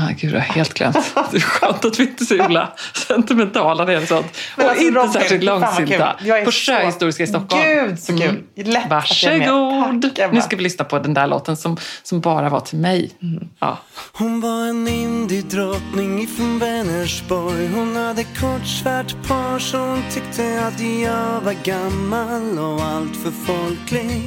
Ah, 0.00 0.10
gud, 0.18 0.30
jag 0.34 0.40
har 0.40 0.54
helt 0.54 0.74
glömt. 0.74 1.14
Det 1.30 1.36
är 1.36 1.40
skönt 1.40 1.84
att 1.84 2.00
vi 2.00 2.02
inte 2.02 2.24
är 2.24 2.26
så 2.26 2.34
himla 2.34 2.72
sentimentala 2.94 3.84
när 3.84 4.00
det 4.00 4.06
sånt. 4.06 4.26
Och 4.56 4.62
alltså, 4.62 4.84
inte 4.84 4.98
Robin, 4.98 5.12
särskilt 5.12 5.44
långsinta. 5.44 6.16
På 6.44 6.50
Sjöhistoriska 6.50 7.22
i 7.22 7.26
Stockholm. 7.26 7.62
Gud 7.62 7.98
så 7.98 8.18
kul! 8.18 8.42
Mm. 8.56 8.72
Lätt 8.72 8.90
Varsågod! 8.90 10.16
Tack, 10.16 10.32
nu 10.32 10.40
ska 10.40 10.56
vi 10.56 10.62
lyssna 10.62 10.84
på 10.84 10.98
den 10.98 11.14
där 11.14 11.26
låten 11.26 11.56
som, 11.56 11.76
som 12.02 12.20
bara 12.20 12.48
var 12.48 12.60
till 12.60 12.78
mig. 12.78 13.10
Mm. 13.22 13.48
Ja. 13.58 13.78
Hon 14.12 14.40
var 14.40 14.66
en 14.66 14.88
indiedrottning 14.88 16.22
ifrån 16.22 16.58
Vänersborg. 16.58 17.68
Hon 17.74 17.96
hade 17.96 18.24
kort 18.24 18.66
svart 18.66 19.28
par 19.28 19.58
så 19.58 19.78
hon 19.78 20.02
tyckte 20.10 20.66
att 20.66 20.80
jag 20.80 21.40
var 21.40 21.64
gammal 21.64 22.58
och 22.58 22.82
allt 22.82 23.16
för 23.16 23.30
folklig. 23.30 24.22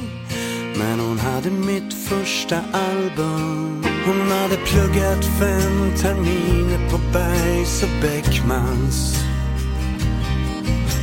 Men 0.76 1.00
hon 1.00 1.18
hade 1.18 1.50
mitt 1.50 1.94
första 1.94 2.56
album 2.72 3.91
hon 4.06 4.30
hade 4.30 4.56
pluggat 4.56 5.24
fem 5.24 5.92
terminer 5.96 6.90
på 6.90 6.98
Bergs 7.12 7.82
och 7.82 7.88
Beckmans. 8.02 9.24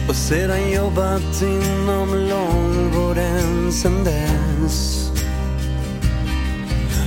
Och 0.09 0.15
sedan 0.15 0.71
jobbat 0.71 1.41
inom 1.41 2.15
långvården 2.15 3.71
sen 3.71 4.03
dess. 4.03 5.09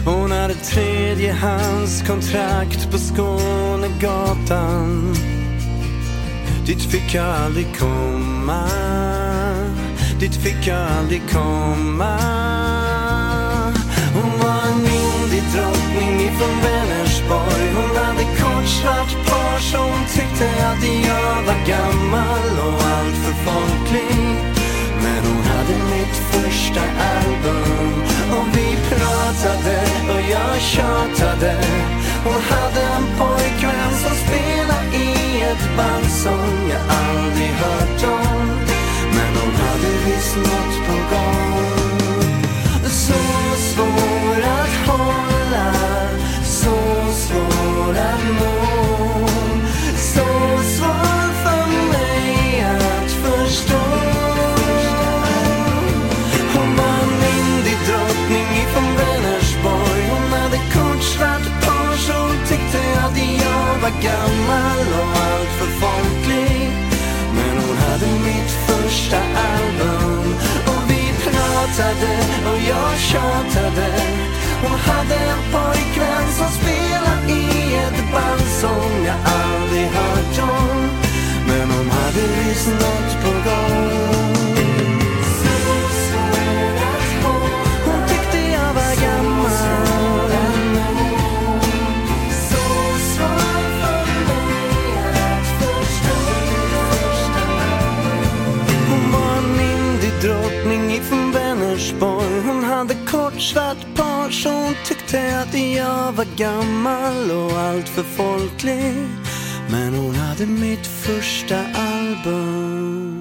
Hon 0.04 0.30
hade 0.30 0.54
tredjehandskontrakt 0.54 2.90
på 2.90 2.98
Skånegatan. 2.98 5.14
Dit 6.66 6.82
fick 6.82 7.14
jag 7.14 7.26
aldrig 7.26 7.78
komma. 7.78 8.68
Dit 10.20 10.34
fick 10.34 10.66
jag 10.66 10.88
aldrig 10.98 11.22
komma. 11.30 12.18
Hade 18.62 18.70
svart 18.70 19.26
par 19.26 19.58
som 19.58 19.80
hon 19.80 20.04
tyckte 20.06 20.46
att 20.70 20.84
jag 20.84 21.42
var 21.46 21.66
gammal 21.66 22.52
och 22.66 22.82
allt 22.94 23.16
för 23.24 23.34
folklig. 23.44 24.36
Men 25.02 25.24
hon 25.24 25.44
hade 25.44 25.74
mitt 25.94 26.16
första 26.32 26.80
album 26.80 28.02
och 28.36 28.46
vi 28.56 28.76
pratade 28.90 29.80
och 30.12 30.22
jag 30.30 30.60
tjatade. 30.60 31.56
Hon 32.24 32.42
hade 32.50 32.80
en 32.80 33.06
pojkvän 33.18 33.92
som 34.02 34.16
spelade 34.16 34.96
i 34.96 35.42
ett 35.42 35.76
band 35.76 36.06
som 36.06 36.70
jag 36.70 36.82
aldrig 37.02 37.50
hört 37.50 38.04
om. 38.04 38.46
Men 39.14 39.32
visst 39.34 39.56
nåt 39.56 40.06
visst 40.06 40.36
något 40.36 40.81
pratade 71.72 72.18
och 72.52 72.58
jag 72.68 72.98
tjatade. 72.98 73.92
Hon 74.62 74.78
hade 74.78 75.14
en 75.14 75.42
pojkvän 75.52 76.32
som 76.32 76.46
spelade 76.46 77.32
i 77.32 77.74
ett 77.74 78.12
band 78.12 78.48
som 78.60 79.04
jag 79.06 79.16
aldrig 79.24 79.86
hört 79.86 80.38
om. 80.38 80.88
Men 81.46 81.70
hon 81.70 81.90
hade 81.90 82.20
visst 82.20 82.68
något 82.68 83.24
på 83.24 83.30
gång. 83.30 84.21
Svart 103.42 103.96
par 103.96 104.30
så 104.30 104.72
tyckte 104.84 105.38
att 105.38 105.54
jag 105.54 106.12
var 106.12 106.36
gammal 106.36 107.30
och 107.30 107.58
allt 107.58 107.88
för 107.88 108.02
folklig 108.02 108.94
Men 109.70 109.94
hon 109.94 110.14
hade 110.14 110.46
mitt 110.46 110.86
första 110.86 111.58
album 111.74 113.18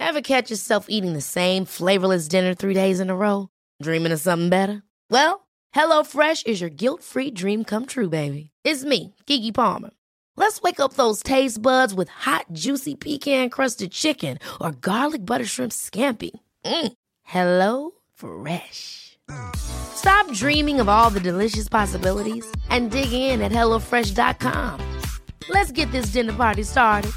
Ever 0.00 0.20
catch 0.20 0.50
yourself 0.50 0.86
eating 0.88 1.14
the 1.14 1.20
same 1.20 1.64
flavorless 1.64 2.28
dinner 2.28 2.54
three 2.54 2.74
days 2.74 3.00
in 3.00 3.10
a 3.10 3.14
row? 3.14 3.48
Dreaming 3.82 4.12
of 4.12 4.20
something 4.20 4.50
better? 4.50 4.82
Well, 5.10 5.46
HelloFresh 5.74 6.46
is 6.46 6.60
your 6.60 6.70
guilt-free 6.70 7.30
dream 7.30 7.64
come 7.64 7.86
true, 7.86 8.10
baby. 8.10 8.50
It's 8.62 8.84
me, 8.84 9.14
Kiki 9.26 9.52
Palmer. 9.52 9.90
Let's 10.36 10.60
wake 10.60 10.80
up 10.80 10.94
those 10.94 11.22
taste 11.22 11.62
buds 11.62 11.94
with 11.94 12.08
hot, 12.08 12.46
juicy 12.52 12.94
pecan-crusted 12.94 13.92
chicken 13.92 14.38
or 14.60 14.72
garlic 14.72 15.24
butter 15.24 15.46
shrimp 15.46 15.72
scampi. 15.72 16.30
Mm. 16.64 16.92
Hello 17.22 17.90
Fresh. 18.14 19.18
Stop 19.56 20.30
dreaming 20.32 20.80
of 20.80 20.88
all 20.88 21.10
the 21.10 21.20
delicious 21.20 21.68
possibilities 21.68 22.44
and 22.68 22.90
dig 22.90 23.12
in 23.12 23.40
at 23.40 23.52
HelloFresh.com. 23.52 25.00
Let's 25.48 25.72
get 25.72 25.90
this 25.92 26.12
dinner 26.12 26.32
party 26.32 26.62
started. 26.62 27.12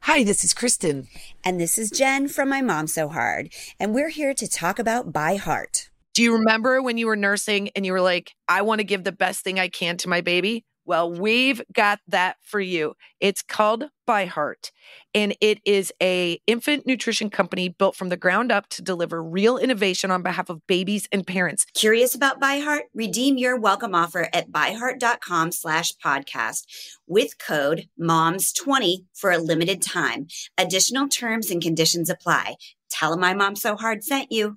Hi, 0.00 0.22
this 0.24 0.44
is 0.44 0.54
Kristen. 0.54 1.08
And 1.44 1.60
this 1.60 1.78
is 1.78 1.90
Jen 1.90 2.28
from 2.28 2.48
My 2.48 2.62
Mom 2.62 2.86
So 2.86 3.08
Hard. 3.08 3.50
And 3.78 3.94
we're 3.94 4.08
here 4.10 4.34
to 4.34 4.48
talk 4.48 4.78
about 4.78 5.12
By 5.12 5.36
Heart. 5.36 5.90
Do 6.16 6.22
you 6.22 6.32
remember 6.32 6.80
when 6.80 6.96
you 6.96 7.08
were 7.08 7.14
nursing 7.14 7.68
and 7.76 7.84
you 7.84 7.92
were 7.92 8.00
like, 8.00 8.32
I 8.48 8.62
want 8.62 8.78
to 8.78 8.84
give 8.84 9.04
the 9.04 9.12
best 9.12 9.44
thing 9.44 9.60
I 9.60 9.68
can 9.68 9.98
to 9.98 10.08
my 10.08 10.22
baby? 10.22 10.64
Well, 10.86 11.12
we've 11.12 11.60
got 11.74 11.98
that 12.08 12.36
for 12.42 12.58
you. 12.58 12.94
It's 13.20 13.42
called 13.42 13.84
By 14.06 14.24
Heart, 14.24 14.72
and 15.14 15.36
it 15.42 15.58
is 15.66 15.92
a 16.02 16.40
infant 16.46 16.86
nutrition 16.86 17.28
company 17.28 17.68
built 17.68 17.96
from 17.96 18.08
the 18.08 18.16
ground 18.16 18.50
up 18.50 18.66
to 18.70 18.82
deliver 18.82 19.22
real 19.22 19.58
innovation 19.58 20.10
on 20.10 20.22
behalf 20.22 20.48
of 20.48 20.66
babies 20.66 21.06
and 21.12 21.26
parents. 21.26 21.66
Curious 21.74 22.14
about 22.14 22.40
By 22.40 22.60
Heart? 22.60 22.84
Redeem 22.94 23.36
your 23.36 23.60
welcome 23.60 23.94
offer 23.94 24.30
at 24.32 24.50
byheart.com 24.50 25.52
slash 25.52 25.92
podcast 26.02 26.62
with 27.06 27.36
code 27.36 27.90
MOMS20 28.00 29.04
for 29.12 29.32
a 29.32 29.38
limited 29.38 29.82
time. 29.82 30.28
Additional 30.56 31.08
terms 31.08 31.50
and 31.50 31.60
conditions 31.60 32.08
apply. 32.08 32.54
Tell 32.88 33.10
them 33.10 33.20
My 33.20 33.34
Mom 33.34 33.54
So 33.54 33.76
Hard 33.76 34.02
sent 34.02 34.32
you. 34.32 34.56